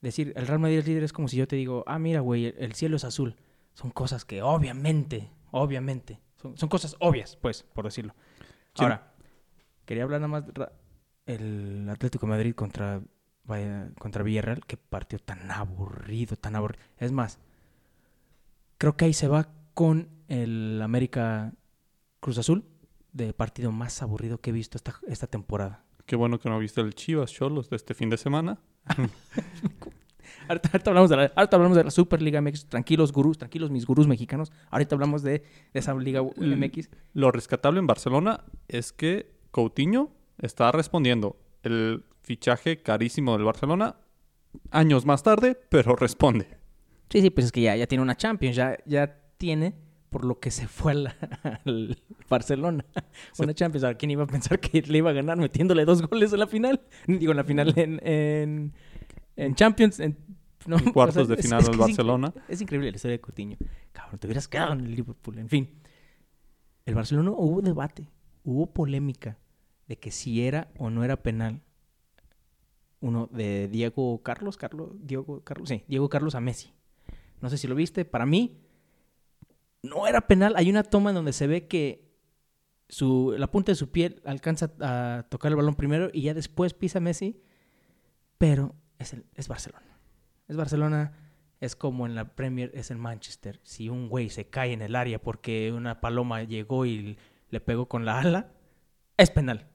decir, 0.00 0.32
el 0.36 0.46
Real 0.46 0.58
Madrid 0.60 0.78
es 0.78 0.86
líder 0.88 1.02
es 1.04 1.12
como 1.12 1.28
si 1.28 1.36
yo 1.36 1.46
te 1.48 1.56
digo, 1.56 1.84
ah, 1.86 1.98
mira, 1.98 2.20
güey, 2.20 2.46
el, 2.46 2.54
el 2.58 2.74
cielo 2.74 2.96
es 2.96 3.04
azul. 3.04 3.36
Son 3.74 3.90
cosas 3.90 4.24
que 4.24 4.42
obviamente, 4.42 5.30
obviamente, 5.50 6.20
son, 6.36 6.56
son 6.56 6.68
cosas 6.68 6.96
obvias, 7.00 7.36
pues, 7.36 7.62
por 7.74 7.84
decirlo. 7.84 8.14
Sí. 8.74 8.82
Ahora, 8.84 9.12
quería 9.84 10.02
hablar 10.04 10.20
nada 10.20 10.28
más 10.28 10.44
el 11.26 11.88
Atlético 11.90 12.26
de 12.26 12.30
Madrid 12.30 12.54
contra, 12.54 13.00
vaya, 13.48 13.90
contra 13.98 14.22
Villarreal. 14.22 14.64
Qué 14.66 14.76
partido 14.76 15.20
tan 15.24 15.50
aburrido, 15.50 16.36
tan 16.36 16.54
aburrido. 16.54 16.84
Es 16.98 17.10
más, 17.10 17.38
creo 18.78 18.96
que 18.96 19.06
ahí 19.06 19.14
se 19.14 19.26
va 19.26 19.48
con 19.74 20.08
el 20.28 20.80
América 20.82 21.54
Cruz 22.20 22.38
Azul 22.38 22.64
de 23.12 23.32
partido 23.32 23.72
más 23.72 24.02
aburrido 24.02 24.40
que 24.40 24.50
he 24.50 24.52
visto 24.52 24.76
esta, 24.76 24.94
esta 25.08 25.26
temporada. 25.26 25.84
Qué 26.06 26.16
bueno 26.16 26.38
que 26.38 26.48
no 26.48 26.58
viste 26.58 26.80
el 26.80 26.94
Chivas 26.94 27.32
Cholos 27.32 27.68
de 27.68 27.76
este 27.76 27.94
fin 27.94 28.10
de 28.10 28.16
semana. 28.16 28.60
Ahorita, 30.48 30.70
ahorita 30.72 30.90
hablamos 30.90 31.10
de 31.10 31.16
la, 31.16 31.32
ahorita 31.34 31.56
hablamos 31.56 31.76
de 31.76 31.84
la 31.84 31.90
Superliga 31.90 32.40
MX. 32.40 32.66
Tranquilos, 32.66 33.12
gurús, 33.12 33.36
tranquilos, 33.36 33.70
mis 33.70 33.84
gurús 33.84 34.06
mexicanos. 34.06 34.50
Ahorita 34.70 34.94
hablamos 34.94 35.22
de, 35.22 35.42
de 35.72 35.80
esa 35.80 35.94
Liga. 35.94 36.22
MX. 36.22 36.88
Lo 37.12 37.30
rescatable 37.30 37.80
en 37.80 37.86
Barcelona 37.86 38.44
es 38.66 38.92
que 38.92 39.30
Coutinho 39.50 40.10
está 40.38 40.72
respondiendo. 40.72 41.36
El 41.62 42.04
fichaje 42.28 42.82
carísimo 42.82 43.32
del 43.36 43.44
Barcelona, 43.44 43.96
años 44.70 45.06
más 45.06 45.22
tarde, 45.22 45.58
pero 45.70 45.96
responde. 45.96 46.46
Sí, 47.10 47.22
sí, 47.22 47.30
pues 47.30 47.46
es 47.46 47.52
que 47.52 47.62
ya, 47.62 47.74
ya 47.74 47.86
tiene 47.86 48.02
una 48.02 48.16
Champions, 48.16 48.54
ya, 48.54 48.76
ya 48.84 49.18
tiene 49.38 49.74
por 50.10 50.24
lo 50.26 50.38
que 50.40 50.50
se 50.50 50.68
fue 50.68 50.92
a 50.92 51.60
al 51.64 51.98
Barcelona. 52.28 52.84
Se- 53.32 53.42
Una 53.44 53.54
Champions. 53.54 53.84
Ahora, 53.84 53.96
¿quién 53.96 54.10
iba 54.10 54.24
a 54.24 54.26
pensar 54.26 54.60
que 54.60 54.82
le 54.82 54.98
iba 54.98 55.08
a 55.10 55.12
ganar 55.14 55.38
metiéndole 55.38 55.84
dos 55.86 56.02
goles 56.02 56.32
en 56.34 56.38
la 56.40 56.46
final? 56.46 56.80
Digo, 57.06 57.32
en 57.32 57.36
la 57.38 57.44
final 57.44 57.72
en, 57.76 58.00
en, 58.06 58.72
en 59.36 59.54
Champions. 59.54 60.00
En, 60.00 60.16
no, 60.66 60.76
En 60.76 60.92
cuartos 60.92 61.28
de 61.28 61.36
final 61.38 61.62
es 61.62 61.76
Barcelona. 61.76 62.32
Es 62.48 62.60
increíble 62.60 62.90
la 62.90 62.96
historia 62.96 63.16
de 63.16 63.20
Coutinho. 63.22 63.56
Cabrón, 63.92 64.18
te 64.18 64.26
hubieras 64.26 64.48
quedado 64.48 64.74
en 64.74 64.80
el 64.80 64.94
Liverpool. 64.94 65.38
En 65.38 65.48
fin. 65.48 65.70
El 66.84 66.94
Barcelona 66.94 67.30
hubo 67.32 67.60
debate, 67.62 68.10
hubo 68.44 68.72
polémica 68.72 69.38
de 69.88 69.98
que 69.98 70.10
si 70.10 70.42
era 70.46 70.68
o 70.78 70.90
no 70.90 71.04
era 71.04 71.22
penal 71.22 71.62
uno 73.00 73.28
de 73.32 73.68
Diego 73.68 74.22
Carlos, 74.22 74.56
Carlos, 74.56 74.90
Diego 75.00 75.42
Carlos, 75.44 75.68
sí, 75.68 75.84
Diego 75.88 76.08
Carlos 76.08 76.34
a 76.34 76.40
Messi. 76.40 76.72
No 77.40 77.48
sé 77.50 77.58
si 77.58 77.68
lo 77.68 77.74
viste, 77.74 78.04
para 78.04 78.26
mí 78.26 78.58
no 79.82 80.06
era 80.06 80.26
penal. 80.26 80.54
Hay 80.56 80.68
una 80.70 80.82
toma 80.82 81.10
en 81.10 81.16
donde 81.16 81.32
se 81.32 81.46
ve 81.46 81.68
que 81.68 82.08
su, 82.88 83.34
la 83.38 83.46
punta 83.50 83.72
de 83.72 83.76
su 83.76 83.90
piel 83.90 84.20
alcanza 84.24 84.72
a 84.80 85.26
tocar 85.28 85.50
el 85.52 85.56
balón 85.56 85.74
primero 85.76 86.10
y 86.12 86.22
ya 86.22 86.34
después 86.34 86.74
pisa 86.74 87.00
Messi, 87.00 87.40
pero 88.38 88.74
es, 88.98 89.12
el- 89.12 89.24
es 89.34 89.48
Barcelona. 89.48 89.98
Es 90.48 90.56
Barcelona, 90.56 91.12
es 91.60 91.76
como 91.76 92.06
en 92.06 92.14
la 92.14 92.34
Premier, 92.34 92.70
es 92.74 92.90
en 92.90 92.98
Manchester. 92.98 93.60
Si 93.62 93.88
un 93.88 94.08
güey 94.08 94.30
se 94.30 94.48
cae 94.48 94.72
en 94.72 94.82
el 94.82 94.96
área 94.96 95.20
porque 95.20 95.72
una 95.72 96.00
paloma 96.00 96.42
llegó 96.44 96.86
y 96.86 97.18
le 97.50 97.60
pegó 97.60 97.86
con 97.86 98.04
la 98.04 98.20
ala, 98.20 98.50
es 99.16 99.30
penal. 99.30 99.66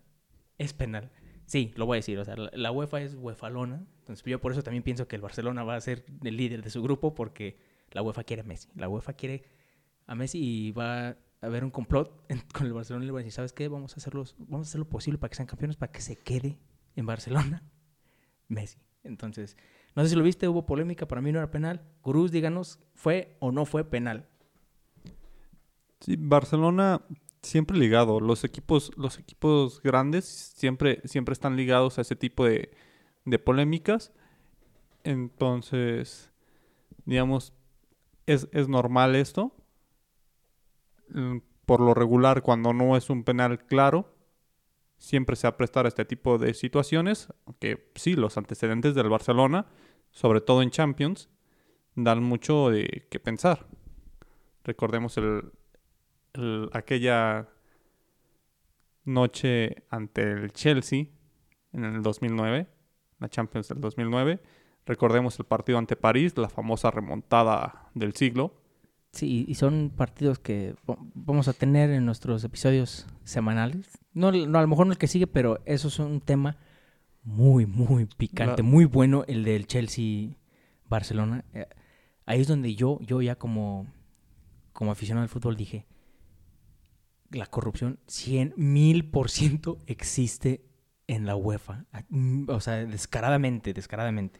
Es 0.57 0.73
penal. 0.73 1.11
Sí, 1.45 1.73
lo 1.75 1.85
voy 1.85 1.95
a 1.95 1.99
decir. 1.99 2.17
O 2.19 2.25
sea, 2.25 2.35
la, 2.35 2.71
UEFA 2.71 3.01
es 3.01 3.15
UEFalona. 3.15 3.85
Entonces 3.99 4.23
yo 4.25 4.39
por 4.39 4.51
eso 4.51 4.63
también 4.63 4.83
pienso 4.83 5.07
que 5.07 5.15
el 5.15 5.21
Barcelona 5.21 5.63
va 5.63 5.75
a 5.75 5.81
ser 5.81 6.05
el 6.23 6.37
líder 6.37 6.63
de 6.63 6.69
su 6.69 6.81
grupo 6.81 7.13
porque 7.15 7.57
la 7.91 8.01
UEFA 8.01 8.23
quiere 8.23 8.41
a 8.41 8.45
Messi. 8.45 8.69
La 8.75 8.89
UEFA 8.89 9.13
quiere 9.13 9.43
a 10.07 10.15
Messi 10.15 10.39
y 10.39 10.71
va 10.71 11.17
haber 11.43 11.63
un 11.63 11.71
complot 11.71 12.25
con 12.53 12.65
el 12.65 12.73
Barcelona 12.73 13.03
y 13.03 13.07
le 13.07 13.11
van 13.11 13.19
a 13.19 13.23
decir, 13.23 13.33
¿sabes 13.33 13.53
qué? 13.53 13.67
Vamos 13.67 13.93
a, 13.93 13.97
hacerlos, 13.97 14.35
vamos 14.39 14.67
a 14.67 14.69
hacer 14.69 14.79
lo 14.79 14.89
posible 14.89 15.17
para 15.17 15.29
que 15.29 15.35
sean 15.35 15.47
campeones, 15.47 15.75
para 15.75 15.91
que 15.91 16.01
se 16.01 16.15
quede 16.15 16.57
en 16.95 17.05
Barcelona 17.05 17.63
Messi. 18.47 18.79
Entonces, 19.03 19.57
no 19.95 20.03
sé 20.03 20.09
si 20.09 20.15
lo 20.15 20.23
viste, 20.23 20.47
hubo 20.47 20.65
polémica, 20.65 21.07
para 21.07 21.21
mí 21.21 21.31
no 21.31 21.39
era 21.39 21.51
penal. 21.51 21.81
Gurús, 22.01 22.31
díganos, 22.31 22.79
¿fue 22.93 23.35
o 23.39 23.51
no 23.51 23.65
fue 23.65 23.83
penal? 23.83 24.27
Sí, 25.99 26.15
Barcelona 26.17 27.01
siempre 27.43 27.77
ligado. 27.77 28.19
Los 28.19 28.43
equipos, 28.43 28.91
los 28.97 29.19
equipos 29.19 29.81
grandes 29.83 30.25
siempre, 30.25 31.01
siempre 31.05 31.33
están 31.33 31.55
ligados 31.55 31.97
a 31.97 32.01
ese 32.01 32.15
tipo 32.15 32.45
de, 32.45 32.71
de 33.25 33.39
polémicas. 33.39 34.11
Entonces, 35.03 36.31
digamos, 37.05 37.53
es, 38.25 38.47
es 38.51 38.67
normal 38.69 39.15
esto. 39.15 39.53
Mm, 41.09 41.37
Por 41.65 41.81
lo 41.81 41.93
regular, 41.93 42.41
cuando 42.41 42.73
no 42.73 42.97
es 42.97 43.09
un 43.09 43.23
penal 43.23 43.65
claro, 43.65 44.15
siempre 44.97 45.35
se 45.35 45.47
va 45.49 45.55
a 45.59 45.81
a 45.81 45.87
este 45.87 46.05
tipo 46.05 46.37
de 46.37 46.53
situaciones. 46.53 47.27
Aunque 47.45 47.91
sí, 47.95 48.15
los 48.15 48.37
antecedentes 48.37 48.95
del 48.95 49.09
Barcelona, 49.09 49.67
sobre 50.11 50.41
todo 50.41 50.61
en 50.61 50.71
Champions, 50.71 51.29
dan 51.95 52.23
mucho 52.23 52.69
de 52.69 53.07
qué 53.11 53.19
pensar. 53.19 53.67
Recordemos 54.63 55.17
el, 55.17 55.51
el- 56.33 56.69
aquella 56.73 57.47
noche 59.05 59.83
ante 59.89 60.21
el 60.31 60.51
Chelsea 60.53 61.05
en 61.73 61.83
el 61.83 62.01
2009, 62.03 62.67
la 63.19 63.29
Champions 63.29 63.67
del 63.67 63.81
2009. 63.81 64.39
Recordemos 64.85 65.37
el 65.39 65.45
partido 65.45 65.77
ante 65.77 65.95
París, 65.95 66.37
la 66.37 66.49
famosa 66.49 66.91
remontada 66.91 67.89
del 67.93 68.13
siglo. 68.15 68.59
Sí, 69.11 69.45
y 69.47 69.55
son 69.55 69.91
partidos 69.95 70.39
que 70.39 70.75
va- 70.89 70.97
vamos 71.13 71.47
a 71.47 71.53
tener 71.53 71.89
en 71.91 72.05
nuestros 72.05 72.43
episodios 72.43 73.05
semanales. 73.23 73.87
No, 74.13 74.31
no, 74.31 74.57
a 74.57 74.61
lo 74.61 74.67
mejor 74.67 74.87
no 74.87 74.91
el 74.93 74.97
que 74.97 75.07
sigue, 75.07 75.27
pero 75.27 75.59
eso 75.65 75.87
es 75.87 75.99
un 75.99 76.19
tema 76.19 76.57
muy, 77.23 77.65
muy 77.65 78.05
picante, 78.05 78.63
La- 78.63 78.67
muy 78.67 78.85
bueno, 78.85 79.23
el 79.27 79.43
del 79.43 79.67
Chelsea-Barcelona. 79.67 81.45
Eh, 81.53 81.67
ahí 82.25 82.41
es 82.41 82.47
donde 82.47 82.73
yo, 82.75 82.99
yo 83.01 83.21
ya 83.21 83.35
como, 83.35 83.87
como 84.73 84.91
aficionado 84.91 85.23
al 85.23 85.29
fútbol 85.29 85.55
dije, 85.55 85.85
la 87.33 87.45
corrupción 87.47 87.99
100 88.07 88.53
mil 88.57 89.09
por 89.09 89.29
ciento 89.29 89.79
existe 89.87 90.65
en 91.07 91.25
la 91.25 91.35
UEFA. 91.35 91.85
Mm, 92.09 92.49
O 92.49 92.59
sea, 92.59 92.85
descaradamente, 92.85 93.73
descaradamente. 93.73 94.39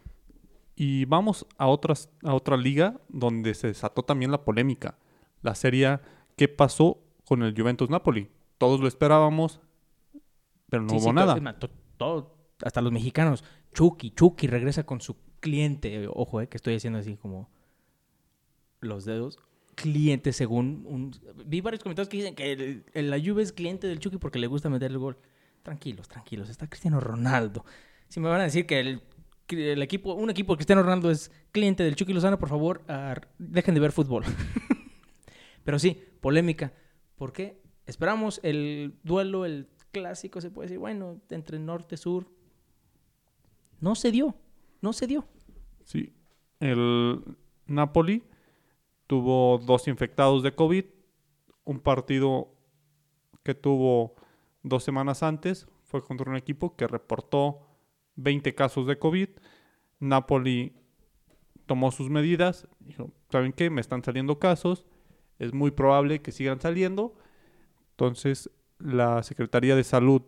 Y 0.75 1.05
vamos 1.05 1.45
a, 1.57 1.67
otras, 1.67 2.09
a 2.23 2.33
otra 2.33 2.57
liga 2.57 2.99
donde 3.09 3.53
se 3.53 3.67
desató 3.67 4.03
también 4.03 4.31
la 4.31 4.43
polémica. 4.43 4.97
La 5.41 5.55
serie 5.55 5.99
¿Qué 6.35 6.47
pasó 6.47 6.99
con 7.25 7.43
el 7.43 7.53
Juventus 7.55 7.89
Napoli? 7.89 8.29
Todos 8.57 8.79
lo 8.79 8.87
esperábamos, 8.87 9.59
pero 10.69 10.83
no 10.83 10.89
Sí, 10.89 10.95
hubo 10.95 11.09
sí, 11.09 11.11
nada. 11.11 11.59
todo, 11.97 12.35
hasta 12.63 12.81
los 12.81 12.91
mexicanos. 12.91 13.43
Chucky, 13.73 14.11
Chucky 14.11 14.47
regresa 14.47 14.83
con 14.85 15.01
su 15.01 15.15
cliente. 15.39 16.07
Ojo, 16.11 16.41
eh, 16.41 16.47
que 16.47 16.57
estoy 16.57 16.75
haciendo 16.75 16.99
así 16.99 17.17
como 17.17 17.49
los 18.79 19.05
dedos. 19.05 19.37
Cliente 19.75 20.33
según 20.33 20.83
un... 20.87 21.11
Vi 21.45 21.61
varios 21.61 21.81
comentarios 21.81 22.09
que 22.09 22.17
dicen 22.17 22.35
que 22.35 22.83
la 22.93 23.19
Juve 23.19 23.43
es 23.43 23.51
cliente 23.51 23.87
del 23.87 23.99
Chucky 23.99 24.17
porque 24.17 24.39
le 24.39 24.47
gusta 24.47 24.69
meter 24.69 24.91
el 24.91 24.97
gol. 24.97 25.17
Tranquilos, 25.63 26.07
tranquilos. 26.07 26.49
Está 26.49 26.67
Cristiano 26.67 26.99
Ronaldo. 26.99 27.65
Si 28.07 28.19
me 28.19 28.29
van 28.29 28.41
a 28.41 28.43
decir 28.43 28.65
que 28.65 28.79
el, 28.79 29.81
equipo, 29.81 30.13
un 30.13 30.29
equipo 30.29 30.53
de 30.53 30.57
Cristiano 30.57 30.83
Ronaldo 30.83 31.09
es 31.09 31.31
cliente 31.51 31.83
del 31.83 31.95
Chucky 31.95 32.13
Lozano, 32.13 32.37
por 32.37 32.49
favor, 32.49 32.83
dejen 33.39 33.73
de 33.73 33.79
ver 33.79 33.91
fútbol. 33.91 34.23
Pero 35.63 35.79
sí, 35.79 35.99
polémica. 36.21 36.73
¿Por 37.15 37.31
qué? 37.33 37.61
Esperamos 37.85 38.39
el 38.43 38.95
duelo, 39.03 39.45
el 39.45 39.67
clásico, 39.91 40.41
se 40.41 40.51
puede 40.51 40.67
decir, 40.67 40.79
bueno, 40.79 41.21
entre 41.29 41.59
norte, 41.59 41.97
sur. 41.97 42.27
No 43.79 43.95
se 43.95 44.11
dio, 44.11 44.35
no 44.81 44.93
se 44.93 45.07
dio. 45.07 45.25
Sí. 45.83 46.13
El 46.59 47.23
Napoli 47.65 48.23
tuvo 49.13 49.59
dos 49.59 49.87
infectados 49.87 50.41
de 50.41 50.55
COVID. 50.55 50.85
Un 51.65 51.79
partido 51.81 52.51
que 53.43 53.53
tuvo 53.53 54.15
dos 54.63 54.83
semanas 54.83 55.21
antes 55.21 55.67
fue 55.83 56.03
contra 56.03 56.31
un 56.31 56.35
equipo 56.35 56.75
que 56.75 56.87
reportó 56.87 57.59
20 58.15 58.55
casos 58.55 58.87
de 58.87 58.97
COVID. 58.97 59.29
Napoli 59.99 60.73
tomó 61.67 61.91
sus 61.91 62.09
medidas. 62.09 62.67
Dijo, 62.79 63.11
¿saben 63.29 63.53
qué? 63.53 63.69
Me 63.69 63.81
están 63.81 64.03
saliendo 64.03 64.39
casos. 64.39 64.83
Es 65.37 65.53
muy 65.53 65.69
probable 65.69 66.23
que 66.23 66.31
sigan 66.31 66.59
saliendo. 66.59 67.13
Entonces, 67.91 68.49
la 68.79 69.21
Secretaría 69.21 69.75
de 69.75 69.83
Salud 69.83 70.23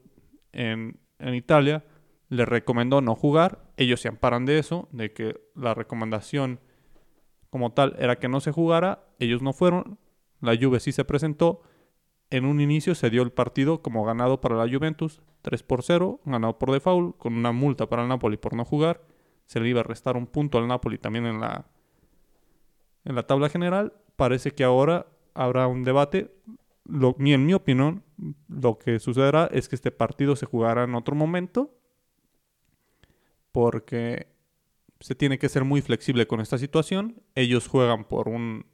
en, 0.51 0.99
en 1.17 1.33
Italia 1.33 1.83
le 2.29 2.45
recomendó 2.45 3.01
no 3.01 3.15
jugar. 3.15 3.63
Ellos 3.77 3.99
se 3.99 4.09
amparan 4.09 4.45
de 4.45 4.59
eso, 4.59 4.87
de 4.91 5.11
que 5.11 5.41
la 5.55 5.73
recomendación 5.73 6.59
como 7.55 7.71
tal 7.71 7.95
era 7.99 8.19
que 8.19 8.27
no 8.27 8.41
se 8.41 8.51
jugara. 8.51 9.07
Ellos 9.17 9.41
no 9.41 9.53
fueron. 9.53 9.97
La 10.41 10.57
Juve 10.57 10.81
sí 10.81 10.91
se 10.91 11.05
presentó. 11.05 11.61
En 12.29 12.43
un 12.43 12.59
inicio 12.59 12.95
se 12.95 13.09
dio 13.09 13.21
el 13.21 13.31
partido 13.31 13.81
como 13.81 14.03
ganado 14.03 14.41
para 14.41 14.57
la 14.57 14.69
Juventus, 14.69 15.21
3 15.41 15.63
por 15.63 15.81
0, 15.81 16.19
ganado 16.25 16.59
por 16.59 16.73
default, 16.73 17.17
con 17.17 17.33
una 17.33 17.53
multa 17.53 17.87
para 17.87 18.01
el 18.01 18.09
Napoli 18.09 18.35
por 18.35 18.55
no 18.55 18.65
jugar. 18.65 19.05
Se 19.45 19.61
le 19.61 19.69
iba 19.69 19.79
a 19.79 19.83
restar 19.83 20.17
un 20.17 20.27
punto 20.27 20.57
al 20.57 20.67
Napoli 20.67 20.97
también 20.97 21.25
en 21.25 21.39
la, 21.39 21.65
en 23.05 23.15
la 23.15 23.25
tabla 23.25 23.47
general. 23.47 23.93
Parece 24.17 24.51
que 24.51 24.65
ahora 24.65 25.07
habrá 25.33 25.67
un 25.67 25.85
debate. 25.85 26.35
Lo, 26.83 27.15
en 27.17 27.45
mi 27.45 27.53
opinión, 27.53 28.03
lo 28.49 28.79
que 28.79 28.99
sucederá 28.99 29.47
es 29.49 29.69
que 29.69 29.77
este 29.77 29.91
partido 29.91 30.35
se 30.35 30.45
jugará 30.45 30.83
en 30.83 30.93
otro 30.93 31.15
momento 31.15 31.73
porque 33.53 34.34
se 34.99 35.15
tiene 35.15 35.37
que 35.37 35.49
ser 35.49 35.63
muy 35.65 35.81
flexible 35.81 36.27
con 36.27 36.39
esta 36.39 36.57
situación. 36.57 37.21
Ellos 37.35 37.67
juegan 37.67 38.05
por 38.05 38.29
un... 38.29 38.65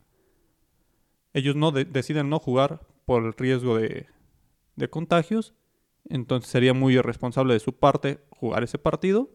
Ellos 1.33 1.55
no 1.55 1.71
de- 1.71 1.85
deciden 1.85 2.29
no 2.29 2.39
jugar 2.39 2.85
por 3.05 3.23
el 3.23 3.33
riesgo 3.33 3.77
de, 3.77 4.07
de 4.75 4.89
contagios. 4.89 5.53
Entonces 6.09 6.49
sería 6.49 6.73
muy 6.73 6.95
irresponsable 6.95 7.53
de 7.53 7.59
su 7.59 7.73
parte 7.73 8.19
jugar 8.31 8.63
ese 8.63 8.77
partido. 8.77 9.31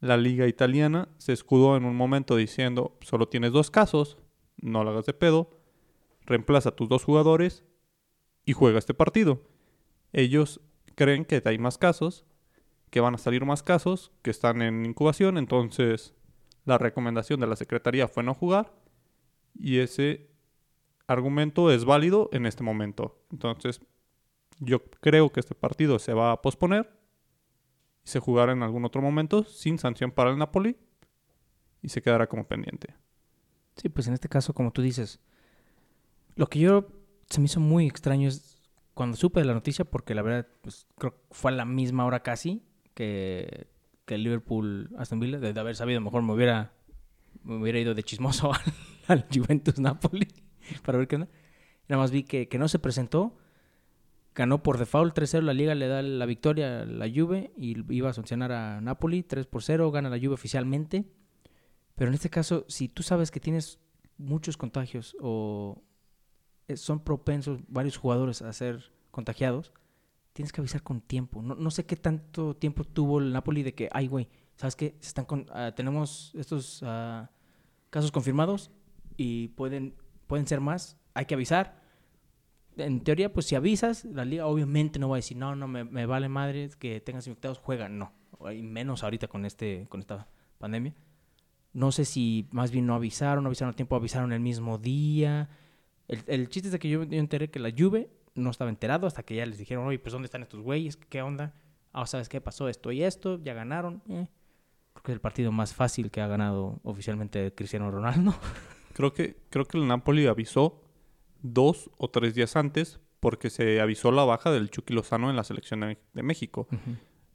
La 0.00 0.16
liga 0.16 0.46
italiana 0.46 1.08
se 1.18 1.32
escudó 1.32 1.76
en 1.76 1.84
un 1.84 1.94
momento 1.94 2.36
diciendo, 2.36 2.96
solo 3.02 3.28
tienes 3.28 3.52
dos 3.52 3.70
casos, 3.70 4.16
no 4.56 4.82
lo 4.82 4.90
hagas 4.90 5.04
de 5.06 5.12
pedo, 5.12 5.50
reemplaza 6.24 6.70
a 6.70 6.76
tus 6.76 6.88
dos 6.88 7.04
jugadores 7.04 7.64
y 8.46 8.54
juega 8.54 8.78
este 8.78 8.94
partido. 8.94 9.42
Ellos 10.12 10.60
creen 10.94 11.24
que 11.24 11.42
hay 11.44 11.58
más 11.58 11.76
casos, 11.76 12.24
que 12.90 13.00
van 13.00 13.14
a 13.14 13.18
salir 13.18 13.44
más 13.44 13.62
casos, 13.62 14.12
que 14.22 14.30
están 14.30 14.62
en 14.62 14.84
incubación, 14.84 15.38
entonces 15.38 16.14
la 16.64 16.78
recomendación 16.78 17.40
de 17.40 17.46
la 17.46 17.56
Secretaría 17.56 18.08
fue 18.08 18.22
no 18.22 18.34
jugar 18.34 18.72
y 19.54 19.78
ese 19.78 20.30
argumento 21.06 21.70
es 21.70 21.84
válido 21.84 22.28
en 22.32 22.46
este 22.46 22.62
momento. 22.62 23.20
Entonces 23.32 23.80
yo 24.58 24.84
creo 25.00 25.30
que 25.30 25.40
este 25.40 25.54
partido 25.54 25.98
se 25.98 26.12
va 26.12 26.32
a 26.32 26.42
posponer 26.42 26.92
y 28.04 28.08
se 28.08 28.20
jugará 28.20 28.52
en 28.52 28.62
algún 28.62 28.84
otro 28.84 29.00
momento 29.02 29.44
sin 29.44 29.78
sanción 29.78 30.10
para 30.10 30.30
el 30.30 30.38
Napoli 30.38 30.76
y 31.82 31.88
se 31.88 32.02
quedará 32.02 32.28
como 32.28 32.46
pendiente. 32.46 32.94
Sí, 33.76 33.88
pues 33.88 34.08
en 34.08 34.14
este 34.14 34.28
caso, 34.28 34.52
como 34.52 34.72
tú 34.72 34.82
dices, 34.82 35.20
lo 36.34 36.46
que 36.48 36.58
yo 36.58 36.88
se 37.28 37.40
me 37.40 37.46
hizo 37.46 37.60
muy 37.60 37.86
extraño 37.86 38.28
es 38.28 38.60
cuando 38.94 39.16
supe 39.16 39.40
de 39.40 39.46
la 39.46 39.54
noticia, 39.54 39.84
porque 39.84 40.14
la 40.14 40.22
verdad, 40.22 40.46
pues 40.60 40.86
fue 41.30 41.52
a 41.52 41.54
la 41.54 41.64
misma 41.64 42.04
hora 42.04 42.22
casi 42.22 42.62
que, 42.94 43.68
que 44.04 44.14
el 44.14 44.24
Liverpool 44.24 44.90
Aston 44.96 45.20
Villa. 45.20 45.38
De, 45.38 45.58
haber 45.58 45.76
sabido, 45.76 46.00
mejor 46.00 46.22
me 46.22 46.32
hubiera, 46.32 46.72
me 47.42 47.56
hubiera 47.56 47.78
ido 47.78 47.94
de 47.94 48.02
chismoso 48.02 48.52
al, 48.54 48.60
al 49.08 49.26
Juventus 49.32 49.78
Napoli 49.78 50.28
para 50.84 50.98
ver 50.98 51.08
qué 51.08 51.16
onda. 51.16 51.28
Nada 51.88 52.02
más 52.02 52.10
vi 52.10 52.22
que, 52.22 52.48
que 52.48 52.58
no 52.58 52.68
se 52.68 52.78
presentó. 52.78 53.36
Ganó 54.32 54.62
por 54.62 54.78
default 54.78 55.18
3-0, 55.18 55.42
la 55.42 55.52
liga 55.52 55.74
le 55.74 55.88
da 55.88 56.02
la 56.02 56.24
victoria 56.24 56.82
a 56.82 56.84
la 56.86 57.10
Juve 57.12 57.52
y 57.56 57.76
iba 57.92 58.10
a 58.10 58.12
sancionar 58.12 58.52
a 58.52 58.80
Napoli 58.80 59.24
3 59.24 59.46
por 59.46 59.64
0, 59.64 59.90
gana 59.90 60.08
la 60.08 60.18
Juve 60.18 60.34
oficialmente. 60.34 61.04
Pero 61.96 62.08
en 62.08 62.14
este 62.14 62.30
caso, 62.30 62.64
si 62.68 62.88
tú 62.88 63.02
sabes 63.02 63.32
que 63.32 63.40
tienes 63.40 63.80
muchos 64.18 64.56
contagios 64.56 65.16
o 65.20 65.82
eh, 66.68 66.76
son 66.76 67.00
propensos 67.00 67.58
varios 67.66 67.96
jugadores 67.96 68.40
a 68.42 68.52
ser 68.52 68.92
contagiados, 69.10 69.72
tienes 70.32 70.52
que 70.52 70.60
avisar 70.60 70.82
con 70.82 71.00
tiempo. 71.00 71.42
No, 71.42 71.54
no 71.54 71.70
sé 71.70 71.86
qué 71.86 71.96
tanto 71.96 72.56
tiempo 72.56 72.84
tuvo 72.84 73.18
el 73.18 73.32
Napoli 73.32 73.62
de 73.62 73.74
que, 73.74 73.88
ay, 73.92 74.06
güey, 74.08 74.28
¿sabes 74.56 74.76
qué? 74.76 74.96
Están 75.00 75.24
con- 75.24 75.46
ah, 75.50 75.72
tenemos 75.74 76.32
estos 76.34 76.82
ah, 76.84 77.30
casos 77.90 78.12
confirmados 78.12 78.70
y 79.16 79.48
pueden, 79.48 79.94
pueden 80.26 80.46
ser 80.46 80.60
más, 80.60 80.98
hay 81.14 81.26
que 81.26 81.34
avisar. 81.34 81.80
En 82.76 83.00
teoría, 83.00 83.32
pues 83.32 83.46
si 83.46 83.56
avisas, 83.56 84.04
la 84.04 84.24
liga 84.24 84.46
obviamente 84.46 84.98
no 84.98 85.08
va 85.08 85.16
a 85.16 85.18
decir, 85.18 85.36
no, 85.36 85.56
no, 85.56 85.66
me, 85.68 85.84
me 85.84 86.06
vale 86.06 86.28
madre 86.28 86.70
que 86.78 87.00
tengas 87.00 87.26
infectados, 87.26 87.58
juega, 87.58 87.88
no. 87.88 88.12
Y 88.54 88.62
menos 88.62 89.02
ahorita 89.02 89.28
con, 89.28 89.44
este, 89.44 89.86
con 89.88 90.00
esta 90.00 90.28
pandemia. 90.58 90.94
No 91.72 91.92
sé 91.92 92.04
si 92.04 92.48
más 92.52 92.70
bien 92.70 92.86
no 92.86 92.94
avisaron, 92.94 93.46
avisaron 93.46 93.72
a 93.72 93.76
tiempo, 93.76 93.96
avisaron 93.96 94.32
el 94.32 94.40
mismo 94.40 94.78
día. 94.78 95.50
El, 96.08 96.48
chiste 96.48 96.68
es 96.68 96.78
que 96.78 96.88
yo, 96.88 97.04
yo 97.04 97.18
enteré 97.18 97.50
que 97.50 97.60
la 97.60 97.70
Juve 97.76 98.10
no 98.34 98.50
estaba 98.50 98.70
enterado 98.70 99.06
hasta 99.06 99.22
que 99.22 99.34
ya 99.34 99.46
les 99.46 99.58
dijeron, 99.58 99.86
oye, 99.86 99.98
pues 99.98 100.12
¿dónde 100.12 100.26
están 100.26 100.42
estos 100.42 100.60
güeyes? 100.60 100.96
¿Qué 100.96 101.22
onda? 101.22 101.54
Ah, 101.92 102.06
¿sabes 102.06 102.28
qué? 102.28 102.40
Pasó 102.40 102.68
esto 102.68 102.92
y 102.92 103.02
esto, 103.02 103.40
ya 103.42 103.54
ganaron. 103.54 104.02
Eh. 104.08 104.28
Creo 104.92 105.02
que 105.02 105.12
es 105.12 105.16
el 105.16 105.20
partido 105.20 105.52
más 105.52 105.74
fácil 105.74 106.10
que 106.10 106.20
ha 106.20 106.26
ganado 106.26 106.80
oficialmente 106.84 107.52
Cristiano 107.54 107.90
Ronaldo. 107.90 108.34
Creo 108.92 109.12
que, 109.14 109.36
creo 109.48 109.64
que 109.64 109.78
el 109.78 109.86
Napoli 109.86 110.26
avisó 110.26 110.82
dos 111.42 111.90
o 111.96 112.10
tres 112.10 112.34
días 112.34 112.56
antes 112.56 113.00
porque 113.20 113.48
se 113.48 113.80
avisó 113.80 114.10
la 114.10 114.24
baja 114.24 114.50
del 114.50 114.68
Chucky 114.68 114.92
Lozano 114.92 115.30
en 115.30 115.36
la 115.36 115.44
selección 115.44 115.80
de, 115.80 115.96
de 116.12 116.22
México. 116.22 116.66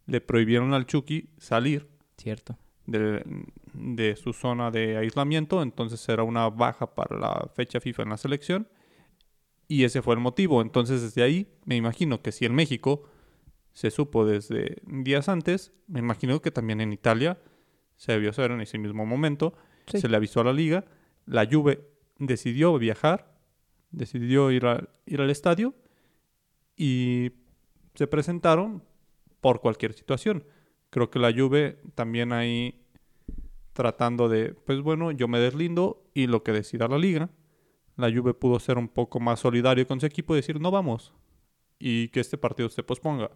Le 0.05 0.21
prohibieron 0.21 0.73
al 0.73 0.85
Chucky 0.85 1.29
salir 1.37 1.87
Cierto. 2.17 2.57
de, 2.85 3.23
de 3.73 4.15
su 4.15 4.33
zona 4.33 4.69
de 4.69 4.97
aislamiento, 4.97 5.63
entonces 5.63 6.07
era 6.09 6.23
una 6.23 6.49
baja 6.49 6.93
para 6.93 7.17
la 7.17 7.49
fecha 7.55 7.79
FIFA 7.79 8.03
en 8.03 8.09
la 8.09 8.17
selección 8.17 8.67
y 9.67 9.83
ese 9.83 10.01
fue 10.01 10.13
el 10.15 10.19
motivo. 10.19 10.61
Entonces 10.61 11.01
desde 11.01 11.23
ahí 11.23 11.47
me 11.65 11.75
imagino 11.75 12.21
que 12.21 12.31
si 12.31 12.45
en 12.45 12.53
México 12.55 13.03
se 13.73 13.91
supo 13.91 14.25
desde 14.25 14.77
días 14.85 15.27
antes, 15.29 15.73
me 15.87 15.99
imagino 15.99 16.41
que 16.41 16.51
también 16.51 16.81
en 16.81 16.93
Italia 16.93 17.39
se 17.97 18.11
debió 18.13 18.31
saber 18.33 18.51
en 18.51 18.61
ese 18.61 18.77
mismo 18.77 19.05
momento, 19.05 19.53
Sí. 19.87 19.99
se 19.99 20.09
le 20.09 20.17
avisó 20.17 20.41
a 20.41 20.45
la 20.45 20.53
liga, 20.53 20.85
la 21.25 21.45
Juve 21.49 21.87
decidió 22.19 22.77
viajar, 22.77 23.35
decidió 23.91 24.51
ir, 24.51 24.65
a- 24.65 24.89
ir 25.05 25.21
al 25.21 25.29
estadio 25.29 25.73
y 26.75 27.31
se 27.93 28.07
presentaron 28.07 28.83
por 29.41 29.61
cualquier 29.61 29.93
situación. 29.93 30.43
Creo 30.89 31.09
que 31.09 31.19
la 31.19 31.31
Juve 31.33 31.79
también 31.95 32.33
ahí 32.33 32.81
tratando 33.73 34.29
de, 34.29 34.53
pues 34.53 34.81
bueno, 34.81 35.11
yo 35.11 35.27
me 35.27 35.39
deslindo 35.39 36.03
y 36.13 36.27
lo 36.27 36.43
que 36.43 36.51
decida 36.53 36.87
la 36.87 36.97
liga. 36.97 37.29
La 37.95 38.11
Juve 38.11 38.33
pudo 38.33 38.59
ser 38.59 38.77
un 38.77 38.89
poco 38.89 39.19
más 39.19 39.39
solidario 39.39 39.87
con 39.87 39.99
su 39.99 40.05
equipo 40.05 40.33
y 40.33 40.37
decir, 40.37 40.59
no 40.59 40.71
vamos. 40.71 41.13
Y 41.79 42.09
que 42.09 42.19
este 42.19 42.37
partido 42.37 42.69
se 42.69 42.83
posponga. 42.83 43.31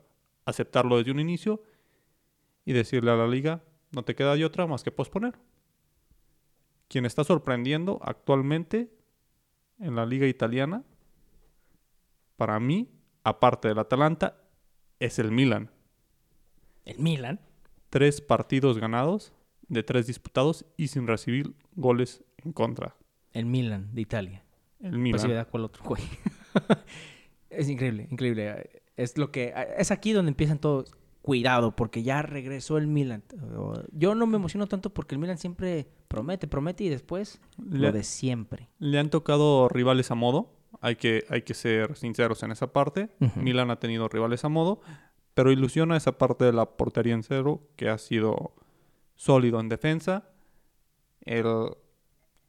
Aceptarlo 0.45 0.97
desde 0.97 1.11
un 1.11 1.19
inicio 1.19 1.63
y 2.65 2.73
decirle 2.73 3.11
a 3.11 3.15
la 3.15 3.27
liga, 3.27 3.63
no 3.91 4.03
te 4.03 4.15
queda 4.15 4.35
de 4.35 4.45
otra 4.45 4.67
más 4.67 4.83
que 4.83 4.91
posponer. 4.91 5.39
Quien 6.87 7.05
está 7.05 7.23
sorprendiendo 7.23 7.99
actualmente 8.03 8.91
en 9.79 9.95
la 9.95 10.05
liga 10.05 10.27
italiana, 10.27 10.83
para 12.35 12.59
mí, 12.59 12.89
aparte 13.23 13.67
del 13.67 13.79
Atalanta, 13.79 14.41
es 14.99 15.19
el 15.19 15.31
Milan. 15.31 15.71
El 16.85 16.99
Milan. 16.99 17.39
Tres 17.89 18.21
partidos 18.21 18.77
ganados 18.77 19.33
de 19.67 19.83
tres 19.83 20.07
disputados 20.07 20.65
y 20.77 20.87
sin 20.87 21.07
recibir 21.07 21.55
goles 21.75 22.23
en 22.37 22.51
contra. 22.51 22.95
El 23.33 23.45
Milan 23.45 23.93
de 23.93 24.01
Italia. 24.01 24.43
El 24.79 24.97
Milan. 24.97 25.19
sí, 25.19 25.27
¿verdad? 25.27 25.47
¿Cuál 25.49 25.65
otro 25.65 25.83
güey? 25.83 26.01
es 27.49 27.69
increíble, 27.69 28.07
increíble. 28.11 28.69
Es 28.95 29.17
lo 29.17 29.31
que 29.31 29.53
es 29.77 29.91
aquí 29.91 30.11
donde 30.11 30.29
empiezan 30.29 30.59
todos. 30.59 30.91
Cuidado, 31.21 31.75
porque 31.75 32.01
ya 32.01 32.21
regresó 32.21 32.77
el 32.77 32.87
Milan. 32.87 33.23
Yo 33.91 34.15
no 34.15 34.25
me 34.25 34.37
emociono 34.37 34.67
tanto 34.67 34.93
porque 34.93 35.15
el 35.15 35.19
Milan 35.19 35.37
siempre 35.37 35.87
promete, 36.07 36.47
promete 36.47 36.85
y 36.85 36.89
después 36.89 37.41
Le- 37.57 37.79
lo 37.79 37.91
de 37.91 38.03
siempre. 38.03 38.69
Le 38.79 38.97
han 38.99 39.09
tocado 39.09 39.67
rivales 39.67 40.11
a 40.11 40.15
modo. 40.15 40.55
Hay 40.81 40.95
que, 40.95 41.25
hay 41.29 41.41
que 41.41 41.53
ser 41.53 41.97
sinceros 41.97 42.41
en 42.43 42.51
esa 42.51 42.71
parte. 42.71 43.09
Milan 43.35 43.69
ha 43.69 43.79
tenido 43.79 44.07
rivales 44.07 44.45
a 44.45 44.49
modo. 44.49 44.81
Pero 45.33 45.51
ilusiona 45.51 45.97
esa 45.97 46.17
parte 46.17 46.45
de 46.45 46.53
la 46.53 46.65
portería 46.77 47.13
en 47.13 47.23
cero 47.23 47.61
que 47.75 47.89
ha 47.89 47.97
sido 47.97 48.53
sólido 49.15 49.59
en 49.59 49.67
defensa. 49.69 50.29
El, 51.25 51.45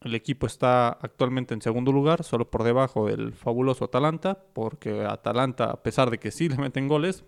el 0.00 0.14
equipo 0.14 0.46
está 0.46 0.88
actualmente 0.88 1.54
en 1.54 1.62
segundo 1.62 1.92
lugar, 1.92 2.24
solo 2.24 2.50
por 2.50 2.62
debajo 2.64 3.06
del 3.06 3.32
fabuloso 3.34 3.84
Atalanta. 3.84 4.42
Porque 4.52 5.04
Atalanta, 5.04 5.70
a 5.70 5.82
pesar 5.82 6.10
de 6.10 6.18
que 6.18 6.30
sí 6.30 6.48
le 6.48 6.56
meten 6.56 6.88
goles, 6.88 7.24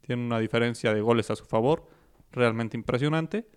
tiene 0.00 0.24
una 0.24 0.38
diferencia 0.38 0.94
de 0.94 1.00
goles 1.00 1.30
a 1.30 1.36
su 1.36 1.44
favor 1.44 1.86
realmente 2.32 2.76
impresionante. 2.76 3.48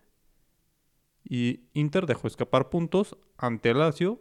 Y 1.24 1.62
Inter 1.74 2.06
dejó 2.06 2.28
escapar 2.28 2.70
puntos 2.70 3.18
ante 3.38 3.74
Lazio, 3.74 4.20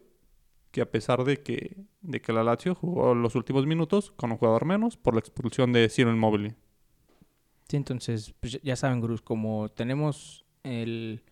que 0.71 0.81
a 0.81 0.91
pesar 0.91 1.25
de 1.25 1.43
que, 1.43 1.77
de 2.01 2.21
que 2.21 2.33
la 2.33 2.45
Lazio 2.45 2.75
jugó 2.75 3.15
los 3.15 3.35
últimos 3.35 3.67
minutos 3.67 4.13
con 4.13 4.31
un 4.31 4.39
jugador 4.39 4.65
menos 4.65 4.97
por 4.97 5.15
la 5.15 5.21
expulsión 5.21 5.73
de 5.73 5.89
Ciro 5.89 6.11
Immobile. 6.13 6.55
Sí, 7.69 7.77
entonces, 7.77 8.35
pues 8.41 8.61
ya- 8.63 8.77
saben, 8.77 9.01
Gurús, 9.01 9.23
como 9.23 9.69
tenemos 9.71 10.45
el, 10.63 11.23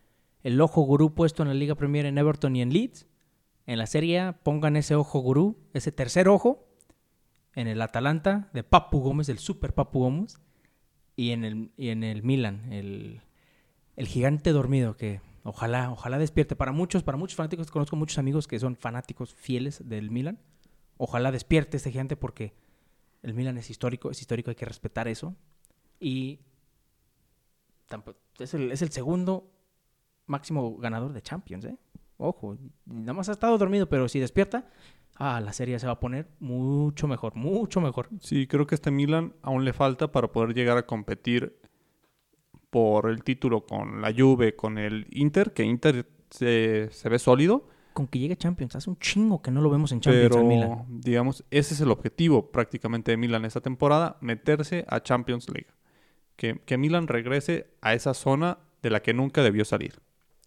el 0.43 0.61
ojo 0.61 0.83
gurú 0.83 1.15
puesto 1.15 1.43
en 1.43 1.49
la 1.49 1.55
Liga 1.55 1.75
Premier 1.75 2.07
en 2.07 2.19
Everton 2.19 2.57
y 2.57 2.63
en 2.63 2.73
Leeds, 2.73 3.07
en 3.67 3.79
la 3.79 3.87
Serie 3.87 4.35
pongan 4.43 4.77
ese 4.77 4.95
ojo 4.95 5.21
gurú, 5.21 5.59
ese 5.75 5.93
tercer 5.93 6.29
ojo, 6.29 6.67
en 7.55 7.69
el 7.69 7.83
Atalanta 7.83 8.49
de 8.53 8.63
Papu 8.63 9.01
Gómez, 9.01 9.29
el 9.29 9.39
super 9.39 9.75
Papu 9.75 10.01
Gómez, 10.01 10.39
y 11.17 11.33
en 11.33 11.45
el, 11.45 11.71
y 11.77 11.91
en 11.91 12.03
el 12.03 12.23
Milan, 12.23 12.73
el, 12.73 13.21
el 13.97 14.07
gigante 14.07 14.53
dormido 14.53 14.97
que 14.97 15.21
ojalá, 15.43 15.91
ojalá 15.91 16.19
despierte. 16.19 16.57
Para 16.57 16.73
muchos, 16.73 17.03
para 17.03 17.19
muchos 17.19 17.37
fanáticos, 17.37 17.71
conozco 17.71 17.97
muchos 17.97 18.19
amigos 18.19 18.49
que 18.49 18.59
son 18.59 18.77
fanáticos 18.77 19.35
fieles 19.35 19.87
del 19.89 20.11
Milan. 20.11 20.39
Ojalá 20.97 21.33
despierte 21.33 21.77
este 21.77 21.91
gigante 21.91 22.17
porque 22.17 22.55
el 23.23 23.35
Milan 23.35 23.59
es 23.59 23.71
histórico, 23.71 24.11
es 24.11 24.21
histórico, 24.21 24.51
hay 24.51 24.57
que 24.57 24.65
respetar 24.65 25.09
eso. 25.09 25.35
Y 25.99 26.41
es 28.39 28.55
el, 28.55 28.73
es 28.73 28.83
el 28.83 28.91
segundo 28.91 29.51
máximo 30.31 30.77
ganador 30.79 31.13
de 31.13 31.21
Champions, 31.21 31.65
¿eh? 31.67 31.77
Ojo, 32.17 32.57
nada 32.87 33.15
más 33.15 33.29
ha 33.29 33.33
estado 33.33 33.57
dormido, 33.59 33.89
pero 33.89 34.09
si 34.09 34.21
despierta, 34.21 34.67
ah, 35.17 35.41
la 35.41 35.53
serie 35.53 35.79
se 35.79 35.87
va 35.87 35.95
a 35.95 36.01
poner 36.01 36.29
mucho 36.39 37.09
mejor, 37.09 37.35
mucho 37.35 37.81
mejor. 37.81 38.09
Sí, 38.21 38.47
creo 38.47 38.67
que 38.67 38.75
este 38.75 38.91
Milan 38.91 39.35
aún 39.43 39.65
le 39.65 39.73
falta 39.73 40.13
para 40.13 40.29
poder 40.29 40.55
llegar 40.55 40.77
a 40.77 40.87
competir 40.87 41.59
por 42.69 43.11
el 43.11 43.25
título 43.25 43.65
con 43.67 44.01
la 44.03 44.13
Juve, 44.17 44.55
con 44.55 44.79
el 44.79 45.07
Inter, 45.11 45.53
que 45.53 45.65
Inter 45.65 46.07
se, 46.31 46.89
se 46.93 47.09
ve 47.09 47.19
sólido, 47.19 47.67
Con 47.95 48.07
que 48.07 48.19
llegue 48.19 48.37
Champions, 48.37 48.77
hace 48.77 48.91
un 48.91 48.99
chingo 48.99 49.43
que 49.43 49.51
no 49.51 49.61
lo 49.63 49.71
vemos 49.71 49.91
en 49.93 50.01
Champions 50.01 50.37
al 50.37 50.45
Milan. 50.45 50.69
pero 50.69 50.87
digamos, 50.89 51.45
ese 51.51 51.75
es 51.75 51.81
el 51.81 51.91
objetivo 51.91 52.53
prácticamente 52.53 53.11
de 53.11 53.17
Milan 53.17 53.45
esta 53.45 53.61
temporada, 53.61 54.19
meterse 54.21 54.85
a 54.89 55.01
Champions 55.01 55.49
League. 55.49 55.71
Que, 56.37 56.61
que 56.65 56.79
Milan 56.79 57.09
regrese 57.09 57.75
a 57.81 57.95
esa 57.95 58.15
zona 58.15 58.59
de 58.83 58.91
la 58.91 59.01
que 59.01 59.13
nunca 59.13 59.43
debió 59.43 59.65
salir. 59.65 60.01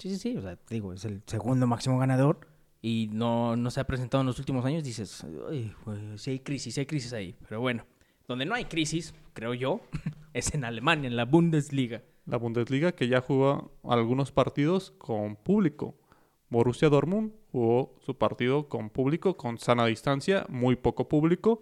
Sí, 0.04 0.10
sí, 0.10 0.18
sí, 0.18 0.36
o 0.36 0.42
sea, 0.42 0.58
digo, 0.70 0.92
es 0.92 1.06
el 1.06 1.22
segundo 1.28 1.66
máximo 1.66 1.98
ganador 1.98 2.46
y 2.82 3.10
no, 3.14 3.56
no 3.56 3.72
se 3.72 3.80
ha 3.80 3.88
presentado 3.88 4.20
en 4.20 4.28
los 4.28 4.38
últimos 4.38 4.66
años, 4.66 4.84
dices, 4.84 5.26
"Ay, 5.50 5.74
güey, 5.86 6.18
sí 6.18 6.32
hay 6.32 6.40
crisis, 6.40 6.74
sí 6.74 6.82
hay 6.82 6.86
crisis 6.86 7.14
ahí. 7.14 7.38
Pero 7.48 7.62
bueno, 7.62 7.86
donde 8.28 8.46
no 8.46 8.54
hay 8.54 8.66
crisis, 8.66 9.14
creo 9.32 9.54
yo, 9.54 9.80
es 10.34 10.54
en 10.54 10.66
Alemania, 10.66 11.08
en 11.08 11.16
la 11.16 11.24
Bundesliga. 11.24 12.02
La 12.26 12.36
Bundesliga 12.36 12.92
que 12.92 13.08
ya 13.08 13.22
jugó 13.22 13.78
algunos 13.86 14.34
partidos 14.34 14.92
con 14.98 15.38
público. 15.38 15.96
Borussia 16.50 16.90
Dortmund 16.90 17.32
jugó 17.54 17.96
su 18.02 18.18
partido 18.18 18.68
con 18.68 18.90
público, 18.90 19.38
con 19.38 19.58
sana 19.58 19.86
distancia, 19.86 20.46
muy 20.50 20.76
poco 20.76 21.08
público, 21.08 21.62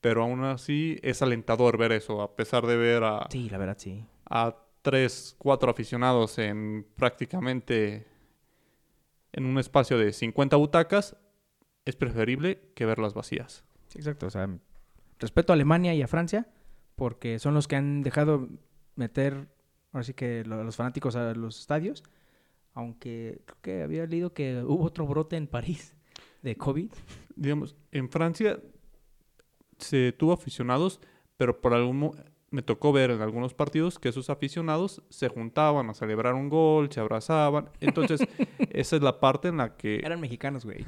pero 0.00 0.24
aún 0.24 0.42
así 0.42 0.98
es 1.02 1.22
alentador 1.22 1.78
ver 1.78 1.92
eso, 1.92 2.20
a 2.20 2.34
pesar 2.34 2.66
de 2.66 2.76
ver 2.76 3.04
a, 3.04 3.28
Sí, 3.30 3.48
la 3.48 3.58
verdad, 3.58 3.76
sí. 3.78 4.04
a 4.28 4.56
tres, 4.82 5.34
cuatro 5.38 5.70
aficionados 5.70 6.38
en 6.38 6.86
prácticamente 6.96 8.06
en 9.32 9.46
un 9.46 9.58
espacio 9.58 9.98
de 9.98 10.12
50 10.12 10.56
butacas, 10.56 11.16
es 11.84 11.96
preferible 11.96 12.60
que 12.74 12.86
verlas 12.86 13.14
vacías. 13.14 13.64
Sí, 13.88 13.98
exacto. 13.98 14.26
O 14.26 14.30
sea, 14.30 14.48
respeto 15.18 15.52
a 15.52 15.54
Alemania 15.54 15.94
y 15.94 16.02
a 16.02 16.08
Francia 16.08 16.48
porque 17.00 17.38
son 17.38 17.54
los 17.54 17.66
que 17.66 17.76
han 17.76 18.02
dejado 18.02 18.48
meter, 18.94 19.48
ahora 19.92 20.04
sí 20.04 20.12
que 20.12 20.44
los 20.44 20.76
fanáticos 20.76 21.16
a 21.16 21.32
los 21.32 21.58
estadios. 21.58 22.02
Aunque 22.74 23.40
creo 23.46 23.58
que 23.62 23.82
había 23.82 24.06
leído 24.06 24.34
que 24.34 24.62
hubo 24.62 24.84
otro 24.84 25.06
brote 25.06 25.36
en 25.36 25.46
París 25.46 25.94
de 26.42 26.56
COVID. 26.56 26.90
digamos, 27.36 27.74
en 27.90 28.10
Francia 28.10 28.60
se 29.78 30.12
tuvo 30.12 30.34
aficionados, 30.34 31.00
pero 31.38 31.60
por 31.60 31.72
algún 31.72 32.14
me 32.50 32.62
tocó 32.62 32.92
ver 32.92 33.10
en 33.10 33.20
algunos 33.22 33.54
partidos 33.54 33.98
que 33.98 34.08
esos 34.08 34.28
aficionados 34.30 35.02
se 35.08 35.28
juntaban 35.28 35.88
a 35.88 35.94
celebrar 35.94 36.34
un 36.34 36.48
gol, 36.48 36.90
se 36.90 36.98
abrazaban. 37.00 37.70
Entonces, 37.80 38.20
esa 38.70 38.96
es 38.96 39.02
la 39.02 39.20
parte 39.20 39.48
en 39.48 39.58
la 39.58 39.76
que 39.76 39.96
Eran 39.98 40.20
mexicanos, 40.20 40.64
güey. 40.64 40.84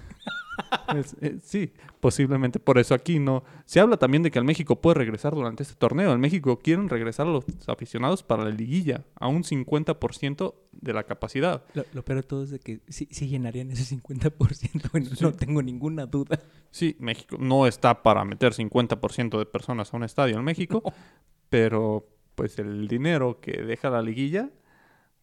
es- 0.96 1.16
eh, 1.20 1.38
sí, 1.42 1.72
posiblemente 2.00 2.58
por 2.58 2.78
eso 2.78 2.94
aquí 2.94 3.18
no. 3.20 3.44
Se 3.64 3.78
habla 3.80 3.96
también 3.96 4.22
de 4.24 4.30
que 4.30 4.38
el 4.40 4.44
México 4.44 4.80
puede 4.80 4.94
regresar 4.94 5.34
durante 5.34 5.62
este 5.62 5.76
torneo. 5.76 6.12
En 6.12 6.20
México 6.20 6.58
quieren 6.58 6.88
regresar 6.88 7.26
a 7.26 7.30
los 7.30 7.44
aficionados 7.68 8.22
para 8.24 8.44
la 8.44 8.50
liguilla 8.50 9.04
a 9.14 9.28
un 9.28 9.44
50% 9.44 10.54
de 10.72 10.92
la 10.92 11.04
capacidad. 11.04 11.64
Lo, 11.74 11.84
lo 11.92 12.04
peor 12.04 12.16
de 12.16 12.22
todo 12.24 12.42
es 12.42 12.50
de 12.50 12.58
que 12.58 12.80
sí, 12.88 13.06
sí 13.10 13.28
llenarían 13.28 13.70
ese 13.70 13.96
50%, 13.96 14.90
güey, 14.90 15.04
no, 15.04 15.10
no 15.20 15.32
tengo 15.34 15.62
ninguna 15.62 16.06
duda. 16.06 16.40
Sí, 16.70 16.96
México 16.98 17.36
no 17.38 17.66
está 17.66 18.02
para 18.02 18.24
meter 18.24 18.52
50% 18.52 19.38
de 19.38 19.46
personas 19.46 19.92
a 19.92 19.96
un 19.96 20.04
estadio 20.04 20.36
en 20.38 20.44
México, 20.44 20.82
pero 21.52 22.08
pues 22.34 22.58
el 22.58 22.88
dinero 22.88 23.40
que 23.42 23.62
deja 23.62 23.90
la 23.90 24.02
liguilla, 24.02 24.50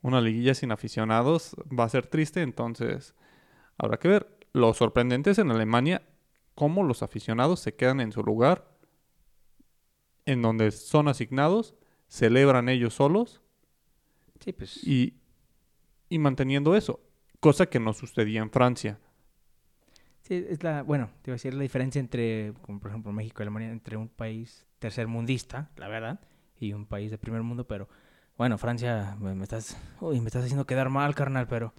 una 0.02 0.22
liguilla 0.22 0.56
sin 0.56 0.72
aficionados, 0.72 1.56
va 1.78 1.86
a 1.86 1.90
ser 1.90 2.08
triste, 2.08 2.42
entonces 2.44 3.16
habrá 3.78 4.00
que 4.00 4.10
ver. 4.10 4.40
Lo 4.54 4.74
sorprendente 4.74 5.32
es 5.32 5.40
en 5.40 5.52
Alemania 5.52 6.04
cómo 6.56 6.84
los 6.84 7.04
aficionados 7.04 7.62
se 7.62 7.76
quedan 7.76 8.02
en 8.02 8.14
su 8.14 8.24
lugar, 8.24 8.68
en 10.26 10.42
donde 10.42 10.72
son 10.72 11.08
asignados, 11.10 11.76
celebran 12.08 12.70
ellos 12.70 12.94
solos 12.94 13.42
Sí, 14.40 14.54
pues. 14.54 14.80
y, 14.82 15.16
y 16.10 16.20
manteniendo 16.20 16.76
eso, 16.76 17.02
cosa 17.42 17.68
que 17.68 17.80
no 17.82 17.94
sucedía 17.94 18.42
en 18.42 18.52
Francia. 18.52 19.00
Sí, 20.22 20.46
es 20.50 20.64
la, 20.64 20.84
bueno, 20.84 21.10
te 21.22 21.32
iba 21.32 21.34
a 21.36 21.38
decir 21.38 21.54
la 21.54 21.64
diferencia 21.64 22.00
entre, 22.00 22.54
como 22.62 22.80
por 22.80 22.92
ejemplo 22.92 23.12
México 23.12 23.42
y 23.42 23.44
Alemania, 23.44 23.72
entre 23.72 23.98
un 23.98 24.10
país 24.10 24.66
tercermundista, 24.80 25.70
la 25.78 25.88
verdad, 25.88 26.20
y 26.60 26.74
un 26.74 26.86
país 26.86 27.12
de 27.12 27.18
primer 27.18 27.44
mundo, 27.44 27.68
pero 27.68 27.88
bueno, 28.38 28.58
Francia, 28.58 29.18
me, 29.20 29.44
estás, 29.44 29.78
uy, 30.00 30.20
me 30.22 30.28
estás 30.28 30.46
haciendo 30.46 30.66
quedar 30.66 30.90
mal, 30.90 31.14
carnal, 31.16 31.48
pero 31.48 31.74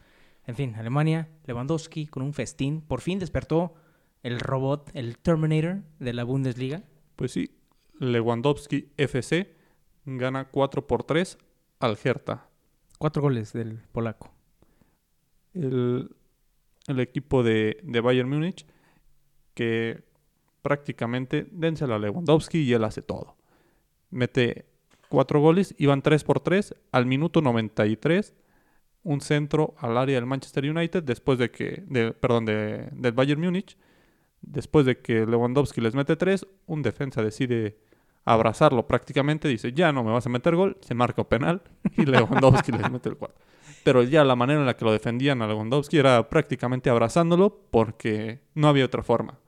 en 0.47 0.55
fin, 0.57 0.75
Alemania, 0.75 1.29
Lewandowski 1.47 2.07
con 2.07 2.23
un 2.23 2.35
festín, 2.35 2.81
por 2.83 3.01
fin 3.01 3.19
despertó 3.19 3.75
el 4.23 4.39
robot, 4.41 4.91
el 4.95 5.19
Terminator 5.19 5.83
de 5.99 6.13
la 6.13 6.25
Bundesliga. 6.25 6.83
Pues 7.17 7.33
sí, 7.33 7.57
Lewandowski 7.99 8.93
FC 8.97 9.57
gana 10.05 10.49
4 10.51 10.87
por 10.87 11.05
3 11.05 11.39
al 11.79 11.99
Hertha. 12.03 12.49
Cuatro 12.99 13.23
goles 13.23 13.53
del 13.53 13.79
polaco. 13.93 14.35
el, 15.55 16.15
el 16.87 17.01
equipo 17.01 17.43
de, 17.43 17.79
de 17.83 18.01
Bayern 18.01 18.29
Múnich 18.29 18.67
que 19.55 20.05
prácticamente 20.63 21.47
dénsela 21.51 21.97
a 21.97 21.99
Lewandowski 21.99 22.59
y 22.59 22.73
él 22.73 22.85
hace 22.85 23.03
todo. 23.03 23.37
Mete 24.11 24.67
cuatro 25.09 25.41
goles, 25.41 25.75
iban 25.79 26.03
3 26.03 26.25
por 26.25 26.41
3 26.41 26.75
al 26.93 27.07
minuto 27.07 27.43
93, 27.43 28.35
un 29.03 29.21
centro 29.21 29.75
al 29.79 29.97
área 29.97 30.17
del 30.17 30.27
Manchester 30.27 30.69
United 30.69 31.03
después 31.03 31.39
de 31.39 31.51
que, 31.51 31.83
de, 31.87 32.13
perdón, 32.13 32.45
de, 32.45 32.89
del 32.93 33.13
Bayern 33.13 33.41
Múnich, 33.41 33.77
después 34.43 34.87
de 34.87 34.99
que 34.99 35.27
Lewandowski 35.27 35.81
les 35.81 35.95
mete 35.95 36.17
3, 36.17 36.47
un 36.67 36.83
defensa 36.83 37.23
decide 37.23 37.79
abrazarlo 38.25 38.87
prácticamente, 38.87 39.49
dice, 39.49 39.73
ya 39.73 39.93
no 39.93 40.05
me 40.05 40.13
vas 40.13 40.27
a 40.27 40.31
meter 40.31 40.55
gol, 40.55 40.77
se 40.81 40.95
marca 40.95 41.25
penal 41.25 41.63
y 41.97 42.05
Lewandowski 42.07 42.73
les 42.73 42.91
mete 42.91 43.09
el 43.09 43.17
4 43.17 43.51
pero 43.83 44.03
ya 44.03 44.25
la 44.25 44.37
manera 44.37 44.61
en 44.61 44.67
la 44.67 44.77
que 44.77 44.85
lo 44.85 44.93
defendían 44.93 45.43
a 45.43 45.47
Lewandowski 45.47 45.99
era 45.99 46.29
prácticamente 46.29 46.91
abrazándolo 46.91 47.59
porque 47.71 48.41
no 48.55 48.69
había 48.69 48.85
otra 48.85 49.03
forma. 49.03 49.39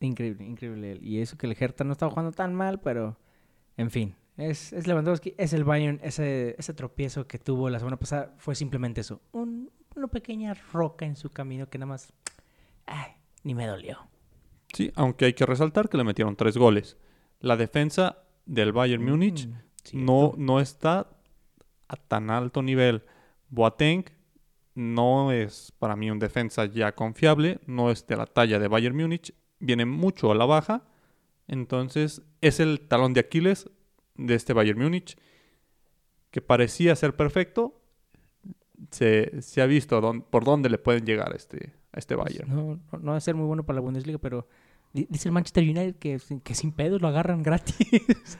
Increíble, 0.00 0.44
increíble. 0.46 0.98
Y 1.02 1.20
eso 1.20 1.36
que 1.36 1.46
el 1.46 1.56
Hertha 1.58 1.84
no 1.84 1.92
estaba 1.92 2.10
jugando 2.10 2.32
tan 2.32 2.54
mal, 2.54 2.80
pero 2.80 3.16
en 3.76 3.90
fin. 3.90 4.14
Es, 4.36 4.72
es 4.72 4.86
Lewandowski, 4.86 5.34
es 5.36 5.52
el 5.52 5.64
Bayern, 5.64 6.00
ese, 6.02 6.54
ese 6.58 6.72
tropiezo 6.72 7.26
que 7.26 7.38
tuvo 7.38 7.68
la 7.68 7.78
semana 7.78 7.98
pasada 7.98 8.34
fue 8.38 8.54
simplemente 8.54 9.02
eso. 9.02 9.20
Un- 9.32 9.70
una 9.96 10.06
pequeña 10.08 10.54
roca 10.72 11.04
en 11.04 11.16
su 11.16 11.30
camino 11.30 11.68
que 11.68 11.76
nada 11.78 11.88
más... 11.90 12.12
Ay, 12.86 13.12
ni 13.42 13.54
me 13.54 13.66
dolió. 13.66 13.98
Sí, 14.72 14.90
aunque 14.94 15.26
hay 15.26 15.34
que 15.34 15.44
resaltar 15.44 15.88
que 15.88 15.96
le 15.98 16.04
metieron 16.04 16.36
tres 16.36 16.56
goles. 16.56 16.96
La 17.40 17.56
defensa 17.56 18.22
del 18.46 18.72
Bayern 18.72 19.04
Múnich 19.04 19.46
Mm, 19.48 19.52
no, 20.04 20.20
cierto. 20.28 20.34
no 20.38 20.60
está 20.60 21.08
a 21.88 21.96
tan 21.96 22.30
alto 22.30 22.62
nivel. 22.62 23.02
Boateng 23.48 24.04
no 24.74 25.32
es 25.32 25.72
para 25.78 25.96
mí 25.96 26.10
un 26.10 26.18
defensa 26.18 26.64
ya 26.66 26.94
confiable, 26.94 27.58
no 27.66 27.90
es 27.90 28.06
de 28.06 28.16
la 28.16 28.26
talla 28.26 28.58
de 28.58 28.68
Bayern 28.68 28.96
Múnich, 28.96 29.34
viene 29.60 29.84
mucho 29.86 30.32
a 30.32 30.34
la 30.34 30.44
baja, 30.46 30.82
entonces 31.46 32.22
es 32.40 32.58
el 32.60 32.80
talón 32.80 33.12
de 33.14 33.20
Aquiles 33.20 33.70
de 34.16 34.34
este 34.34 34.52
Bayern 34.52 34.80
Múnich 34.82 35.16
que 36.30 36.40
parecía 36.42 36.94
ser 36.96 37.16
perfecto, 37.16 37.80
se, 38.90 39.42
se 39.42 39.60
ha 39.62 39.66
visto 39.66 40.00
dón- 40.00 40.22
por 40.24 40.44
dónde 40.44 40.68
le 40.70 40.78
pueden 40.78 41.04
llegar 41.04 41.32
a 41.32 41.36
este, 41.36 41.72
a 41.92 41.98
este 41.98 42.14
Bayern. 42.14 42.48
No, 42.48 42.80
no, 42.92 42.98
no 42.98 43.10
va 43.12 43.16
a 43.16 43.20
ser 43.20 43.34
muy 43.34 43.46
bueno 43.46 43.64
para 43.64 43.74
la 43.76 43.80
Bundesliga, 43.80 44.18
pero 44.18 44.46
di- 44.92 45.06
dice 45.10 45.28
el 45.28 45.32
Manchester 45.32 45.64
United 45.64 45.96
que, 45.96 46.18
que 46.42 46.54
sin 46.54 46.72
pedos 46.72 47.00
lo 47.02 47.08
agarran 47.08 47.42
gratis. 47.42 47.76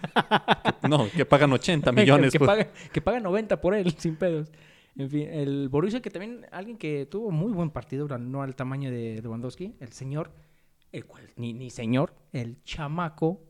No, 0.89 1.09
que 1.11 1.25
pagan 1.27 1.53
80 1.53 1.93
millones. 1.93 2.33
que, 2.33 2.39
pues. 2.39 2.49
paga, 2.49 2.69
que 2.93 3.01
paga 3.03 3.21
90 3.21 3.61
por 3.61 3.75
él, 3.75 3.93
sin 3.99 4.17
pedos. 4.17 4.51
En 4.97 5.09
fin, 5.11 5.29
el 5.31 5.69
Borussia, 5.69 6.01
que 6.01 6.11
también 6.11 6.47
alguien 6.51 6.77
que 6.79 7.07
tuvo 7.07 7.31
muy 7.31 7.53
buen 7.53 7.71
partido, 7.71 8.09
no 8.19 8.43
al 8.43 8.57
tamaño 8.57 8.91
de 8.91 9.21
Lewandowski, 9.23 9.75
el 9.81 9.93
señor, 9.93 10.33
el 10.93 11.07
cual, 11.07 11.29
ni, 11.37 11.53
ni 11.53 11.71
señor, 11.71 12.15
el 12.33 12.63
chamaco, 12.65 13.41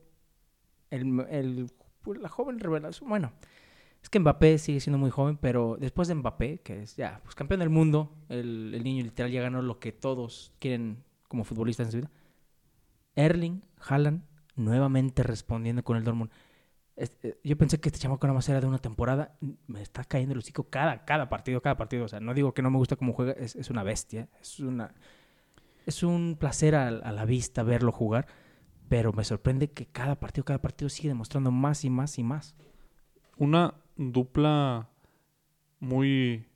el, 0.91 1.21
el- 1.31 1.71
pues, 2.03 2.21
la 2.21 2.29
joven 2.29 2.59
revelación. 2.59 3.09
Bueno, 3.09 3.33
es 4.03 4.09
que 4.11 4.19
Mbappé 4.21 4.59
sigue 4.59 4.81
siendo 4.81 4.99
muy 4.99 5.11
joven, 5.11 5.37
pero 5.37 5.77
después 5.79 6.09
de 6.09 6.15
Mbappé, 6.15 6.61
que 6.61 6.83
es 6.83 6.97
ya 6.97 7.21
pues, 7.23 7.35
campeón 7.35 7.61
del 7.61 7.71
mundo, 7.71 8.15
el, 8.29 8.73
el 8.75 8.83
niño 8.85 9.05
literal 9.05 9.31
ya 9.31 9.43
ganó 9.43 9.63
lo 9.63 9.79
que 9.79 9.93
todos 9.93 10.53
quieren 10.59 11.05
como 11.29 11.45
futbolistas 11.45 11.87
en 11.89 11.93
su 11.93 11.97
vida. 11.99 12.11
Erling 13.17 13.63
Haaland 13.79 14.23
nuevamente 14.57 15.23
respondiendo 15.23 15.83
con 15.85 15.97
el 15.97 16.05
Dortmund. 16.05 16.31
Eh, 16.97 17.39
yo 17.45 17.57
pensé 17.57 17.81
que 17.81 17.89
este 17.89 17.99
chamaco 18.01 18.27
nada 18.27 18.35
más 18.35 18.49
era 18.49 18.61
de 18.61 18.67
una 18.67 18.79
temporada. 18.79 19.37
Me 19.67 19.83
está 19.83 20.05
cayendo 20.05 20.33
el 20.35 20.39
hocico 20.39 20.65
cada, 20.69 21.05
cada 21.05 21.29
partido, 21.29 21.61
cada 21.63 21.77
partido. 21.77 22.05
O 22.05 22.09
sea, 22.09 22.21
no 22.21 22.35
digo 22.35 22.53
que 22.55 22.63
no 22.63 22.71
me 22.71 22.79
gusta 22.79 22.97
cómo 22.97 23.13
juega, 23.13 23.33
es, 23.33 23.57
es 23.57 23.71
una 23.71 23.83
bestia. 23.83 24.29
Es 24.41 24.61
una 24.61 24.95
es 25.87 26.03
un 26.03 26.37
placer 26.39 26.75
a, 26.75 26.89
a 26.89 27.13
la 27.13 27.25
vista 27.25 27.63
verlo 27.63 27.93
jugar, 27.93 28.27
pero 28.89 29.13
me 29.13 29.25
sorprende 29.25 29.71
que 29.71 29.87
cada 29.87 30.19
partido, 30.21 30.45
cada 30.45 30.61
partido 30.61 30.89
sigue 30.89 31.09
demostrando 31.09 31.51
más 31.51 31.85
y 31.85 31.91
más 31.91 32.19
y 32.19 32.23
más. 32.25 32.55
una 33.37 33.75
dupla 33.97 34.89
muy 35.79 36.47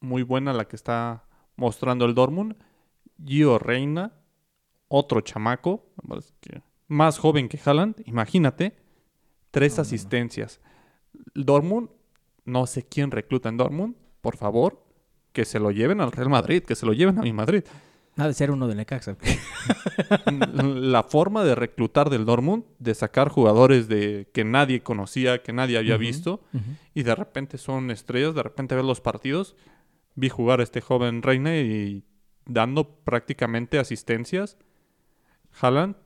muy 0.00 0.22
buena 0.22 0.52
la 0.52 0.66
que 0.66 0.76
está 0.76 1.24
mostrando 1.56 2.04
el 2.04 2.14
Dortmund. 2.14 2.56
Gio 3.24 3.58
Reina, 3.58 4.12
otro 4.88 5.20
chamaco, 5.20 5.86
más 6.88 7.18
joven 7.18 7.48
que 7.48 7.58
Haaland, 7.64 8.02
imagínate, 8.06 8.74
tres 9.52 9.78
No, 9.78 9.84
no, 9.84 9.92
no. 9.92 10.00
asistencias. 10.00 10.60
El 11.34 11.44
Dortmund, 11.44 11.90
no 12.44 12.66
sé 12.66 12.84
quién 12.84 13.10
recluta 13.12 13.48
en 13.48 13.58
Dortmund, 13.58 13.94
por 14.20 14.36
favor, 14.36 14.84
que 15.32 15.44
se 15.44 15.60
lo 15.60 15.70
lleven 15.70 16.00
al 16.00 16.10
Real 16.12 16.28
Madrid, 16.30 16.64
que 16.64 16.74
se 16.74 16.84
lo 16.86 16.92
lleven 16.94 17.18
a 17.18 17.22
mi 17.22 17.32
Madrid. 17.32 17.64
Ha 18.16 18.26
de 18.26 18.34
ser 18.34 18.50
uno 18.50 18.68
de 18.68 18.74
Necaxa. 18.74 19.16
la 20.26 21.02
forma 21.02 21.44
de 21.44 21.54
reclutar 21.54 22.10
del 22.10 22.26
Dortmund, 22.26 22.64
de 22.78 22.94
sacar 22.94 23.30
jugadores 23.30 23.88
de 23.88 24.28
que 24.34 24.44
nadie 24.44 24.82
conocía, 24.82 25.42
que 25.42 25.52
nadie 25.52 25.78
había 25.78 25.94
Ujú. 25.94 26.00
visto, 26.00 26.40
y 26.94 27.04
de 27.04 27.14
repente 27.14 27.56
son 27.56 27.90
estrellas, 27.90 28.34
de 28.34 28.42
repente 28.42 28.74
ves 28.74 28.84
los 28.84 29.00
partidos. 29.00 29.56
Vi 30.14 30.28
jugar 30.28 30.60
a 30.60 30.62
este 30.62 30.82
joven 30.82 31.22
Reina 31.22 31.56
y 31.56 32.04
dando 32.44 32.96
prácticamente 32.96 33.78
asistencias. 33.78 34.58
Haaland, 35.58 35.96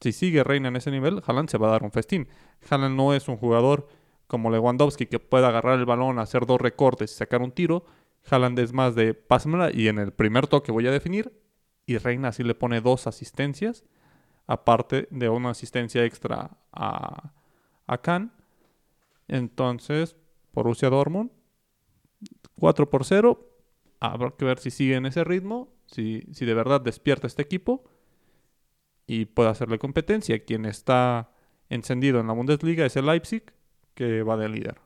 si 0.00 0.12
sigue 0.12 0.44
Reina 0.44 0.68
en 0.68 0.76
ese 0.76 0.90
nivel, 0.90 1.22
Haaland 1.26 1.50
se 1.50 1.58
va 1.58 1.68
a 1.68 1.72
dar 1.72 1.82
un 1.82 1.92
festín. 1.92 2.28
Haaland 2.70 2.96
no 2.96 3.12
es 3.12 3.28
un 3.28 3.36
jugador 3.36 3.86
como 4.26 4.50
Lewandowski 4.50 5.06
que 5.06 5.18
pueda 5.18 5.48
agarrar 5.48 5.78
el 5.78 5.84
balón, 5.84 6.18
hacer 6.18 6.46
dos 6.46 6.58
recortes 6.60 7.12
y 7.12 7.14
sacar 7.16 7.42
un 7.42 7.52
tiro. 7.52 7.84
Haaland 8.30 8.58
es 8.60 8.72
más 8.72 8.94
de 8.94 9.12
pásamela 9.12 9.70
y 9.74 9.88
en 9.88 9.98
el 9.98 10.12
primer 10.12 10.46
toque 10.46 10.72
voy 10.72 10.86
a 10.86 10.90
definir. 10.90 11.32
Y 11.90 11.98
Reina 11.98 12.30
sí 12.30 12.44
le 12.44 12.54
pone 12.54 12.80
dos 12.80 13.08
asistencias, 13.08 13.82
aparte 14.46 15.08
de 15.10 15.28
una 15.28 15.50
asistencia 15.50 16.04
extra 16.04 16.56
a, 16.70 17.32
a 17.88 17.98
Kahn. 18.00 18.30
Entonces, 19.26 20.14
Borussia 20.52 20.88
Dortmund, 20.88 21.32
4 22.60 22.88
por 22.88 23.04
0. 23.04 23.44
Habrá 23.98 24.30
que 24.38 24.44
ver 24.44 24.60
si 24.60 24.70
sigue 24.70 24.94
en 24.94 25.06
ese 25.06 25.24
ritmo, 25.24 25.74
si, 25.86 26.22
si 26.30 26.46
de 26.46 26.54
verdad 26.54 26.80
despierta 26.80 27.26
este 27.26 27.42
equipo 27.42 27.82
y 29.08 29.24
puede 29.24 29.48
hacerle 29.48 29.80
competencia. 29.80 30.44
Quien 30.44 30.66
está 30.66 31.32
encendido 31.70 32.20
en 32.20 32.28
la 32.28 32.34
Bundesliga 32.34 32.86
es 32.86 32.94
el 32.94 33.06
Leipzig, 33.06 33.52
que 33.94 34.22
va 34.22 34.36
de 34.36 34.48
líder. 34.48 34.80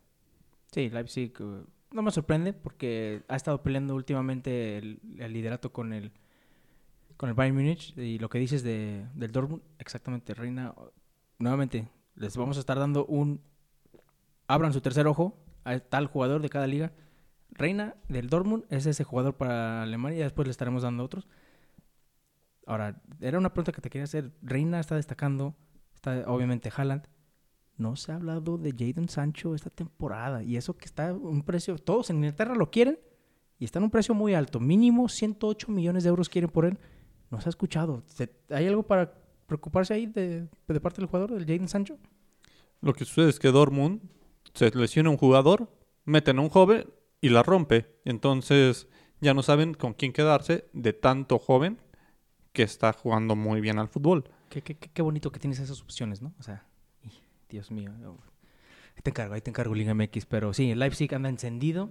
Sí, 0.73 0.89
Leipzig 0.89 1.35
eh, 1.39 1.65
no 1.91 2.01
me 2.01 2.11
sorprende 2.11 2.55
porque 2.55 3.25
ha 3.29 3.37
estado 3.37 3.63
peleando 3.63 3.95
últimamente 3.95 4.79
el 4.79 5.01
liderato 5.35 5.71
con 5.71 5.93
el 5.93 6.11
con 7.25 7.31
el 7.31 7.35
Bayern 7.35 7.57
Múnich 7.57 7.97
y 7.97 8.19
lo 8.19 8.29
que 8.29 8.39
dices 8.39 8.63
de, 8.63 9.07
del 9.15 9.33
Dortmund, 9.33 9.63
exactamente, 9.79 10.35
Reina, 10.35 10.75
nuevamente, 11.39 11.89
les 12.17 12.37
vamos 12.37 12.59
a 12.59 12.61
estar 12.61 12.79
dando 12.79 13.07
un... 13.07 13.41
Abran 14.47 14.75
su 14.75 14.83
tercer 14.83 15.07
ojo 15.07 15.35
a 15.65 15.79
tal 15.79 16.07
jugador 16.07 16.43
de 16.43 16.51
cada 16.51 16.67
liga. 16.67 16.93
Reina 17.49 17.97
del 18.09 18.29
Dortmund 18.29 18.67
es 18.69 18.85
ese 18.85 19.05
jugador 19.05 19.39
para 19.39 19.83
Alemania 19.85 20.19
y 20.19 20.23
después 20.23 20.47
le 20.47 20.51
estaremos 20.51 20.83
dando 20.83 21.03
otros. 21.03 21.27
Ahora, 22.67 23.01
era 23.21 23.39
una 23.39 23.55
pregunta 23.55 23.73
que 23.73 23.81
te 23.81 23.89
quería 23.89 24.05
hacer. 24.05 24.31
Reina 24.43 24.79
está 24.79 24.97
destacando, 24.97 25.57
está 25.95 26.31
obviamente 26.31 26.71
Haaland. 26.77 27.09
No 27.79 27.97
se 27.97 28.13
ha 28.13 28.17
hablado 28.17 28.59
de 28.59 28.75
Jadon 28.77 29.09
Sancho 29.09 29.55
esta 29.55 29.71
temporada. 29.71 30.43
Y 30.43 30.59
eso 30.59 30.77
que 30.77 30.85
está 30.85 31.15
un 31.15 31.43
precio. 31.43 31.79
Todos 31.79 32.11
en 32.11 32.17
Inglaterra 32.17 32.55
lo 32.55 32.71
quieren. 32.71 32.99
Y 33.59 33.65
está 33.65 33.79
en 33.79 33.85
un 33.85 33.91
precio 33.91 34.15
muy 34.15 34.35
alto. 34.35 34.61
Mínimo 34.61 35.09
108 35.09 35.73
millones 35.73 36.03
de 36.03 36.11
euros 36.11 36.29
quieren 36.29 36.51
por 36.51 36.67
él. 36.67 36.79
No 37.35 37.41
se 37.41 37.49
ha 37.49 37.51
escuchado. 37.51 38.03
¿Hay 38.51 38.67
algo 38.67 38.85
para 38.85 39.13
preocuparse 39.47 39.95
ahí 39.95 40.07
de, 40.07 40.47
de 40.69 40.81
parte 40.81 41.01
del 41.01 41.07
jugador, 41.07 41.33
del 41.33 41.47
Jadon 41.47 41.69
Sancho? 41.69 41.99
Lo 42.81 42.93
que 42.93 43.05
sucede 43.05 43.31
es 43.31 43.41
que 43.41 43.49
Dortmund 43.49 44.03
se 44.55 44.71
lesiona 44.71 45.11
un 45.11 45.17
jugador, 45.17 45.69
meten 46.05 46.39
a 46.39 46.43
un 46.43 46.49
joven 46.49 46.87
y 47.21 47.31
la 47.31 47.43
rompe. 47.43 47.99
Entonces 48.05 48.87
ya 49.21 49.35
no 49.35 49.43
saben 49.43 49.75
con 49.75 49.95
quién 49.95 50.13
quedarse 50.13 50.69
de 50.73 50.93
tanto 50.93 51.39
joven 51.39 51.81
que 52.53 52.63
está 52.63 52.93
jugando 52.93 53.35
muy 53.35 53.61
bien 53.61 53.79
al 53.79 53.89
fútbol. 53.89 54.25
Qué, 54.49 54.63
qué, 54.63 54.77
qué, 54.77 55.03
bonito 55.03 55.33
que 55.33 55.41
tienes 55.41 55.59
esas 55.59 55.81
opciones, 55.81 56.23
¿no? 56.23 56.33
O 56.39 56.43
sea, 56.45 56.69
Dios 57.49 57.71
mío. 57.73 57.93
Ahí 58.97 59.03
te 59.03 59.11
encargo, 59.11 59.35
ahí 59.35 59.41
te 59.41 59.51
encargo 59.51 59.75
Liga 59.75 59.93
MX. 59.93 60.27
Pero 60.27 60.55
sí, 60.55 60.71
el 60.71 60.79
Leipzig 60.79 61.13
anda 61.15 61.29
encendido. 61.29 61.91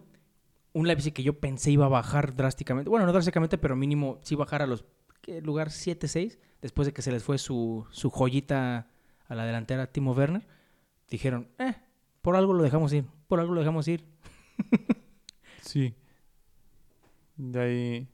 Un 0.71 0.87
Leipzig 0.87 1.13
que 1.13 1.23
yo 1.23 1.39
pensé 1.39 1.71
iba 1.71 1.85
a 1.85 1.89
bajar 1.89 2.35
drásticamente. 2.35 2.89
Bueno, 2.89 3.05
no 3.05 3.11
drásticamente, 3.11 3.57
pero 3.57 3.75
mínimo 3.75 4.19
sí 4.23 4.35
bajar 4.35 4.61
a 4.61 4.67
los. 4.67 4.85
Lugar 5.41 5.69
7-6. 5.69 6.37
Después 6.61 6.85
de 6.85 6.93
que 6.93 7.01
se 7.01 7.11
les 7.11 7.23
fue 7.23 7.37
su, 7.37 7.85
su 7.91 8.09
joyita 8.09 8.87
a 9.27 9.35
la 9.35 9.45
delantera, 9.45 9.87
Timo 9.87 10.13
Werner. 10.13 10.45
Dijeron, 11.09 11.47
eh, 11.59 11.73
por 12.21 12.35
algo 12.35 12.53
lo 12.53 12.63
dejamos 12.63 12.93
ir. 12.93 13.05
Por 13.27 13.39
algo 13.39 13.53
lo 13.53 13.59
dejamos 13.61 13.87
ir. 13.87 14.03
Sí. 15.61 15.93
De 17.37 17.59
ahí. 17.59 18.07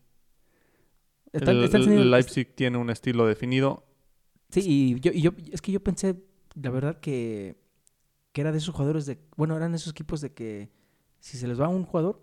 Está- 1.34 1.52
el, 1.52 1.64
está 1.64 1.78
el 1.78 1.84
encendido- 1.84 2.06
Leipzig 2.06 2.56
tiene 2.56 2.78
un 2.78 2.90
estilo 2.90 3.26
definido. 3.26 3.86
Sí, 4.50 4.62
y 4.66 5.00
yo, 5.00 5.12
y 5.12 5.22
yo, 5.22 5.32
es 5.52 5.62
que 5.62 5.72
yo 5.72 5.84
pensé, 5.84 6.16
la 6.56 6.70
verdad, 6.70 7.00
que, 7.00 7.60
que 8.32 8.42
era 8.42 8.52
de 8.52 8.60
esos 8.60 8.74
jugadores 8.76 9.06
de. 9.08 9.20
Bueno, 9.36 9.56
eran 9.58 9.74
esos 9.76 9.92
equipos 9.92 10.22
de 10.22 10.32
que 10.34 10.70
si 11.20 11.38
se 11.38 11.48
les 11.48 11.60
va 11.60 11.68
un 11.70 11.84
jugador, 11.86 12.22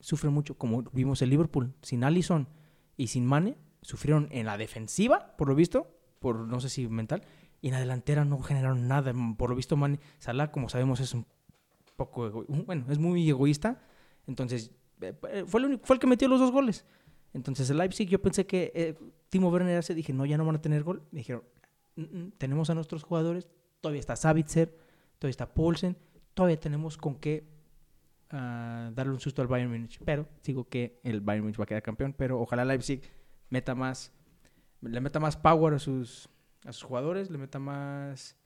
sufren 0.00 0.32
mucho. 0.32 0.56
Como 0.56 0.82
vimos 0.92 1.22
el 1.22 1.30
Liverpool, 1.30 1.74
sin 1.82 2.04
Allison 2.04 2.48
y 2.96 3.08
sin 3.08 3.26
Mane, 3.26 3.56
sufrieron 3.88 4.28
en 4.30 4.44
la 4.44 4.58
defensiva, 4.58 5.34
por 5.38 5.48
lo 5.48 5.54
visto, 5.54 5.86
por 6.18 6.36
no 6.46 6.60
sé 6.60 6.68
si 6.68 6.86
mental, 6.88 7.22
y 7.62 7.68
en 7.68 7.72
la 7.74 7.80
delantera 7.80 8.24
no 8.26 8.38
generaron 8.42 8.86
nada. 8.86 9.14
Por 9.38 9.48
lo 9.48 9.56
visto, 9.56 9.76
Mane, 9.76 9.98
Salah, 10.18 10.52
como 10.52 10.68
sabemos, 10.68 11.00
es 11.00 11.14
un 11.14 11.24
poco. 11.96 12.44
bueno, 12.66 12.84
es 12.90 12.98
muy 12.98 13.28
egoísta. 13.28 13.80
Entonces, 14.26 14.70
eh, 15.00 15.44
fue 15.46 15.60
el, 15.60 15.66
único- 15.66 15.86
fue 15.86 15.96
el 15.96 16.00
que 16.00 16.06
metió 16.06 16.28
los 16.28 16.38
dos 16.38 16.52
goles. 16.52 16.84
Entonces, 17.32 17.70
el 17.70 17.78
Leipzig, 17.78 18.08
yo 18.08 18.20
pensé 18.20 18.46
que 18.46 18.72
eh, 18.74 18.94
Timo 19.30 19.48
Werner 19.48 19.78
hace, 19.78 19.94
dije, 19.94 20.12
no, 20.12 20.26
ya 20.26 20.36
no 20.36 20.44
van 20.44 20.56
a 20.56 20.60
tener 20.60 20.82
gol. 20.82 21.02
Me 21.10 21.20
dijeron, 21.20 21.42
"Mm, 21.96 22.02
mm, 22.02 22.30
tenemos 22.38 22.68
a 22.68 22.74
nuestros 22.74 23.02
jugadores, 23.04 23.48
todavía 23.80 24.00
está 24.00 24.16
Savitzer, 24.16 24.68
todavía 25.18 25.30
está 25.30 25.52
Paulsen, 25.54 25.96
todavía 26.34 26.60
tenemos 26.60 26.96
con 26.98 27.14
qué 27.16 27.44
ah, 28.30 28.90
darle 28.94 29.12
un 29.14 29.20
susto 29.20 29.40
al 29.42 29.48
Bayern 29.48 29.70
Múnich. 29.70 29.98
Pero 30.04 30.26
digo 30.44 30.68
que 30.68 31.00
el 31.02 31.20
Bayern 31.20 31.44
Múnich 31.44 31.58
va 31.58 31.64
a 31.64 31.66
quedar 31.66 31.82
campeón, 31.82 32.14
pero 32.16 32.38
ojalá 32.40 32.64
Leipzig 32.64 33.00
meta 33.50 33.74
más, 33.74 34.12
le 34.80 35.00
meta 35.00 35.20
más 35.20 35.36
power 35.36 35.74
a 35.74 35.78
sus, 35.78 36.28
a 36.64 36.72
sus 36.72 36.84
jugadores, 36.84 37.30
le 37.30 37.38
meta 37.38 37.58
más, 37.58 38.36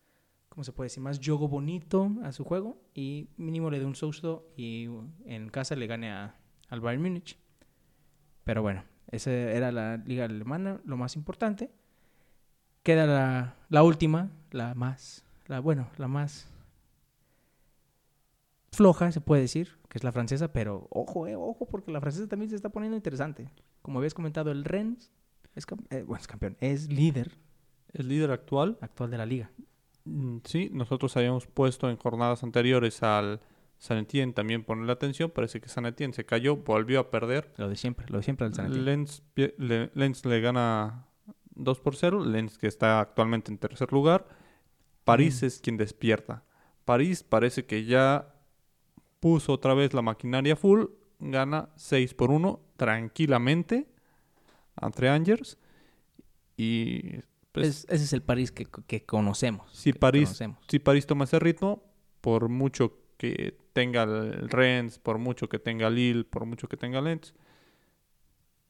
¿cómo 0.48 0.64
se 0.64 0.72
puede 0.72 0.86
decir? 0.86 1.03
Más 1.03 1.20
juego 1.20 1.48
bonito 1.48 2.11
a 2.22 2.32
su 2.32 2.44
juego 2.44 2.80
y 2.94 3.28
mínimo 3.36 3.70
le 3.70 3.78
dé 3.78 3.84
un 3.84 3.94
susto 3.94 4.53
y 4.57 4.88
en 5.24 5.48
casa 5.48 5.76
le 5.76 5.86
gane 5.86 6.11
a, 6.11 6.36
al 6.68 6.80
Bayern 6.80 7.03
Múnich. 7.03 7.38
Pero 8.44 8.62
bueno, 8.62 8.84
esa 9.09 9.30
era 9.30 9.72
la 9.72 9.98
liga 9.98 10.24
alemana, 10.24 10.80
lo 10.84 10.96
más 10.96 11.16
importante. 11.16 11.70
Queda 12.82 13.07
la, 13.07 13.57
la 13.68 13.82
última, 13.84 14.30
la 14.50 14.74
más, 14.74 15.24
la 15.46 15.61
bueno, 15.61 15.88
la 15.98 16.09
más 16.09 16.48
floja, 18.72 19.12
se 19.12 19.20
puede 19.20 19.42
decir, 19.42 19.78
que 19.88 19.98
es 19.98 20.05
la 20.05 20.12
francesa, 20.12 20.53
pero 20.53 20.88
ojo, 20.90 21.26
eh, 21.26 21.36
ojo, 21.36 21.66
porque 21.66 21.92
la 21.92 22.00
francesa 22.00 22.26
también 22.26 22.50
se 22.50 22.57
está 22.57 22.70
poniendo 22.70 22.96
interesante. 22.96 23.48
Como 23.83 23.99
habías 23.99 24.14
comentado, 24.14 24.51
el 24.53 24.64
Rennes 24.64 25.12
es, 25.55 25.66
eh, 25.91 26.03
bueno, 26.07 26.20
es 26.20 26.26
campeón, 26.28 26.57
es 26.61 26.89
líder 26.89 27.33
El 27.93 28.09
líder 28.09 28.30
actual. 28.30 28.78
actual 28.80 29.11
de 29.11 29.18
la 29.18 29.26
liga. 29.26 29.51
Mm, 30.05 30.39
Sí, 30.45 30.70
nosotros 30.72 31.16
habíamos 31.16 31.47
puesto 31.47 31.91
en 31.91 31.97
jornadas 31.97 32.43
anteriores 32.43 33.03
al 33.03 33.41
San 33.78 33.99
Etienne 33.99 34.33
también 34.33 34.64
ponerle 34.64 34.93
atención. 34.93 35.30
Parece 35.30 35.61
que 35.61 35.68
San 35.68 35.87
Etienne 35.87 36.14
se 36.14 36.24
cayó, 36.24 36.57
volvió 36.57 37.01
a 37.01 37.11
perder. 37.11 37.53
Lo 37.57 37.68
de 37.68 37.76
siempre, 37.76 38.07
lo 38.09 38.18
de 38.18 38.22
siempre 38.22 38.47
del 38.47 38.55
San 38.55 38.66
Etienne. 38.66 38.85
Lens, 38.85 39.22
pie- 39.35 39.55
le, 39.59 39.91
Lens 39.95 40.24
le 40.24 40.41
gana 40.41 41.07
2 41.55 41.80
por 41.80 41.97
0. 41.97 42.24
Lens 42.24 42.59
que 42.59 42.68
está 42.68 43.01
actualmente 43.01 43.51
en 43.51 43.59
tercer 43.59 43.93
lugar. 43.93 44.26
París 45.05 45.43
Mm. 45.43 45.47
es 45.47 45.61
quien 45.61 45.76
despierta. 45.76 46.45
París 46.85 47.22
parece 47.24 47.66
que 47.66 47.85
ya 47.85 48.35
puso 49.20 49.53
otra 49.53 49.74
vez 49.74 49.93
la 49.95 50.03
maquinaria 50.03 50.55
full. 50.57 50.85
Gana 51.31 51.68
6 51.77 52.14
por 52.14 52.31
1 52.31 52.61
tranquilamente 52.77 53.89
entre 54.81 55.09
Angers. 55.09 55.59
Y 56.57 57.18
pues, 57.53 57.66
Es- 57.68 57.87
ese 57.89 58.05
es 58.05 58.12
el 58.12 58.23
París 58.23 58.53
que, 58.53 58.66
que 58.66 59.05
conocemos. 59.05 59.70
si 59.73 59.93
que 59.93 59.99
París 59.99 60.29
conocemos. 60.31 60.59
si 60.68 60.79
París 60.79 61.07
toma 61.07 61.25
ese 61.25 61.39
ritmo, 61.39 61.83
por 62.20 62.49
mucho 62.49 62.99
que 63.16 63.57
tenga 63.73 64.03
el 64.03 64.49
Rennes, 64.51 64.99
por 64.99 65.18
mucho 65.18 65.49
que 65.49 65.59
tenga 65.59 65.89
Lille, 65.91 66.25
por 66.25 66.45
mucho 66.45 66.68
que 66.68 66.77
tenga 66.77 67.01
Lens, 67.01 67.35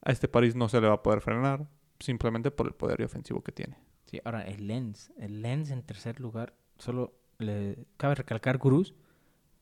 a 0.05 0.13
este 0.13 0.29
París 0.29 0.55
no 0.57 0.69
se 0.69 0.81
le 0.81 0.89
va 0.89 0.95
a 0.95 1.03
poder 1.03 1.21
frenar 1.21 1.69
simplemente 2.01 2.51
por 2.51 2.67
el 2.67 2.75
poder 2.75 3.03
ofensivo 3.03 3.43
que 3.43 3.53
tiene. 3.53 3.79
Sí, 4.07 4.21
ahora 4.25 4.43
el 4.43 4.67
Lens, 4.67 5.13
el 5.19 5.43
Lens 5.43 5.71
en 5.71 5.83
tercer 5.83 6.21
lugar, 6.21 6.55
solo 6.79 7.15
le 7.39 7.87
cabe 7.97 8.15
recalcar 8.17 8.59
Cruz. 8.59 8.95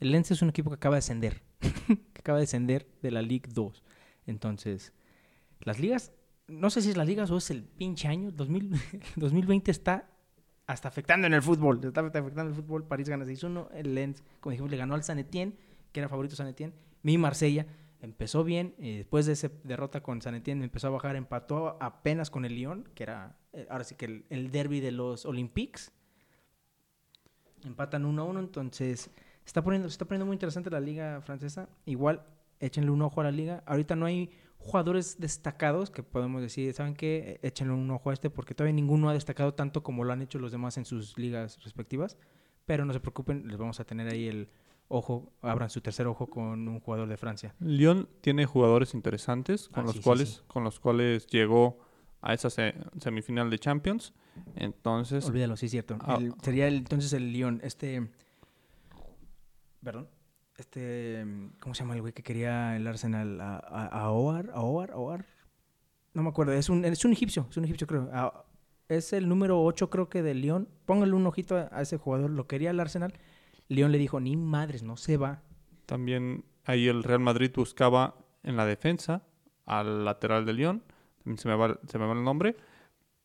El 0.01 0.13
Lens 0.13 0.31
es 0.31 0.41
un 0.41 0.49
equipo 0.49 0.71
que 0.71 0.77
acaba 0.77 0.97
de 0.97 1.01
descender, 1.01 1.43
que 1.61 2.21
acaba 2.21 2.39
de 2.39 2.45
descender 2.45 2.89
de 3.03 3.11
la 3.11 3.21
Ligue 3.21 3.51
2. 3.53 3.85
Entonces, 4.27 4.95
las 5.61 5.79
ligas, 5.79 6.13
no 6.49 6.71
sé 6.71 6.81
si 6.81 6.91
es 6.91 6.97
las 6.97 7.07
ligas 7.07 7.31
o 7.31 7.37
es 7.37 7.51
el 7.51 7.65
pinche 7.65 8.09
año, 8.09 8.33
2000, 8.33 8.81
2020 9.17 9.71
está 9.71 10.11
hasta 10.67 10.89
afectando 10.89 11.27
en 11.27 11.35
el 11.35 11.43
fútbol, 11.43 11.81
está 11.85 12.01
afectando 12.01 12.49
el 12.49 12.55
fútbol, 12.55 12.85
París 12.85 13.09
gana 13.09 13.25
6-1, 13.25 13.69
el 13.75 13.95
Lens, 13.95 14.23
como 14.41 14.53
dijimos, 14.53 14.71
le 14.71 14.77
ganó 14.77 14.95
al 14.95 15.03
San 15.03 15.19
Etienne, 15.19 15.55
que 15.93 16.01
era 16.01 16.09
favorito 16.09 16.37
San 16.37 16.47
Etienne, 16.47 16.75
mi 17.03 17.19
Marsella, 17.19 17.67
empezó 18.01 18.45
bien, 18.45 18.75
eh, 18.79 18.99
después 18.99 19.27
de 19.27 19.33
esa 19.33 19.51
derrota 19.65 20.03
con 20.03 20.23
San 20.23 20.35
Etienne 20.35 20.63
empezó 20.63 20.87
a 20.87 20.91
bajar, 20.91 21.17
empató 21.17 21.77
apenas 21.83 22.31
con 22.31 22.45
el 22.45 22.55
Lyon, 22.55 22.89
que 22.95 23.03
era 23.03 23.37
eh, 23.53 23.67
ahora 23.69 23.85
sí 23.85 23.97
que 23.97 24.07
el, 24.07 24.25
el 24.31 24.51
derby 24.51 24.81
de 24.81 24.93
los 24.93 25.27
Olympiques. 25.27 25.93
Empatan 27.65 28.07
1 28.07 28.23
a 28.23 28.25
1, 28.25 28.41
entonces 28.41 29.11
está 29.51 29.63
poniendo, 29.63 29.89
se 29.89 29.93
está 29.95 30.05
poniendo 30.05 30.27
muy 30.27 30.35
interesante 30.35 30.71
la 30.71 30.81
liga 30.81 31.21
francesa. 31.23 31.69
Igual, 31.87 32.23
échenle 32.61 32.91
un 32.91 33.03
ojo 33.03 33.21
a 33.21 33.25
la 33.25 33.31
liga. 33.33 33.63
Ahorita 33.67 33.97
no 33.97 34.07
hay 34.07 34.31
jugadores 34.59 35.19
destacados 35.19 35.91
que 35.91 36.03
podemos 36.03 36.41
decir, 36.43 36.73
¿saben 36.75 36.95
qué? 36.95 37.41
Échenle 37.43 37.73
un 37.75 37.91
ojo 37.91 38.11
a 38.11 38.13
este 38.13 38.31
porque 38.31 38.55
todavía 38.55 38.75
ninguno 38.75 39.09
ha 39.09 39.13
destacado 39.15 39.55
tanto 39.55 39.83
como 39.83 40.05
lo 40.05 40.13
han 40.13 40.23
hecho 40.23 40.39
los 40.39 40.53
demás 40.53 40.77
en 40.77 40.85
sus 40.85 41.17
ligas 41.19 41.63
respectivas. 41.65 42.17
Pero 42.67 42.85
no 42.85 42.93
se 42.93 43.01
preocupen, 43.01 43.49
les 43.49 43.57
vamos 43.57 43.81
a 43.81 43.85
tener 43.85 44.09
ahí 44.09 44.29
el 44.29 44.49
ojo, 44.89 45.33
abran 45.43 45.71
su 45.71 45.81
tercer 45.81 46.07
ojo 46.07 46.29
con 46.29 46.69
un 46.69 46.79
jugador 46.81 47.09
de 47.09 47.17
Francia. 47.17 47.55
Lyon 47.61 48.09
tiene 48.21 48.45
jugadores 48.47 48.93
interesantes 48.95 49.69
con 49.69 49.81
Ah, 49.83 49.87
los 49.87 49.93
sí, 49.95 49.99
sí, 49.99 50.05
cuales 50.05 50.29
sí. 50.29 50.41
con 50.47 50.63
los 50.65 50.79
cuales 50.79 51.27
llegó 51.27 51.79
a 52.21 52.35
esa 52.35 52.51
se- 52.51 52.75
semifinal 52.99 53.49
de 53.51 53.59
Champions. 53.59 54.13
Entonces, 54.57 55.25
Olvídalo, 55.27 55.57
sí 55.57 55.67
es 55.67 55.73
cierto. 55.73 55.97
Ah. 56.01 56.17
El- 56.21 56.35
sería 56.43 56.69
el- 56.69 56.77
entonces 56.77 57.13
el 57.15 57.33
Lyon, 57.33 57.61
este... 57.65 58.11
Perdón. 59.83 60.09
Este... 60.57 61.25
¿Cómo 61.61 61.75
se 61.75 61.83
llama 61.83 61.95
el 61.95 62.03
güey 62.03 62.13
que 62.13 62.23
quería 62.23 62.77
el 62.77 62.87
Arsenal? 62.87 63.41
A, 63.41 63.57
a, 63.57 63.87
a 63.87 64.11
Oar, 64.11 64.51
a 64.53 64.61
Oar, 64.61 64.93
Oar. 64.95 65.27
No 66.13 66.23
me 66.23 66.29
acuerdo. 66.29 66.53
Es 66.53 66.69
un, 66.69 66.85
es 66.85 67.05
un 67.05 67.13
egipcio, 67.13 67.47
es 67.51 67.57
un 67.57 67.65
egipcio 67.65 67.87
creo. 67.87 68.11
Es 68.89 69.13
el 69.13 69.29
número 69.29 69.63
8 69.63 69.91
creo 69.91 70.09
que 70.09 70.23
del 70.23 70.41
Lyon. 70.41 70.69
Póngale 70.85 71.13
un 71.13 71.27
ojito 71.27 71.57
a, 71.57 71.81
ese 71.81 71.97
jugador. 71.97 72.31
Lo 72.31 72.47
quería 72.47 72.71
el 72.71 72.81
Arsenal. 72.81 73.15
Lyon 73.69 73.93
le 73.93 73.99
dijo, 73.99 74.19
ni 74.19 74.37
madres, 74.37 74.83
no 74.83 74.97
se 74.97 75.17
va. 75.17 75.43
También 75.87 76.45
ahí 76.65 76.89
el 76.89 77.05
Real 77.05 77.21
Madrid 77.21 77.53
buscaba 77.55 78.17
en 78.43 78.57
la 78.57 78.67
defensa 78.67 79.23
al 79.67 80.05
lateral 80.05 80.45
de 80.45 80.53
Lyon. 80.55 80.83
También 81.19 81.39
se 81.39 81.49
me 81.49 81.55
va, 81.55 81.79
se 81.87 81.99
me 81.99 82.07
va 82.07 82.13
el 82.13 82.25
nombre. 82.25 82.57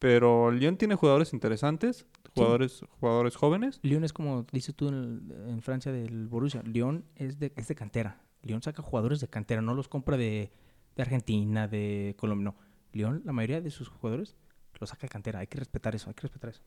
Pero 0.06 0.52
Lyon 0.52 0.78
tiene 0.78 0.94
jugadores 0.94 1.34
interesantes, 1.34 2.06
jugadores, 2.36 2.86
jugadores 3.00 3.36
jóvenes. 3.36 3.80
Lyon 3.82 4.04
es 4.04 4.14
como 4.14 4.46
dices 4.52 4.76
tú 4.76 4.90
en, 4.90 5.64
Francia 5.64 5.92
del 5.92 6.28
Borussia. 6.28 6.62
Lyon 6.62 7.06
es 7.16 7.40
de, 7.40 7.52
es 7.56 7.68
de 7.68 7.74
cantera. 7.74 8.22
Lyon 8.44 8.62
saca 8.62 8.84
jugadores 8.84 9.20
de 9.20 9.28
cantera, 9.30 9.64
no 9.64 9.74
los 9.74 9.88
compra 9.88 10.16
de, 10.16 10.52
de 10.96 11.02
Argentina, 11.02 11.68
de 11.68 12.14
Colombia. 12.20 12.52
No. 12.52 12.56
Lyon, 12.94 13.24
la 13.26 13.34
mayoría 13.34 13.62
de 13.62 13.72
sus 13.72 13.88
jugadores 13.88 14.36
los 14.80 14.92
saca 14.92 15.08
de 15.08 15.10
cantera. 15.10 15.40
Hay 15.40 15.48
que 15.48 15.58
respetar 15.58 15.96
eso, 15.96 16.08
hay 16.08 16.14
que 16.14 16.22
respetar 16.22 16.52
eso. 16.52 16.62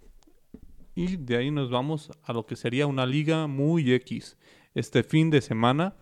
Y 0.96 1.16
de 1.16 1.36
ahí 1.36 1.52
nos 1.52 1.70
vamos 1.70 2.10
a 2.24 2.32
lo 2.32 2.44
que 2.44 2.56
sería 2.56 2.88
una 2.88 3.06
liga 3.06 3.46
muy 3.46 3.92
X. 3.92 4.36
Este 4.74 5.04
fin 5.04 5.30
de 5.30 5.42
semana, 5.42 5.94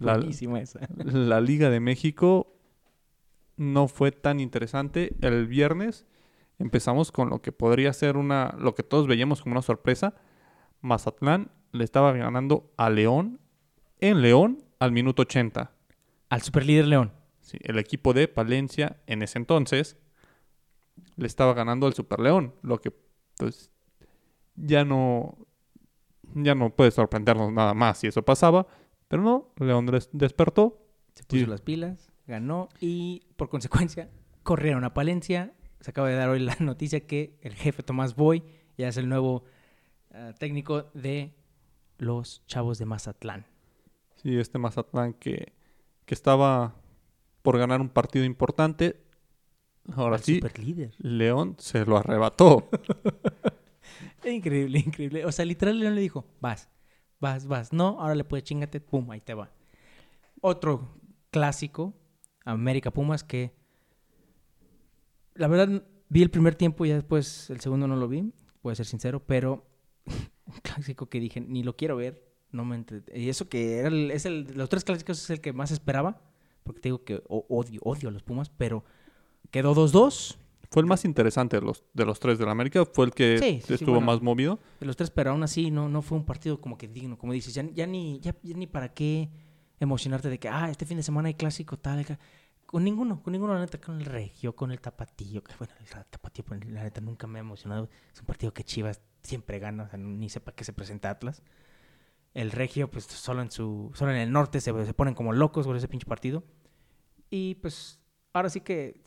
la, 0.00 0.16
esa. 0.58 0.80
la 1.04 1.40
Liga 1.40 1.70
de 1.70 1.78
México 1.78 2.52
no 3.56 3.86
fue 3.86 4.10
tan 4.10 4.40
interesante. 4.40 5.14
El 5.20 5.46
viernes 5.46 6.04
empezamos 6.58 7.10
con 7.12 7.30
lo 7.30 7.40
que 7.42 7.52
podría 7.52 7.92
ser 7.92 8.16
una, 8.16 8.54
lo 8.58 8.74
que 8.74 8.82
todos 8.82 9.06
veíamos 9.06 9.42
como 9.42 9.52
una 9.54 9.62
sorpresa. 9.62 10.14
Mazatlán 10.80 11.50
le 11.72 11.84
estaba 11.84 12.12
ganando 12.12 12.72
a 12.76 12.90
León 12.90 13.40
en 14.00 14.22
León 14.22 14.64
al 14.78 14.92
minuto 14.92 15.22
80. 15.22 15.70
Al 16.28 16.42
superlíder 16.42 16.86
León. 16.86 17.12
Sí, 17.40 17.58
el 17.62 17.78
equipo 17.78 18.12
de 18.12 18.28
Palencia 18.28 19.00
en 19.06 19.22
ese 19.22 19.38
entonces 19.38 19.96
le 21.16 21.26
estaba 21.26 21.54
ganando 21.54 21.86
al 21.86 21.94
Super 21.94 22.20
León, 22.20 22.54
lo 22.62 22.80
que 22.80 22.92
pues 23.36 23.70
ya 24.56 24.84
no 24.84 25.36
ya 26.34 26.54
no 26.54 26.70
puede 26.74 26.90
sorprendernos 26.90 27.52
nada 27.52 27.74
más 27.74 27.98
si 27.98 28.06
eso 28.06 28.24
pasaba, 28.24 28.66
pero 29.08 29.22
no, 29.22 29.52
León 29.58 29.86
des- 29.86 30.08
despertó. 30.12 30.80
Se 31.14 31.22
puso 31.24 31.44
Sí. 31.44 31.46
las 31.50 31.60
pilas, 31.60 32.10
ganó 32.26 32.68
y 32.80 33.26
por 33.36 33.48
consecuencia 33.48 34.10
corrieron 34.42 34.84
a 34.84 34.94
Palencia, 34.94 35.52
se 35.84 35.90
acaba 35.90 36.08
de 36.08 36.14
dar 36.14 36.30
hoy 36.30 36.38
la 36.38 36.56
noticia 36.60 37.06
que 37.06 37.36
el 37.42 37.52
jefe 37.52 37.82
Tomás 37.82 38.16
Boy 38.16 38.42
ya 38.78 38.88
es 38.88 38.96
el 38.96 39.06
nuevo 39.06 39.44
eh, 40.14 40.32
técnico 40.38 40.84
de 40.94 41.34
los 41.98 42.42
Chavos 42.46 42.78
de 42.78 42.86
Mazatlán. 42.86 43.44
Sí, 44.16 44.38
este 44.38 44.58
Mazatlán 44.58 45.12
que, 45.12 45.52
que 46.06 46.14
estaba 46.14 46.74
por 47.42 47.58
ganar 47.58 47.82
un 47.82 47.90
partido 47.90 48.24
importante. 48.24 49.04
Ahora 49.92 50.16
sí, 50.16 50.36
superlíder. 50.36 50.94
León 50.96 51.56
se 51.58 51.84
lo 51.84 51.98
arrebató. 51.98 52.70
Increíble, 54.24 54.78
increíble. 54.78 55.26
O 55.26 55.32
sea, 55.32 55.44
literal 55.44 55.78
León 55.78 55.94
le 55.94 56.00
dijo, 56.00 56.24
vas, 56.40 56.70
vas, 57.20 57.46
vas. 57.46 57.74
No, 57.74 58.00
ahora 58.00 58.14
le 58.14 58.24
puedes 58.24 58.44
chingate, 58.44 58.80
pum, 58.80 59.10
ahí 59.10 59.20
te 59.20 59.34
va. 59.34 59.52
Otro 60.40 60.98
clásico, 61.30 61.92
América 62.46 62.90
Pumas, 62.90 63.22
que 63.22 63.54
la 65.34 65.48
verdad 65.48 65.84
vi 66.08 66.22
el 66.22 66.30
primer 66.30 66.54
tiempo 66.54 66.84
y 66.84 66.90
ya 66.90 66.94
después 66.94 67.50
el 67.50 67.60
segundo 67.60 67.86
no 67.86 67.96
lo 67.96 68.08
vi, 68.08 68.32
puedo 68.62 68.74
ser 68.74 68.86
sincero, 68.86 69.20
pero 69.24 69.66
un 70.46 70.60
clásico 70.62 71.06
que 71.06 71.20
dije, 71.20 71.40
ni 71.40 71.62
lo 71.62 71.76
quiero 71.76 71.96
ver, 71.96 72.24
no 72.52 72.64
me 72.64 72.84
Y 73.14 73.28
eso 73.28 73.48
que 73.48 73.78
era 73.78 73.88
el, 73.88 74.10
es 74.10 74.26
el, 74.26 74.52
los 74.54 74.68
tres 74.68 74.84
clásicos 74.84 75.22
es 75.22 75.30
el 75.30 75.40
que 75.40 75.52
más 75.52 75.70
esperaba, 75.70 76.20
porque 76.62 76.80
te 76.80 76.88
digo 76.88 77.04
que 77.04 77.22
odio, 77.28 77.80
odio 77.82 78.08
a 78.08 78.12
los 78.12 78.22
Pumas, 78.22 78.48
pero 78.50 78.84
quedó 79.50 79.74
2-2. 79.74 80.36
Fue 80.70 80.80
el 80.82 80.86
más 80.86 81.04
interesante 81.04 81.60
de 81.60 81.62
los, 81.64 81.84
de 81.92 82.04
los 82.04 82.18
tres 82.18 82.38
de 82.38 82.46
la 82.46 82.50
América. 82.50 82.84
Fue 82.84 83.06
el 83.06 83.12
que 83.12 83.38
Sí, 83.38 83.60
sí, 83.60 83.66
sí, 83.68 83.74
estuvo 83.74 83.92
bueno. 83.92 84.06
más 84.06 84.22
movido. 84.22 84.58
de 84.80 84.86
los 84.86 84.96
tres, 84.96 85.10
pero 85.10 85.30
aún 85.30 85.42
así 85.44 85.70
no, 85.70 85.88
no 85.88 86.02
fue 86.02 86.18
un 86.18 86.24
partido 86.24 86.60
como 86.60 86.76
que 86.76 86.88
digno, 86.88 87.16
como 87.16 87.32
dices, 87.32 87.54
ya, 87.54 87.62
ya 87.72 87.86
ni, 87.86 88.18
ya, 88.20 88.34
ya 88.42 88.56
ni 88.56 88.66
para 88.66 88.92
qué 88.92 89.30
emocionarte 89.78 90.28
de 90.28 90.38
que, 90.38 90.48
ah, 90.48 90.70
este 90.70 90.86
fin 90.86 90.96
de 90.96 91.02
semana 91.02 91.28
hay 91.28 91.34
clásico, 91.34 91.76
tal, 91.76 92.00
acá". 92.00 92.18
Con 92.74 92.82
ninguno, 92.82 93.22
con 93.22 93.30
ninguno, 93.30 93.54
la 93.54 93.60
neta, 93.60 93.80
con 93.80 94.00
el 94.00 94.04
Regio, 94.04 94.56
con 94.56 94.72
el 94.72 94.80
Tapatillo, 94.80 95.44
que 95.44 95.54
bueno, 95.60 95.72
el 95.78 95.86
pues, 96.44 96.66
la 96.66 96.82
neta, 96.82 97.00
nunca 97.00 97.28
me 97.28 97.38
ha 97.38 97.40
emocionado, 97.40 97.88
es 98.12 98.18
un 98.18 98.26
partido 98.26 98.52
que 98.52 98.64
Chivas 98.64 99.00
siempre 99.22 99.60
gana, 99.60 99.84
o 99.84 99.88
sea, 99.88 99.96
ni 99.96 100.28
sepa 100.28 100.50
qué 100.50 100.64
se 100.64 100.72
presenta 100.72 101.08
Atlas. 101.08 101.44
El 102.34 102.50
Regio, 102.50 102.90
pues, 102.90 103.04
solo 103.04 103.42
en 103.42 103.52
su, 103.52 103.92
solo 103.94 104.10
en 104.10 104.16
el 104.16 104.32
norte 104.32 104.60
se, 104.60 104.72
se 104.86 104.92
ponen 104.92 105.14
como 105.14 105.32
locos 105.32 105.68
por 105.68 105.76
ese 105.76 105.86
pinche 105.86 106.04
partido. 106.04 106.42
Y, 107.30 107.54
pues, 107.62 108.00
ahora 108.32 108.50
sí 108.50 108.60
que 108.60 109.00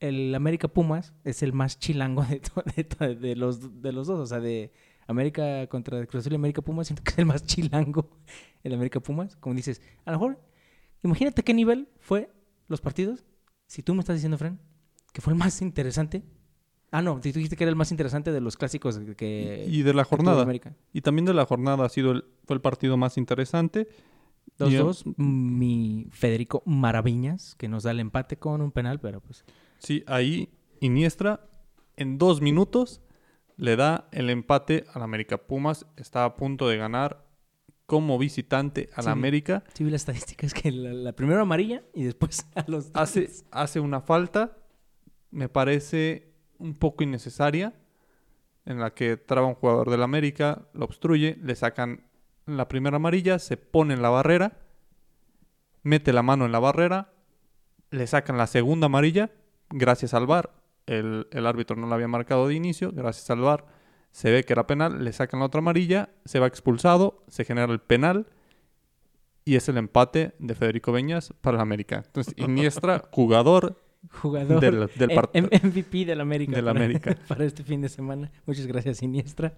el, 0.00 0.34
América 0.34 0.66
Pumas 0.66 1.14
es 1.22 1.44
el 1.44 1.52
más 1.52 1.78
chilango 1.78 2.24
de, 2.24 2.40
to- 2.40 3.14
de 3.14 3.36
los, 3.36 3.80
de 3.80 3.92
los 3.92 4.08
dos. 4.08 4.18
O 4.18 4.26
sea, 4.26 4.40
de 4.40 4.72
América 5.06 5.68
contra 5.68 6.04
Cruz 6.06 6.22
Azul 6.22 6.32
y 6.32 6.34
América 6.34 6.62
Pumas, 6.62 6.88
siento 6.88 7.04
que 7.04 7.12
es 7.12 7.18
el 7.18 7.26
más 7.26 7.46
chilango 7.46 8.10
el 8.64 8.74
América 8.74 8.98
Pumas. 8.98 9.36
Como 9.36 9.54
dices, 9.54 9.80
a 10.04 10.10
lo 10.10 10.18
mejor, 10.18 10.40
imagínate 11.04 11.44
qué 11.44 11.54
nivel 11.54 11.88
fue 12.00 12.34
los 12.68 12.80
partidos. 12.80 13.24
Si 13.66 13.82
tú 13.82 13.94
me 13.94 14.00
estás 14.00 14.16
diciendo, 14.16 14.38
Fran, 14.38 14.60
que 15.12 15.20
fue 15.20 15.32
el 15.32 15.38
más 15.38 15.62
interesante. 15.62 16.22
Ah, 16.90 17.02
no, 17.02 17.14
tú 17.16 17.22
dijiste 17.22 17.56
que 17.56 17.64
era 17.64 17.70
el 17.70 17.76
más 17.76 17.90
interesante 17.90 18.32
de 18.32 18.40
los 18.40 18.56
clásicos 18.56 18.98
que. 19.16 19.66
y 19.68 19.82
de 19.82 19.94
la 19.94 20.04
jornada. 20.04 20.42
América. 20.42 20.74
Y 20.92 21.00
también 21.00 21.26
de 21.26 21.34
la 21.34 21.44
jornada 21.44 21.84
ha 21.84 21.88
sido 21.88 22.12
el, 22.12 22.24
fue 22.44 22.54
el 22.54 22.60
partido 22.60 22.96
más 22.96 23.18
interesante. 23.18 23.88
Y, 24.58 24.76
eh, 24.76 24.80
2-2, 24.80 25.14
mi 25.16 26.08
Federico 26.12 26.62
Maraviñas, 26.64 27.54
que 27.56 27.68
nos 27.68 27.82
da 27.82 27.90
el 27.90 28.00
empate 28.00 28.38
con 28.38 28.60
un 28.62 28.70
penal, 28.70 29.00
pero 29.00 29.20
pues. 29.20 29.44
Sí, 29.78 30.04
ahí 30.06 30.48
Iniestra 30.80 31.48
en 31.96 32.18
dos 32.18 32.40
minutos 32.40 33.00
le 33.56 33.76
da 33.76 34.08
el 34.12 34.30
empate 34.30 34.84
al 34.92 35.02
América. 35.02 35.38
Pumas 35.38 35.86
está 35.96 36.24
a 36.24 36.36
punto 36.36 36.68
de 36.68 36.76
ganar 36.76 37.25
como 37.86 38.18
visitante 38.18 38.90
al 38.94 39.04
Sí. 39.04 39.10
América. 39.10 39.62
Sí, 39.74 39.84
vi 39.84 39.90
la 39.90 39.96
estadística, 39.96 40.44
es 40.46 40.52
que 40.54 40.70
la, 40.72 40.92
la 40.92 41.12
primera 41.12 41.40
amarilla 41.40 41.82
y 41.94 42.04
después 42.04 42.46
a 42.54 42.64
los. 42.68 42.90
Hace, 42.94 43.30
hace 43.50 43.80
una 43.80 44.00
falta, 44.00 44.56
me 45.30 45.48
parece 45.48 46.32
un 46.58 46.74
poco 46.74 47.04
innecesaria, 47.04 47.74
en 48.64 48.80
la 48.80 48.92
que 48.94 49.16
traba 49.16 49.46
un 49.46 49.54
jugador 49.54 49.90
del 49.90 50.02
América, 50.02 50.66
lo 50.72 50.86
obstruye, 50.86 51.38
le 51.40 51.54
sacan 51.54 52.04
la 52.46 52.68
primera 52.68 52.96
amarilla, 52.96 53.38
se 53.38 53.56
pone 53.56 53.94
en 53.94 54.02
la 54.02 54.08
barrera, 54.10 54.58
mete 55.82 56.12
la 56.12 56.22
mano 56.22 56.46
en 56.46 56.52
la 56.52 56.58
barrera, 56.58 57.12
le 57.90 58.06
sacan 58.06 58.36
la 58.38 58.46
segunda 58.48 58.86
amarilla, 58.86 59.30
gracias 59.70 60.14
al 60.14 60.26
VAR, 60.26 60.50
el, 60.86 61.28
el 61.30 61.46
árbitro 61.46 61.76
no 61.76 61.86
la 61.86 61.94
había 61.94 62.08
marcado 62.08 62.48
de 62.48 62.54
inicio, 62.54 62.90
gracias 62.92 63.30
al 63.30 63.40
VAR 63.40 63.66
se 64.16 64.30
ve 64.30 64.44
que 64.44 64.54
era 64.54 64.66
penal, 64.66 65.04
le 65.04 65.12
sacan 65.12 65.40
la 65.40 65.46
otra 65.46 65.58
amarilla, 65.58 66.08
se 66.24 66.38
va 66.38 66.46
expulsado, 66.46 67.22
se 67.28 67.44
genera 67.44 67.70
el 67.70 67.80
penal 67.80 68.26
y 69.44 69.56
es 69.56 69.68
el 69.68 69.76
empate 69.76 70.32
de 70.38 70.54
Federico 70.54 70.90
Beñas 70.90 71.34
para 71.42 71.58
el 71.58 71.60
América. 71.60 72.02
Entonces, 72.06 72.32
Iniestra, 72.38 73.02
jugador 73.10 73.78
jugador 74.10 74.58
del, 74.58 74.88
del 74.96 75.14
partido. 75.14 75.50
MVP 75.62 76.06
del 76.06 76.22
América. 76.22 76.56
Del 76.56 76.64
para, 76.64 76.80
América. 76.82 77.14
para 77.28 77.44
este 77.44 77.62
fin 77.62 77.82
de 77.82 77.90
semana. 77.90 78.32
Muchas 78.46 78.66
gracias, 78.66 78.96
Siniestra. 78.96 79.52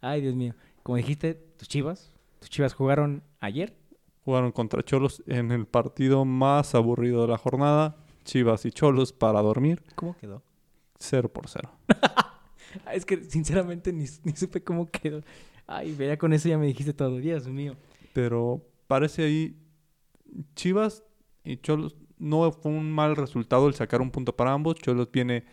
Ay, 0.00 0.20
Dios 0.20 0.36
mío. 0.36 0.54
Como 0.84 0.98
dijiste, 0.98 1.34
tus 1.34 1.66
chivas. 1.66 2.12
Tus 2.38 2.48
chivas 2.48 2.74
jugaron 2.74 3.24
ayer. 3.40 3.74
Jugaron 4.24 4.52
contra 4.52 4.84
Cholos 4.84 5.20
en 5.26 5.50
el 5.50 5.66
partido 5.66 6.24
más 6.24 6.76
aburrido 6.76 7.22
de 7.22 7.28
la 7.32 7.38
jornada. 7.38 7.96
Chivas 8.22 8.66
y 8.66 8.70
Cholos 8.70 9.12
para 9.12 9.42
dormir, 9.42 9.82
¿Cómo 9.96 10.16
quedó? 10.16 10.44
0 11.00 11.28
por 11.28 11.48
0. 11.48 11.68
Es 12.92 13.04
que 13.04 13.24
sinceramente 13.24 13.92
ni, 13.92 14.06
ni 14.24 14.32
supe 14.36 14.62
cómo 14.62 14.86
quedó. 14.86 15.22
Ay, 15.66 15.94
vea, 15.94 16.16
con 16.16 16.32
eso 16.32 16.48
ya 16.48 16.58
me 16.58 16.66
dijiste 16.66 16.92
todo. 16.92 17.18
Dios 17.18 17.46
mío. 17.48 17.76
Pero 18.12 18.62
parece 18.86 19.24
ahí 19.24 19.56
Chivas 20.54 21.02
y 21.44 21.56
Cholos 21.58 21.96
no 22.18 22.50
fue 22.52 22.72
un 22.72 22.90
mal 22.90 23.16
resultado 23.16 23.68
el 23.68 23.74
sacar 23.74 24.00
un 24.00 24.10
punto 24.10 24.34
para 24.34 24.52
ambos. 24.52 24.76
Cholos 24.76 25.10
viene 25.12 25.44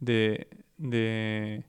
de, 0.00 0.48
de 0.76 1.64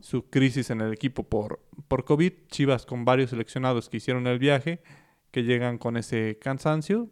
su 0.00 0.28
crisis 0.28 0.70
en 0.70 0.80
el 0.80 0.92
equipo 0.92 1.24
por, 1.24 1.60
por 1.88 2.04
COVID. 2.04 2.32
Chivas 2.48 2.86
con 2.86 3.04
varios 3.04 3.30
seleccionados 3.30 3.88
que 3.88 3.96
hicieron 3.98 4.26
el 4.26 4.38
viaje, 4.38 4.82
que 5.30 5.42
llegan 5.42 5.78
con 5.78 5.96
ese 5.96 6.38
cansancio. 6.40 7.10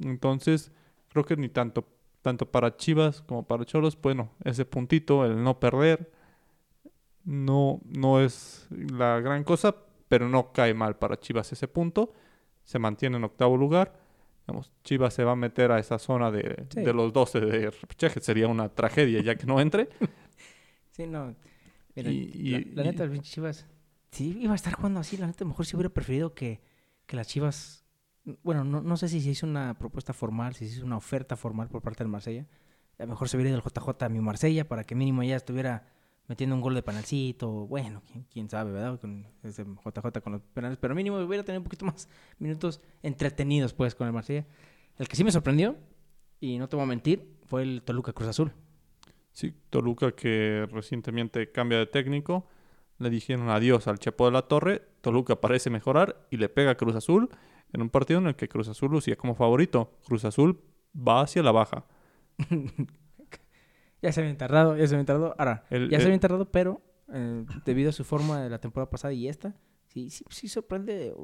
Entonces, 0.00 0.72
creo 1.08 1.24
que 1.24 1.36
ni 1.36 1.48
tanto, 1.48 1.86
tanto 2.26 2.50
para 2.50 2.76
Chivas 2.76 3.22
como 3.22 3.46
para 3.46 3.64
Cholos, 3.64 3.96
bueno, 4.02 4.30
ese 4.42 4.64
puntito, 4.64 5.24
el 5.24 5.44
no 5.44 5.60
perder, 5.60 6.10
no, 7.24 7.80
no 7.84 8.20
es 8.20 8.66
la 8.70 9.20
gran 9.20 9.44
cosa, 9.44 9.76
pero 10.08 10.28
no 10.28 10.50
cae 10.52 10.74
mal 10.74 10.96
para 10.96 11.20
Chivas 11.20 11.52
ese 11.52 11.68
punto. 11.68 12.12
Se 12.64 12.80
mantiene 12.80 13.16
en 13.16 13.22
octavo 13.22 13.56
lugar. 13.56 13.96
Digamos, 14.44 14.72
Chivas 14.82 15.14
se 15.14 15.22
va 15.22 15.32
a 15.32 15.36
meter 15.36 15.70
a 15.70 15.78
esa 15.78 16.00
zona 16.00 16.32
de, 16.32 16.66
Sí. 16.70 16.80
de 16.82 16.92
los 16.92 17.12
12 17.12 17.38
de 17.38 17.70
repechaje. 17.70 18.18
Sería 18.20 18.48
una 18.48 18.68
tragedia 18.70 19.22
ya 19.22 19.36
que 19.36 19.46
no 19.46 19.60
entre. 19.60 19.88
Sí, 20.90 21.06
no. 21.06 21.32
Mira, 21.94 22.10
Y- 22.10 22.30
y- 22.34 22.50
la, 22.50 22.82
la 22.82 22.82
y- 22.82 22.86
neta, 22.90 23.08
pinche 23.08 23.30
Chivas. 23.34 23.66
Sí, 24.10 24.36
iba 24.40 24.52
a 24.52 24.56
estar 24.56 24.72
jugando 24.72 24.98
así. 24.98 25.16
La 25.16 25.28
neta, 25.28 25.44
mejor 25.44 25.64
si 25.64 25.76
hubiera 25.76 25.90
preferido 25.94 26.34
que, 26.34 26.60
que 27.06 27.14
las 27.14 27.28
Chivas. 27.28 27.84
Bueno, 28.42 28.64
no, 28.64 28.82
no 28.82 28.96
sé 28.96 29.08
si 29.08 29.20
se 29.20 29.30
hizo 29.30 29.46
una 29.46 29.74
propuesta 29.78 30.12
formal, 30.12 30.54
si 30.54 30.68
se 30.68 30.76
hizo 30.76 30.86
una 30.86 30.96
oferta 30.96 31.36
formal 31.36 31.68
por 31.68 31.80
parte 31.80 32.02
del 32.02 32.08
Marsella. 32.08 32.46
A 32.98 33.02
lo 33.02 33.10
mejor 33.10 33.28
se 33.28 33.36
hubiera 33.36 33.50
ido 33.50 33.58
el 33.58 33.64
JJ 33.64 34.04
a 34.04 34.08
mi 34.08 34.20
Marsella 34.20 34.66
para 34.66 34.84
que 34.84 34.94
mínimo 34.94 35.22
ya 35.22 35.36
estuviera 35.36 35.86
metiendo 36.26 36.56
un 36.56 36.62
gol 36.62 36.74
de 36.74 36.82
penalcito. 36.82 37.66
Bueno, 37.66 38.02
quién, 38.10 38.26
quién 38.32 38.50
sabe, 38.50 38.72
¿verdad? 38.72 38.98
Con 39.00 39.26
ese 39.42 39.64
JJ 39.64 40.20
con 40.22 40.32
los 40.32 40.42
penales. 40.42 40.78
Pero 40.78 40.94
mínimo 40.94 41.18
hubiera 41.18 41.44
tenido 41.44 41.60
un 41.60 41.64
poquito 41.64 41.84
más 41.84 42.08
minutos 42.38 42.80
entretenidos, 43.02 43.72
pues, 43.74 43.94
con 43.94 44.06
el 44.06 44.12
Marsella. 44.12 44.44
El 44.98 45.08
que 45.08 45.16
sí 45.16 45.24
me 45.24 45.30
sorprendió, 45.30 45.76
y 46.40 46.58
no 46.58 46.68
te 46.68 46.76
voy 46.76 46.84
a 46.84 46.86
mentir, 46.86 47.36
fue 47.44 47.62
el 47.62 47.82
Toluca 47.82 48.12
Cruz 48.12 48.28
Azul. 48.28 48.52
Sí, 49.32 49.54
Toluca 49.70 50.12
que 50.12 50.66
recientemente 50.72 51.52
cambia 51.52 51.78
de 51.78 51.86
técnico. 51.86 52.48
Le 52.98 53.10
dijeron 53.10 53.50
adiós 53.50 53.86
al 53.86 53.98
Chepo 53.98 54.24
de 54.24 54.32
la 54.32 54.42
Torre. 54.42 54.82
Toluca 55.02 55.40
parece 55.40 55.68
mejorar 55.68 56.26
y 56.30 56.38
le 56.38 56.48
pega 56.48 56.76
Cruz 56.76 56.96
Azul 56.96 57.28
en 57.76 57.82
un 57.82 57.90
partido 57.90 58.18
en 58.20 58.26
el 58.26 58.34
que 58.36 58.48
Cruz 58.48 58.68
Azul 58.68 58.90
lucía 58.90 59.16
como 59.16 59.34
favorito. 59.34 59.92
Cruz 60.06 60.24
Azul 60.24 60.58
va 60.96 61.20
hacia 61.20 61.42
la 61.42 61.52
baja. 61.52 61.84
Ya 64.02 64.12
se 64.12 64.20
habían 64.20 64.36
tardado, 64.36 64.76
ya 64.76 64.86
se 64.86 64.94
habían 64.94 65.06
tardado. 65.06 65.34
Ahora, 65.38 65.64
El- 65.70 65.88
ya 65.88 65.98
se 65.98 66.04
habían 66.04 66.20
tardado, 66.20 66.50
pero 66.52 66.82
eh, 67.12 67.44
debido 67.64 67.88
a 67.90 67.92
su 67.92 68.04
forma 68.04 68.42
de 68.42 68.50
la 68.50 68.58
temporada 68.60 68.90
pasada 68.90 69.12
y 69.14 69.26
esta, 69.26 69.54
sí, 69.88 70.10
sí, 70.10 70.24
sí 70.28 70.48
sorprende. 70.48 71.14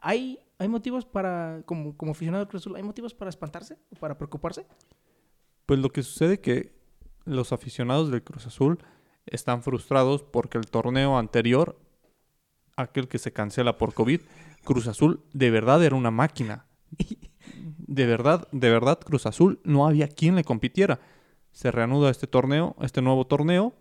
¿Hay, 0.00 0.38
hay 0.58 0.68
motivos 0.68 1.06
para, 1.06 1.62
como, 1.66 1.96
como 1.96 2.12
aficionado 2.12 2.46
Cruz 2.48 2.62
Azul, 2.62 2.76
hay 2.76 2.82
motivos 2.82 3.14
para 3.14 3.28
espantarse 3.28 3.78
o 3.90 3.96
para 3.96 4.18
preocuparse? 4.18 4.66
Pues 5.66 5.78
lo 5.78 5.90
que 5.90 6.02
sucede 6.02 6.40
que 6.40 6.74
los 7.24 7.52
aficionados 7.52 8.10
del 8.10 8.24
Cruz 8.24 8.46
Azul 8.46 8.78
están 9.26 9.62
frustrados 9.62 10.22
porque 10.24 10.58
el 10.58 10.66
torneo 10.66 11.16
anterior, 11.16 11.78
aquel 12.76 13.06
que 13.08 13.18
se 13.18 13.32
cancela 13.32 13.78
por 13.78 13.94
COVID, 13.94 14.20
Cruz 14.64 14.86
Azul 14.86 15.22
de 15.32 15.50
verdad 15.50 15.82
era 15.84 15.96
una 15.96 16.10
máquina. 16.10 16.66
De 17.90 18.06
verdad, 18.06 18.46
de 18.52 18.70
verdad, 18.70 19.00
Cruz 19.00 19.26
Azul 19.26 19.60
no 19.64 19.84
había 19.84 20.06
quien 20.06 20.36
le 20.36 20.44
compitiera. 20.44 21.00
Se 21.50 21.72
reanuda 21.72 22.10
este 22.10 22.28
torneo, 22.28 22.76
este 22.80 23.02
nuevo 23.02 23.26
torneo, 23.26 23.74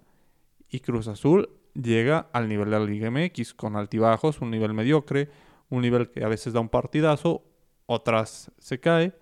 y 0.68 0.80
Cruz 0.80 1.08
Azul 1.08 1.50
llega 1.74 2.28
al 2.34 2.50
nivel 2.50 2.72
de 2.72 2.80
la 2.80 2.86
Liga 2.86 3.12
MX, 3.12 3.54
con 3.54 3.76
altibajos, 3.76 4.42
un 4.42 4.50
nivel 4.50 4.74
mediocre, 4.74 5.30
un 5.70 5.82
nivel 5.82 6.10
que 6.10 6.24
a 6.24 6.28
veces 6.28 6.54
da 6.54 6.60
un 6.60 6.70
partidazo, 6.70 7.44
otras 7.86 8.52
se 8.58 8.80
cae, 8.80 9.14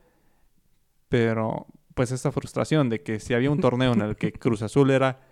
pero 1.09 1.67
pues 1.93 2.11
esa 2.11 2.31
frustración 2.31 2.89
de 2.89 3.01
que 3.01 3.19
si 3.19 3.33
había 3.33 3.51
un 3.51 3.59
torneo 3.59 3.93
en 3.93 4.01
el 4.01 4.15
que 4.15 4.31
Cruz 4.31 4.61
Azul 4.61 4.91
era 4.91 5.26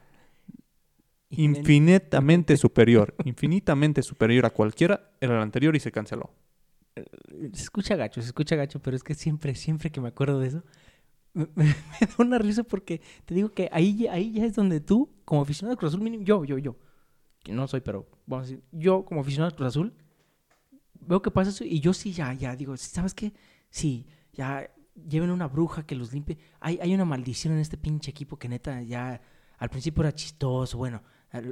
infinitamente 1.29 2.57
superior, 2.57 3.15
infinitamente 3.25 4.01
superior 4.03 4.45
a 4.45 4.49
cualquiera, 4.51 5.11
era 5.19 5.35
el 5.35 5.41
anterior 5.41 5.75
y 5.75 5.79
se 5.79 5.91
canceló. 5.91 6.33
Se 7.53 7.63
escucha 7.63 7.95
gacho, 7.95 8.21
se 8.21 8.27
escucha 8.27 8.55
gacho, 8.55 8.81
pero 8.81 8.95
es 8.95 9.03
que 9.03 9.15
siempre, 9.15 9.53
siempre 9.55 9.91
que 9.91 9.99
me 9.99 10.07
acuerdo 10.09 10.39
de 10.39 10.47
eso, 10.47 10.63
me, 11.33 11.45
me- 11.55 11.65
me 11.65 12.07
da 12.07 12.15
una 12.19 12.37
risa 12.37 12.63
porque 12.63 13.01
te 13.25 13.35
digo 13.35 13.49
que 13.49 13.69
ahí, 13.71 14.07
ahí 14.07 14.31
ya 14.33 14.45
es 14.45 14.53
donde 14.55 14.79
tú, 14.79 15.09
como 15.25 15.41
aficionado 15.41 15.75
de 15.75 15.77
Cruz 15.77 15.91
Azul, 15.93 16.01
mínimo, 16.01 16.23
yo, 16.23 16.45
yo, 16.45 16.57
yo, 16.57 16.77
que 17.43 17.51
no 17.51 17.67
soy, 17.67 17.81
pero 17.81 18.07
vamos 18.25 18.47
a 18.47 18.49
decir, 18.51 18.63
yo 18.71 19.03
como 19.05 19.21
aficionado 19.21 19.51
de 19.51 19.57
Cruz 19.57 19.67
Azul, 19.67 19.93
veo 21.01 21.21
que 21.21 21.31
pasa 21.31 21.49
eso 21.49 21.63
y 21.63 21.79
yo 21.79 21.93
sí 21.93 22.11
ya, 22.13 22.33
ya 22.33 22.55
digo, 22.55 22.75
¿sabes 22.77 23.13
qué? 23.13 23.33
Sí, 23.69 24.07
ya 24.33 24.69
lleven 25.07 25.29
una 25.29 25.47
bruja 25.47 25.85
que 25.85 25.95
los 25.95 26.13
limpie. 26.13 26.37
Hay, 26.59 26.79
hay 26.81 26.93
una 26.93 27.05
maldición 27.05 27.53
en 27.53 27.59
este 27.59 27.77
pinche 27.77 28.11
equipo 28.11 28.37
que 28.37 28.47
neta 28.47 28.81
ya 28.81 29.21
al 29.57 29.69
principio 29.69 30.01
era 30.03 30.13
chistoso, 30.13 30.77
bueno, 30.77 31.01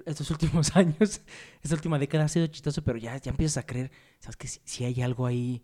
estos 0.05 0.29
últimos 0.31 0.75
años, 0.75 1.21
esta 1.61 1.75
última 1.75 1.99
década 1.99 2.25
ha 2.25 2.29
sido 2.29 2.47
chistoso, 2.47 2.83
pero 2.83 2.97
ya, 2.97 3.17
ya 3.17 3.31
empiezas 3.31 3.57
a 3.57 3.65
creer, 3.65 3.91
¿sabes? 4.19 4.37
Si, 4.43 4.61
si 4.63 4.85
hay 4.85 5.01
algo 5.01 5.25
ahí, 5.25 5.63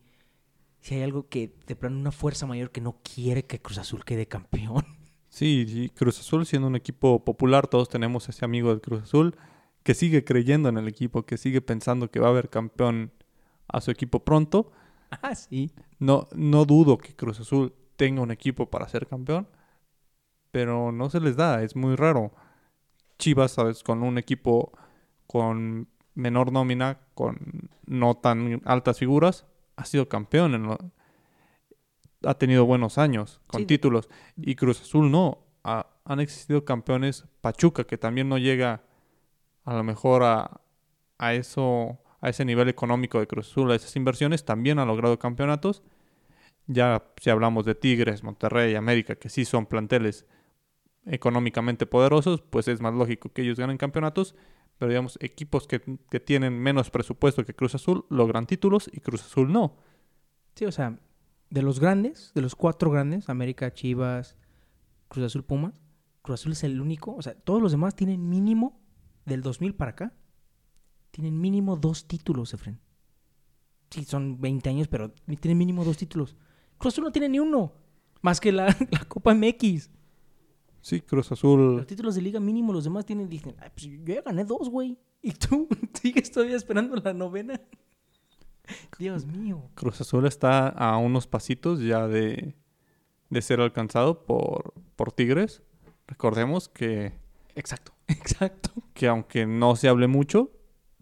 si 0.79 0.95
hay 0.95 1.03
algo 1.03 1.27
que 1.27 1.53
de 1.67 1.75
plano 1.75 1.97
una 1.97 2.11
fuerza 2.11 2.45
mayor 2.45 2.71
que 2.71 2.81
no 2.81 2.99
quiere 3.03 3.45
que 3.45 3.61
Cruz 3.61 3.77
Azul 3.77 4.03
quede 4.05 4.27
campeón. 4.27 4.85
Sí, 5.31 5.67
sí, 5.69 5.91
Cruz 5.91 6.19
Azul 6.19 6.47
siendo 6.47 6.67
un 6.67 6.75
equipo 6.75 7.23
popular, 7.23 7.67
todos 7.67 7.87
tenemos 7.87 8.27
ese 8.27 8.45
amigo 8.45 8.71
del 8.71 8.81
Cruz 8.81 9.03
Azul 9.03 9.35
que 9.83 9.93
sigue 9.93 10.23
creyendo 10.23 10.69
en 10.69 10.77
el 10.77 10.87
equipo, 10.87 11.23
que 11.23 11.37
sigue 11.37 11.61
pensando 11.61 12.09
que 12.09 12.19
va 12.19 12.27
a 12.27 12.31
haber 12.31 12.49
campeón 12.49 13.11
a 13.67 13.81
su 13.81 13.91
equipo 13.91 14.25
pronto. 14.25 14.71
ah, 15.21 15.35
sí. 15.35 15.71
No, 15.99 16.27
no 16.33 16.65
dudo 16.65 16.97
que 16.97 17.15
Cruz 17.15 17.39
Azul 17.39 17.73
tenga 17.95 18.21
un 18.21 18.31
equipo 18.31 18.69
para 18.69 18.87
ser 18.87 19.07
campeón, 19.07 19.47
pero 20.51 20.91
no 20.91 21.09
se 21.09 21.19
les 21.19 21.35
da, 21.35 21.63
es 21.63 21.75
muy 21.75 21.95
raro. 21.95 22.33
Chivas, 23.19 23.51
sabes, 23.51 23.83
con 23.83 24.01
un 24.01 24.17
equipo 24.17 24.71
con 25.27 25.87
menor 26.15 26.51
nómina, 26.51 26.99
con 27.13 27.69
no 27.85 28.15
tan 28.15 28.61
altas 28.65 28.97
figuras, 28.97 29.45
ha 29.75 29.85
sido 29.85 30.09
campeón, 30.09 30.55
en 30.55 30.63
lo- 30.63 30.77
ha 32.25 32.33
tenido 32.33 32.65
buenos 32.65 32.97
años 32.97 33.41
con 33.47 33.61
Sí. 33.61 33.65
títulos. 33.67 34.09
Y 34.37 34.55
Cruz 34.55 34.81
Azul 34.81 35.11
no, 35.11 35.45
Ha- 35.65 35.87
han 36.05 36.21
existido 36.21 36.63
campeones 36.63 37.25
Pachuca, 37.41 37.83
que 37.83 37.97
también 37.97 38.29
no 38.29 38.37
llega 38.37 38.81
a 39.65 39.73
lo 39.73 39.83
mejor 39.83 40.23
a, 40.23 40.61
a 41.17 41.33
eso, 41.33 41.99
a 42.21 42.29
ese 42.29 42.45
nivel 42.45 42.69
económico 42.69 43.19
de 43.19 43.27
Cruz 43.27 43.49
Azul, 43.51 43.69
a 43.69 43.75
esas 43.75 43.93
inversiones, 43.97 44.45
también 44.45 44.79
ha 44.79 44.85
logrado 44.85 45.19
campeonatos. 45.19 45.83
Ya 46.65 47.03
si 47.21 47.29
hablamos 47.29 47.65
de 47.65 47.75
Tigres, 47.75 48.23
Monterrey, 48.23 48.73
América, 48.75 49.15
que 49.15 49.27
sí 49.27 49.43
son 49.43 49.65
planteles 49.65 50.25
económicamente 51.09 51.85
poderosos, 51.85 52.41
pues 52.41 52.67
es 52.67 52.81
más 52.81 52.93
lógico 52.93 53.31
que 53.33 53.41
ellos 53.41 53.59
ganen 53.59 53.77
campeonatos. 53.77 54.35
Pero 54.77 54.89
digamos, 54.89 55.17
equipos 55.21 55.67
que, 55.67 55.81
que 56.09 56.19
tienen 56.21 56.57
menos 56.57 56.89
presupuesto 56.89 57.45
que 57.45 57.53
Cruz 57.53 57.75
Azul 57.75 58.05
logran 58.09 58.47
títulos 58.47 58.89
y 58.93 59.01
Cruz 59.01 59.23
Azul 59.23 59.51
no. 59.51 59.75
Sí, 60.55 60.65
o 60.65 60.71
sea, 60.71 60.97
de 61.49 61.61
los 61.61 61.79
grandes, 61.79 62.31
de 62.33 62.41
los 62.41 62.55
cuatro 62.55 62.89
grandes, 62.91 63.27
América, 63.27 63.73
Chivas, 63.73 64.37
Cruz 65.09 65.25
Azul, 65.25 65.43
Pumas, 65.43 65.81
Cruz 66.21 66.41
Azul 66.41 66.53
es 66.53 66.63
el 66.63 66.79
único, 66.79 67.15
o 67.15 67.21
sea, 67.21 67.33
todos 67.33 67.61
los 67.61 67.71
demás 67.71 67.95
tienen 67.95 68.29
mínimo, 68.29 68.79
del 69.25 69.41
2000 69.41 69.75
para 69.75 69.91
acá, 69.91 70.13
tienen 71.11 71.39
mínimo 71.39 71.75
dos 71.75 72.07
títulos, 72.07 72.53
Efren. 72.53 72.79
Sí, 73.89 74.05
son 74.05 74.39
20 74.39 74.69
años, 74.69 74.87
pero 74.87 75.11
tienen 75.39 75.57
mínimo 75.57 75.83
dos 75.83 75.97
títulos. 75.97 76.35
Cruz 76.77 76.93
Azul 76.93 77.03
no 77.03 77.11
tiene 77.11 77.29
ni 77.29 77.39
uno, 77.39 77.73
más 78.21 78.39
que 78.39 78.51
la, 78.51 78.67
la 78.91 79.05
Copa 79.07 79.33
MX. 79.33 79.89
Sí, 80.81 81.01
Cruz 81.01 81.31
Azul. 81.31 81.77
Los 81.77 81.87
títulos 81.87 82.15
de 82.15 82.21
liga 82.21 82.39
mínimo, 82.39 82.71
los 82.73 82.83
demás 82.85 83.05
tienen, 83.05 83.27
dicen, 83.29 83.55
"Ay, 83.59 83.69
pues 83.73 83.85
yo 83.87 83.99
ya 84.05 84.21
gané 84.21 84.45
dos, 84.45 84.69
güey. 84.69 84.97
Y 85.21 85.33
tú 85.33 85.67
sigues 86.01 86.31
todavía 86.31 86.55
esperando 86.55 86.95
la 86.95 87.13
novena. 87.13 87.59
Dios 88.99 89.25
mío. 89.25 89.69
Cruz 89.75 89.99
Azul 89.99 90.25
está 90.25 90.69
a 90.69 90.97
unos 90.97 91.27
pasitos 91.27 91.81
ya 91.81 92.07
de, 92.07 92.55
de 93.29 93.41
ser 93.41 93.59
alcanzado 93.59 94.25
por, 94.25 94.73
por 94.95 95.11
Tigres. 95.11 95.61
Recordemos 96.07 96.69
que, 96.69 97.13
Exacto, 97.55 97.91
exacto. 98.07 98.71
que 98.93 99.07
aunque 99.07 99.45
no 99.45 99.75
se 99.75 99.89
hable 99.89 100.07
mucho, 100.07 100.51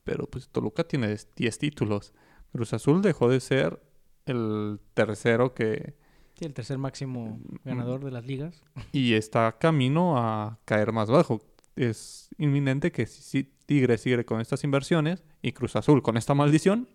pero 0.04 0.26
pues 0.28 0.50
Toluca 0.50 0.84
tiene 0.86 1.16
10 1.36 1.60
títulos. 1.60 2.14
Cruz 2.52 2.74
Azul 2.74 3.02
dejó 3.02 3.30
de 3.30 3.40
ser 3.40 3.82
el 4.26 4.80
tercero 4.94 5.54
que 5.54 5.97
Sí, 6.38 6.46
el 6.46 6.54
tercer 6.54 6.78
máximo 6.78 7.40
ganador 7.64 8.04
de 8.04 8.12
las 8.12 8.26
ligas. 8.26 8.62
y 8.92 9.14
está 9.14 9.58
camino 9.60 10.18
a 10.18 10.60
caer 10.66 10.92
más 10.92 11.10
bajo. 11.10 11.42
Es 11.76 12.30
inminente 12.38 12.92
que 12.92 13.06
si, 13.08 13.44
Tigres 13.66 14.02
sigue 14.02 14.24
con 14.26 14.40
estas 14.40 14.64
inversiones 14.64 15.24
y 15.42 15.52
Cruz 15.52 15.76
Azul 15.76 16.02
con 16.02 16.16
esta 16.16 16.34
maldición, 16.34 16.88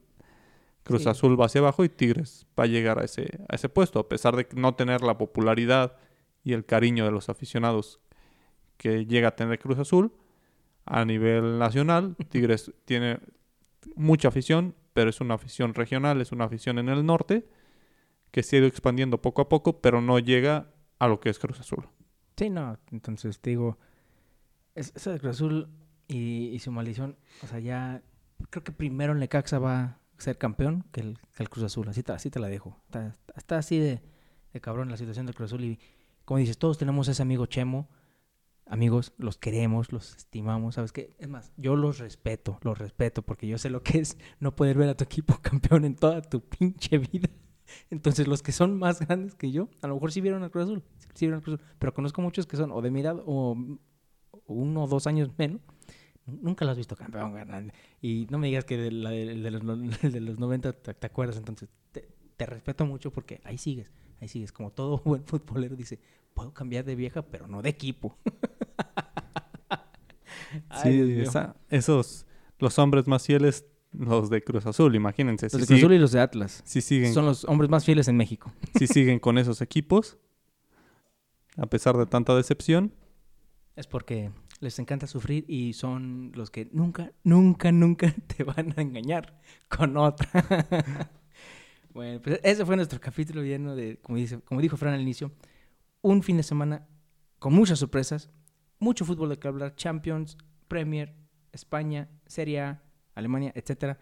Cruz 0.85 1.03
Sí. 1.03 1.09
Azul 1.09 1.41
va 1.41 1.47
hacia 1.47 1.61
abajo 1.61 1.85
y 1.85 1.89
Tigres 1.89 2.47
va 2.59 2.65
a 2.65 2.67
llegar 2.67 2.99
a 2.99 3.05
ese, 3.05 3.41
a 3.49 3.55
ese 3.55 3.69
puesto, 3.69 4.01
a 4.01 4.09
pesar 4.09 4.35
de 4.37 4.49
no 4.55 4.75
tener 4.75 5.03
la 5.03 5.19
popularidad 5.19 5.97
y 6.45 6.55
el 6.55 6.65
cariño 6.65 7.05
de 7.05 7.13
los 7.13 7.29
aficionados 7.29 8.01
que 8.77 9.07
llega 9.07 9.29
a 9.29 9.37
tener 9.37 9.59
Cruz 9.59 9.79
Azul. 9.79 10.13
A 10.85 11.05
nivel 11.05 11.59
nacional, 11.59 12.17
Tigres 12.31 12.73
tiene 12.85 13.21
mucha 13.95 14.29
afición, 14.29 14.75
pero 14.93 15.11
es 15.11 15.21
una 15.21 15.35
afición 15.35 15.75
regional, 15.75 16.21
es 16.21 16.33
una 16.33 16.45
afición 16.47 16.79
en 16.79 16.89
el 16.89 17.05
norte 17.07 17.47
que 18.33 18.43
se 18.43 18.57
ha 18.57 18.59
ido 18.59 18.69
expandiendo 18.69 19.23
poco 19.23 19.43
a 19.43 19.49
poco, 19.49 19.81
pero 19.81 20.01
no 20.01 20.19
llega 20.19 20.73
a 20.99 21.07
lo 21.07 21.21
que 21.21 21.31
es 21.31 21.39
Cruz 21.39 21.61
Azul. 21.61 21.87
Sí, 22.37 22.51
no, 22.51 22.79
entonces 22.91 23.39
te 23.41 23.51
digo, 23.51 23.79
es- 24.75 24.93
eso 24.97 25.11
de 25.13 25.21
Cruz 25.21 25.37
Azul 25.37 25.69
y, 26.09 26.49
y 26.49 26.59
su 26.59 26.73
maldición, 26.73 27.17
o 27.43 27.47
sea, 27.47 27.61
ya 27.61 28.03
creo 28.51 28.65
que 28.65 28.73
primero 28.73 29.13
el 29.13 29.21
Necaxa 29.21 29.59
va 29.61 29.81
a 29.83 29.99
ser 30.19 30.39
campeón 30.39 30.85
que 30.93 31.01
el, 31.01 31.19
Cruz 31.51 31.65
Azul, 31.65 31.89
así 31.89 32.03
te, 32.03 32.13
así 32.13 32.31
te 32.31 32.41
la 32.41 32.49
dejo. 32.49 32.81
Está, 32.87 33.17
está 33.37 33.59
así 33.59 33.79
de, 33.79 34.03
de 34.53 34.61
cabrón 34.61 34.89
la 34.91 34.97
situación 34.97 35.27
del 35.27 35.35
Cruz 35.35 35.51
Azul 35.51 35.65
y 35.65 35.79
como 36.25 36.39
dices, 36.39 36.59
todos 36.59 36.79
tenemos 36.79 37.09
ese 37.09 37.21
amigo 37.23 37.47
Chemo, 37.47 37.89
amigos, 38.65 39.13
los 39.19 39.37
queremos, 39.37 39.93
los 39.93 40.17
estimamos, 40.17 40.77
¿sabes 40.77 40.93
qué? 40.93 41.15
Es 41.19 41.29
más, 41.29 41.53
yo 41.57 41.77
los 41.77 41.99
respeto, 41.99 42.59
los 42.63 42.79
respeto 42.79 43.23
porque 43.23 43.47
yo 43.49 43.59
sé 43.59 43.69
lo 43.71 43.83
que 43.83 43.99
es 43.99 44.17
no 44.39 44.55
poder 44.57 44.79
ver 44.79 44.89
a 44.89 44.97
tu 44.97 45.05
equipo 45.05 45.39
campeón 45.43 45.85
en 45.85 45.97
toda 45.97 46.23
tu 46.23 46.41
pinche 46.41 46.99
vida. 46.99 47.29
Entonces, 47.91 48.27
los 48.29 48.43
que 48.43 48.53
son 48.53 48.79
más 48.79 49.01
grandes 49.01 49.35
que 49.35 49.51
yo, 49.51 49.69
a 49.81 49.87
lo 49.89 49.95
mejor 49.95 50.13
sí 50.13 50.21
vieron 50.21 50.43
al 50.43 50.51
Cruz 50.51 50.65
Azul, 50.65 50.83
sí 51.15 51.27
vieron 51.27 51.39
al 51.39 51.43
Cruz 51.43 51.61
Azul, 51.61 51.75
pero 51.79 51.95
conozco 51.95 52.21
muchos 52.23 52.47
que 52.47 52.57
son 52.57 52.71
o 52.73 52.81
de 52.83 52.91
mi 52.91 53.01
edad 53.01 53.17
o 53.27 53.57
uno 54.47 54.85
o 54.85 54.87
dos 54.87 55.07
años 55.07 55.31
menos. 55.39 55.61
Nunca 56.27 56.65
lo 56.65 56.71
has 56.71 56.77
visto 56.77 56.95
campeón, 56.95 57.33
carnal. 57.35 57.73
Y 58.01 58.27
no 58.31 58.39
me 58.39 58.47
digas 58.47 58.65
que 58.65 58.77
de, 58.77 58.93
la- 58.93 59.13
el 59.15 59.43
de, 59.43 59.51
los, 59.51 59.63
de 60.13 60.21
los 60.21 60.39
90 60.39 60.73
te, 60.73 60.95
te 60.95 61.07
acuerdas, 61.07 61.37
entonces 61.37 61.69
te, 61.91 62.09
te 62.37 62.47
respeto 62.47 62.87
mucho 62.87 63.11
porque 63.11 63.41
ahí 63.45 63.59
sigues, 63.59 63.91
ahí 64.21 64.29
sigues. 64.29 64.53
Como 64.53 64.71
todo 64.71 64.99
buen 65.05 65.25
futbolero 65.25 65.75
dice, 65.77 65.99
puedo 66.35 66.53
cambiar 66.55 66.85
de 66.85 66.95
vieja, 66.95 67.23
pero 67.23 67.49
no 67.49 67.61
de 67.63 67.71
equipo. 67.71 68.17
Ay, 70.69 70.93
Sí, 71.15 71.21
esa- 71.23 71.57
esos, 71.71 72.27
los 72.59 72.79
hombres 72.79 73.07
más 73.07 73.27
fieles, 73.27 73.65
los 73.93 74.31
de 74.31 74.43
Cruz 74.43 74.67
Azul, 74.67 74.95
imagínense. 74.95 75.47
Los 75.47 75.53
Si, 75.53 75.59
de 75.59 75.67
Cruz 75.67 75.79
Azul 75.79 75.93
y 75.93 75.99
los 75.99 76.13
de 76.13 76.21
Atlas 76.21 76.63
si 76.65 76.81
siguen, 76.81 77.13
son 77.13 77.27
los 77.27 77.45
hombres 77.45 77.71
más 77.71 77.85
fieles 77.85 78.09
en 78.09 78.17
México. 78.17 78.53
si 78.79 78.87
siguen 78.87 79.19
con 79.19 79.39
esos 79.39 79.61
equipos, 79.61 80.19
a 81.57 81.67
pesar 81.67 81.97
de 81.97 82.07
tanta 82.07 82.35
decepción, 82.35 82.95
Es 83.77 83.87
porque 83.87 84.31
les 84.61 84.79
encanta 84.79 85.07
sufrir 85.07 85.45
y 85.49 85.73
son 85.73 86.31
los 86.35 86.51
que 86.51 86.69
nunca, 86.73 87.13
nunca, 87.25 87.73
nunca 87.73 88.15
te 88.37 88.45
van 88.45 88.75
a 88.77 88.83
engañar 88.83 89.41
con 89.69 89.97
otra. 89.97 90.31
bueno, 91.93 92.21
pues 92.23 92.41
ese 92.43 92.65
fue 92.65 92.77
nuestro 92.77 93.01
capítulo 93.01 93.43
lleno 93.43 93.75
de, 93.75 93.99
como, 94.01 94.19
dice, 94.19 94.41
como 94.41 94.61
dijo 94.61 94.77
Fran 94.77 94.95
al 94.95 95.03
inicio, 95.03 95.33
un 96.01 96.23
fin 96.23 96.37
de 96.37 96.43
semana 96.43 96.87
con 97.39 97.53
muchas 97.53 97.81
sorpresas, 97.81 98.31
mucho 98.79 99.05
fútbol 99.05 99.31
de 99.31 99.39
que 99.39 99.49
hablar, 99.49 99.75
Champions, 99.75 100.39
Premier, 100.69 101.15
España, 101.53 102.09
Serie 102.27 102.61
A, 102.61 102.83
Alemania, 103.15 103.53
etcétera. 103.55 103.99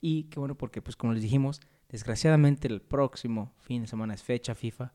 Y 0.00 0.24
qué 0.24 0.38
bueno 0.38 0.56
porque, 0.56 0.82
pues 0.82 0.96
como 0.96 1.12
les 1.12 1.22
dijimos, 1.22 1.60
desgraciadamente 1.88 2.68
el 2.68 2.80
próximo 2.80 3.52
fin 3.58 3.82
de 3.82 3.88
semana 3.88 4.14
es 4.14 4.22
fecha 4.22 4.54
FIFA. 4.54 4.92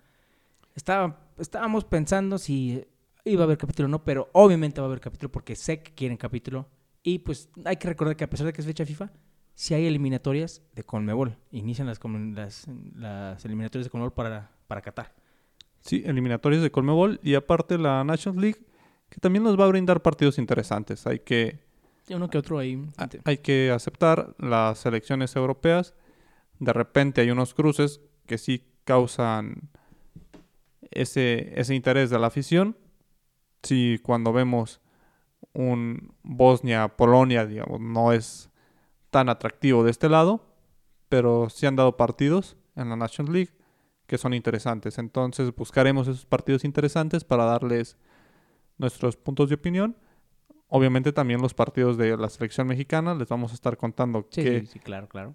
Estaba, 0.75 1.19
estábamos 1.37 1.85
pensando 1.85 2.37
si 2.37 2.85
iba 3.23 3.41
a 3.41 3.45
haber 3.45 3.57
capítulo 3.57 3.87
o 3.87 3.89
no, 3.89 4.03
pero 4.03 4.29
obviamente 4.33 4.81
va 4.81 4.87
a 4.87 4.89
haber 4.89 4.99
capítulo 4.99 5.31
porque 5.31 5.55
sé 5.55 5.81
que 5.81 5.93
quieren 5.93 6.17
capítulo. 6.17 6.67
Y 7.03 7.19
pues 7.19 7.49
hay 7.65 7.77
que 7.77 7.87
recordar 7.87 8.15
que 8.15 8.23
a 8.23 8.29
pesar 8.29 8.47
de 8.47 8.53
que 8.53 8.61
es 8.61 8.67
fecha 8.67 8.85
FIFA, 8.85 9.11
si 9.53 9.73
hay 9.73 9.85
eliminatorias 9.85 10.61
de 10.73 10.83
Conmebol. 10.83 11.37
Inician 11.51 11.87
las, 11.87 11.99
eliminatorias 13.45 13.85
de 13.85 13.89
Conmebol 13.89 14.13
para, 14.13 14.51
para 14.67 14.81
Qatar. 14.81 15.13
sí, 15.79 16.03
eliminatorios 16.05 16.61
de 16.61 16.71
Colmebol 16.71 17.19
y 17.23 17.35
aparte 17.35 17.77
la 17.77 18.03
Nations 18.03 18.37
League, 18.37 18.65
que 19.09 19.19
también 19.19 19.43
nos 19.43 19.59
va 19.59 19.65
a 19.65 19.69
brindar 19.69 20.01
partidos 20.01 20.37
interesantes. 20.37 21.07
Hay 21.07 21.19
que, 21.19 21.59
uno 22.09 22.29
que 22.29 22.37
otro 22.37 22.59
ahí. 22.59 22.87
a- 22.97 23.09
hay 23.23 23.37
que 23.39 23.71
aceptar 23.71 24.35
las 24.37 24.79
selecciones 24.79 25.35
europeas. 25.35 25.95
De 26.59 26.71
repente 26.73 27.21
hay 27.21 27.31
unos 27.31 27.53
cruces 27.53 28.01
que 28.27 28.37
sí 28.37 28.63
causan 28.83 29.69
ese, 30.91 31.59
ese 31.59 31.75
interés 31.75 32.09
de 32.09 32.19
la 32.19 32.27
afición. 32.27 32.77
Si 33.63 33.99
cuando 34.03 34.31
vemos 34.33 34.81
un 35.53 36.13
Bosnia-Polonia, 36.23 37.45
digamos, 37.45 37.79
no 37.79 38.11
es 38.13 38.49
tan 39.09 39.29
atractivo 39.29 39.83
de 39.83 39.91
este 39.91 40.09
lado, 40.09 40.45
pero 41.09 41.49
sí 41.49 41.65
han 41.65 41.75
dado 41.75 41.97
partidos 41.97 42.57
en 42.75 42.89
la 42.89 42.95
National 42.95 43.33
League 43.33 43.51
que 44.07 44.17
son 44.17 44.33
interesantes. 44.33 44.97
Entonces 44.97 45.55
buscaremos 45.55 46.07
esos 46.07 46.25
partidos 46.25 46.63
interesantes 46.63 47.23
para 47.23 47.45
darles 47.45 47.97
nuestros 48.77 49.15
puntos 49.17 49.49
de 49.49 49.55
opinión. 49.55 49.97
Obviamente 50.75 51.11
también 51.13 51.41
los 51.41 51.53
partidos 51.53 51.97
de 51.97 52.17
la 52.17 52.29
selección 52.29 52.67
mexicana, 52.67 53.15
les 53.15 53.27
vamos 53.29 53.51
a 53.51 53.55
estar 53.55 53.77
contando 53.77 54.27
Sí, 54.29 54.43
qué, 54.43 54.59
sí, 54.61 54.65
sí, 54.67 54.79
claro, 54.79 55.07
claro. 55.07 55.33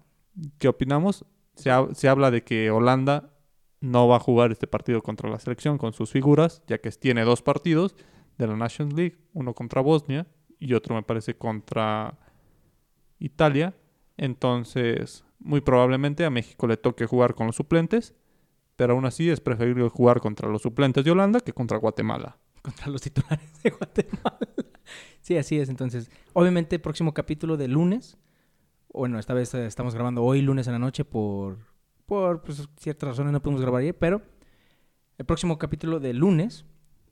qué 0.57 0.67
opinamos. 0.67 1.25
Se, 1.55 1.69
ha- 1.71 1.87
se 1.93 2.07
habla 2.07 2.31
de 2.31 2.43
que 2.43 2.69
Holanda 2.71 3.33
no 3.79 4.07
va 4.07 4.17
a 4.17 4.19
jugar 4.19 4.51
este 4.51 4.67
partido 4.67 5.01
contra 5.01 5.29
la 5.29 5.39
selección 5.39 5.77
con 5.77 5.93
sus 5.93 6.11
figuras, 6.11 6.61
ya 6.67 6.77
que 6.79 6.91
tiene 6.91 7.23
dos 7.23 7.41
partidos 7.41 7.95
de 8.37 8.47
la 8.47 8.55
Nations 8.55 8.93
League, 8.93 9.17
uno 9.33 9.53
contra 9.53 9.81
Bosnia 9.81 10.27
y 10.59 10.73
otro 10.73 10.95
me 10.95 11.03
parece 11.03 11.35
contra 11.37 12.17
Italia. 13.19 13.73
Entonces, 14.17 15.23
muy 15.39 15.61
probablemente 15.61 16.25
a 16.25 16.29
México 16.29 16.67
le 16.67 16.77
toque 16.77 17.05
jugar 17.07 17.33
con 17.35 17.47
los 17.47 17.55
suplentes, 17.55 18.13
pero 18.75 18.93
aún 18.93 19.05
así 19.05 19.29
es 19.29 19.41
preferible 19.41 19.89
jugar 19.89 20.19
contra 20.21 20.47
los 20.49 20.61
suplentes 20.61 21.03
de 21.03 21.11
Holanda 21.11 21.39
que 21.39 21.53
contra 21.53 21.77
Guatemala. 21.77 22.37
Contra 22.61 22.87
los 22.87 23.01
titulares 23.01 23.61
de 23.63 23.71
Guatemala. 23.71 24.37
Sí, 25.21 25.37
así 25.37 25.59
es. 25.59 25.69
Entonces, 25.69 26.09
obviamente, 26.33 26.79
próximo 26.79 27.13
capítulo 27.13 27.57
de 27.57 27.67
lunes. 27.67 28.17
Bueno, 28.93 29.19
esta 29.19 29.33
vez 29.33 29.53
eh, 29.53 29.65
estamos 29.65 29.93
grabando 29.93 30.23
hoy 30.23 30.41
lunes 30.41 30.67
en 30.67 30.73
la 30.73 30.79
noche 30.79 31.05
por, 31.05 31.57
por 32.05 32.41
pues, 32.41 32.67
ciertas 32.77 33.09
razones 33.09 33.31
no 33.31 33.41
pudimos 33.41 33.61
grabar 33.61 33.81
ayer, 33.81 33.97
pero 33.97 34.21
el 35.17 35.25
próximo 35.25 35.57
capítulo 35.57 35.99
de 35.99 36.13
lunes, 36.13 36.65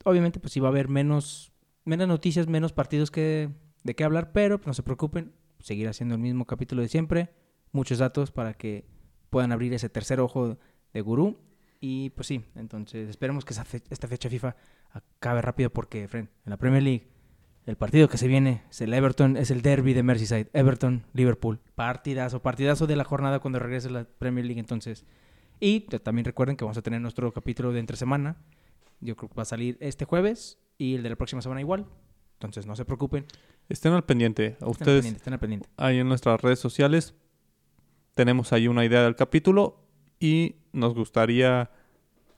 obviamente, 0.04 0.40
pues 0.40 0.52
sí 0.52 0.60
va 0.60 0.68
a 0.68 0.72
haber 0.72 0.88
menos, 0.88 1.52
menos 1.84 2.06
noticias, 2.06 2.48
menos 2.48 2.72
partidos 2.72 3.10
que, 3.10 3.50
de 3.82 3.94
qué 3.94 4.04
hablar, 4.04 4.32
pero 4.32 4.58
pues, 4.58 4.66
no 4.66 4.74
se 4.74 4.82
preocupen, 4.82 5.32
seguirá 5.60 5.92
siendo 5.92 6.16
el 6.16 6.20
mismo 6.20 6.44
capítulo 6.46 6.82
de 6.82 6.88
siempre, 6.88 7.30
muchos 7.72 7.98
datos 7.98 8.30
para 8.30 8.54
que 8.54 8.84
puedan 9.30 9.52
abrir 9.52 9.72
ese 9.72 9.88
tercer 9.88 10.20
ojo 10.20 10.58
de 10.92 11.00
gurú. 11.00 11.38
Y 11.80 12.10
pues 12.10 12.26
sí, 12.26 12.44
entonces 12.56 13.08
esperemos 13.08 13.44
que 13.46 13.54
esta 13.54 14.08
fecha 14.08 14.28
FIFA 14.28 14.54
acabe 14.90 15.40
rápido 15.40 15.70
porque, 15.70 16.08
Fren, 16.08 16.28
en 16.44 16.50
la 16.50 16.58
Premier 16.58 16.82
League, 16.82 17.08
el 17.66 17.76
partido 17.76 18.08
que 18.08 18.18
se 18.18 18.26
viene 18.26 18.62
es 18.70 18.80
el 18.80 18.92
Everton, 18.94 19.36
es 19.36 19.50
el 19.50 19.62
derby 19.62 19.92
de 19.94 20.02
Merseyside. 20.02 20.48
Everton, 20.52 21.04
Liverpool. 21.12 21.60
Partidazo, 21.74 22.40
partidazo 22.42 22.86
de 22.86 22.96
la 22.96 23.04
jornada 23.04 23.38
cuando 23.40 23.58
regrese 23.58 23.90
la 23.90 24.04
Premier 24.04 24.44
League. 24.44 24.60
Entonces, 24.60 25.04
y 25.60 25.80
también 25.80 26.24
recuerden 26.24 26.56
que 26.56 26.64
vamos 26.64 26.78
a 26.78 26.82
tener 26.82 27.00
nuestro 27.00 27.32
capítulo 27.32 27.72
de 27.72 27.80
entre 27.80 27.96
semana. 27.96 28.36
Yo 29.00 29.16
creo 29.16 29.28
que 29.28 29.34
va 29.34 29.42
a 29.42 29.46
salir 29.46 29.76
este 29.80 30.04
jueves 30.04 30.58
y 30.78 30.94
el 30.96 31.02
de 31.02 31.10
la 31.10 31.16
próxima 31.16 31.42
semana 31.42 31.60
igual. 31.60 31.86
Entonces, 32.34 32.66
no 32.66 32.74
se 32.74 32.84
preocupen. 32.84 33.26
Estén 33.68 33.92
al 33.92 34.04
pendiente. 34.04 34.42
A 34.42 34.46
Estén 34.46 34.64
al 34.64 34.70
ustedes 34.70 34.94
pendiente, 34.96 35.18
estén 35.18 35.32
al 35.34 35.38
pendiente. 35.40 35.68
ahí 35.76 35.98
en 35.98 36.08
nuestras 36.08 36.40
redes 36.40 36.58
sociales 36.58 37.14
tenemos 38.14 38.52
ahí 38.52 38.68
una 38.68 38.84
idea 38.84 39.02
del 39.02 39.16
capítulo 39.16 39.84
y 40.18 40.56
nos 40.72 40.94
gustaría 40.94 41.70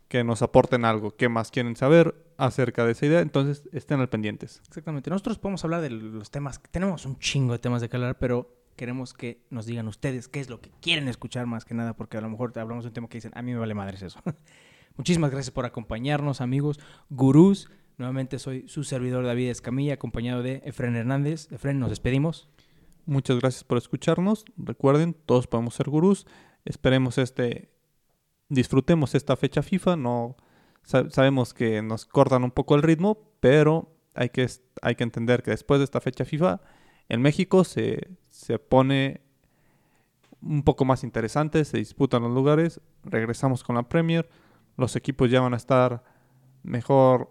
que 0.09 0.25
nos 0.25 0.43
aporten 0.43 0.85
algo. 0.85 1.16
¿Qué 1.16 1.29
más 1.29 1.51
quieren 1.51 1.75
saber 1.77 2.14
acerca 2.47 2.84
de 2.84 2.93
esa 2.93 3.07
idea? 3.07 3.20
Entonces 3.20 3.68
estén 3.72 4.01
al 4.01 4.09
pendientes. 4.09 4.61
Exactamente. 4.66 5.11
Nosotros 5.11 5.38
podemos 5.38 5.64
hablar 5.64 5.80
de 5.80 5.90
los 5.90 6.30
temas. 6.30 6.61
Tenemos 6.70 7.07
un 7.07 7.18
chingo 7.18 7.53
de 7.53 7.59
temas 7.59 7.80
de 7.80 7.88
que 7.88 7.97
hablar, 7.97 8.18
pero 8.18 8.57
queremos 8.76 9.14
que 9.14 9.45
nos 9.51 9.66
digan 9.66 9.86
ustedes 9.86 10.28
qué 10.28 10.40
es 10.40 10.51
lo 10.51 10.61
que 10.61 10.70
quieren 10.80 11.09
escuchar 11.09 11.47
más 11.47 11.64
que 11.64 11.74
nada, 11.74 11.95
porque 11.95 12.18
a 12.18 12.20
lo 12.20 12.28
mejor 12.28 12.53
hablamos 12.59 12.84
de 12.84 12.88
un 12.88 12.95
tema 12.95 13.09
que 13.09 13.18
dicen, 13.18 13.32
a 13.34 13.43
mí 13.43 13.53
me 13.53 13.59
vale 13.59 13.74
madres 13.74 14.03
eso. 14.03 14.20
Muchísimas 14.97 15.30
gracias 15.30 15.53
por 15.53 15.64
acompañarnos, 15.64 16.40
amigos, 16.40 16.80
gurús. 17.09 17.70
Nuevamente 17.97 18.38
soy 18.38 18.68
su 18.68 18.84
servidor 18.84 19.24
David 19.24 19.51
Escamilla, 19.51 19.95
acompañado 19.95 20.43
de 20.43 20.62
Efren 20.64 20.97
Hernández. 20.97 21.51
Efren, 21.53 21.78
nos 21.78 21.90
despedimos. 21.90 22.49
Muchas 23.07 23.38
gracias 23.38 23.64
por 23.64 23.78
escucharnos. 23.78 24.45
Recuerden, 24.57 25.14
todos 25.14 25.47
podemos 25.47 25.74
ser 25.74 25.88
gurús. 25.88 26.26
Esperemos 26.64 27.18
este 27.18 27.70
disfrutemos 28.49 29.14
esta 29.14 29.36
fecha 29.36 29.62
FIFA. 29.62 29.97
No 29.97 30.36
sa- 30.83 31.11
sabemos 31.11 31.55
que 31.55 31.83
nos 31.83 32.05
cortan 32.07 32.45
un 32.45 32.51
poco 32.51 32.74
el 32.74 32.83
ritmo, 32.83 33.18
pero 33.41 33.95
hay 34.14 34.28
que, 34.30 34.47
hay 34.83 34.95
que 34.95 35.05
entender 35.05 35.43
que 35.43 35.51
después 35.51 35.80
de 35.80 35.85
esta 35.85 36.01
fecha 36.01 36.24
FIFA, 36.24 36.61
en 37.09 37.22
México 37.22 37.64
se, 37.64 38.09
se 38.30 38.59
pone 38.59 39.20
un 40.41 40.62
poco 40.62 40.85
más 40.85 41.05
interesante, 41.05 41.64
se 41.64 41.78
disputan 41.78 42.22
los 42.22 42.33
lugares, 42.33 42.80
regresamos 43.05 43.62
con 43.62 43.76
la 43.76 43.89
Premier, 43.89 44.28
los 44.76 44.97
equipos 44.97 45.30
ya 45.30 45.41
van 45.41 45.55
a 45.55 45.57
estar 45.57 46.03
mejor 46.62 47.30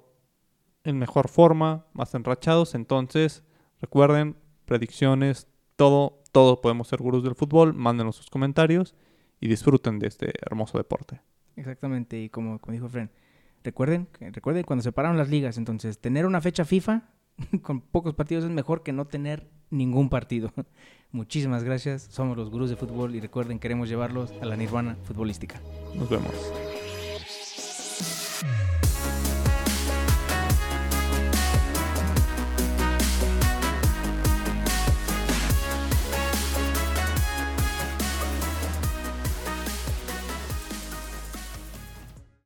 en 0.84 0.97
mejor 0.97 1.28
forma, 1.28 1.86
más 1.93 2.14
enrachados, 2.16 2.74
entonces 2.74 3.43
recuerden 3.82 4.38
predicciones, 4.66 5.47
todo, 5.76 6.24
todo 6.32 6.62
podemos 6.62 6.88
ser 6.88 7.02
gurús 7.02 7.24
del 7.24 7.36
fútbol, 7.36 7.74
mándenos 7.74 8.16
sus 8.16 8.30
comentarios 8.30 8.95
y 9.39 9.47
disfruten 9.47 9.99
de 9.99 10.08
este 10.08 10.34
hermoso 10.41 10.78
deporte. 10.78 11.22
Exactamente, 11.56 12.20
y 12.20 12.30
como, 12.30 12.60
como 12.60 12.74
dijo 12.74 12.86
Efren, 12.88 13.12
recuerden, 13.64 14.07
recuerden 14.20 14.64
cuando 14.64 14.84
se 14.84 14.91
pararon 14.91 15.18
las 15.18 15.30
ligas, 15.30 15.57
entonces 15.57 15.99
tener 15.99 16.26
una 16.26 16.41
fecha 16.41 16.66
FIFA 16.66 17.03
con 17.62 17.82
pocos 17.82 18.14
partidos 18.14 18.43
es 18.43 18.51
mejor 18.51 18.84
que 18.84 18.93
no 18.93 19.05
tener 19.05 19.49
ningún 19.70 20.09
partido. 20.09 20.51
Muchísimas 21.12 21.64
gracias, 21.64 22.03
somos 22.09 22.38
los 22.38 22.49
gurús 22.49 22.70
de 22.70 22.76
fútbol 22.76 23.16
y 23.16 23.20
recuerden, 23.20 23.59
queremos 23.59 23.89
llevarlos 23.89 24.32
a 24.41 24.45
la 24.45 24.55
nirvana 24.55 24.97
futbolística. 25.03 25.59
Nos 25.95 26.09
vemos. 26.09 26.32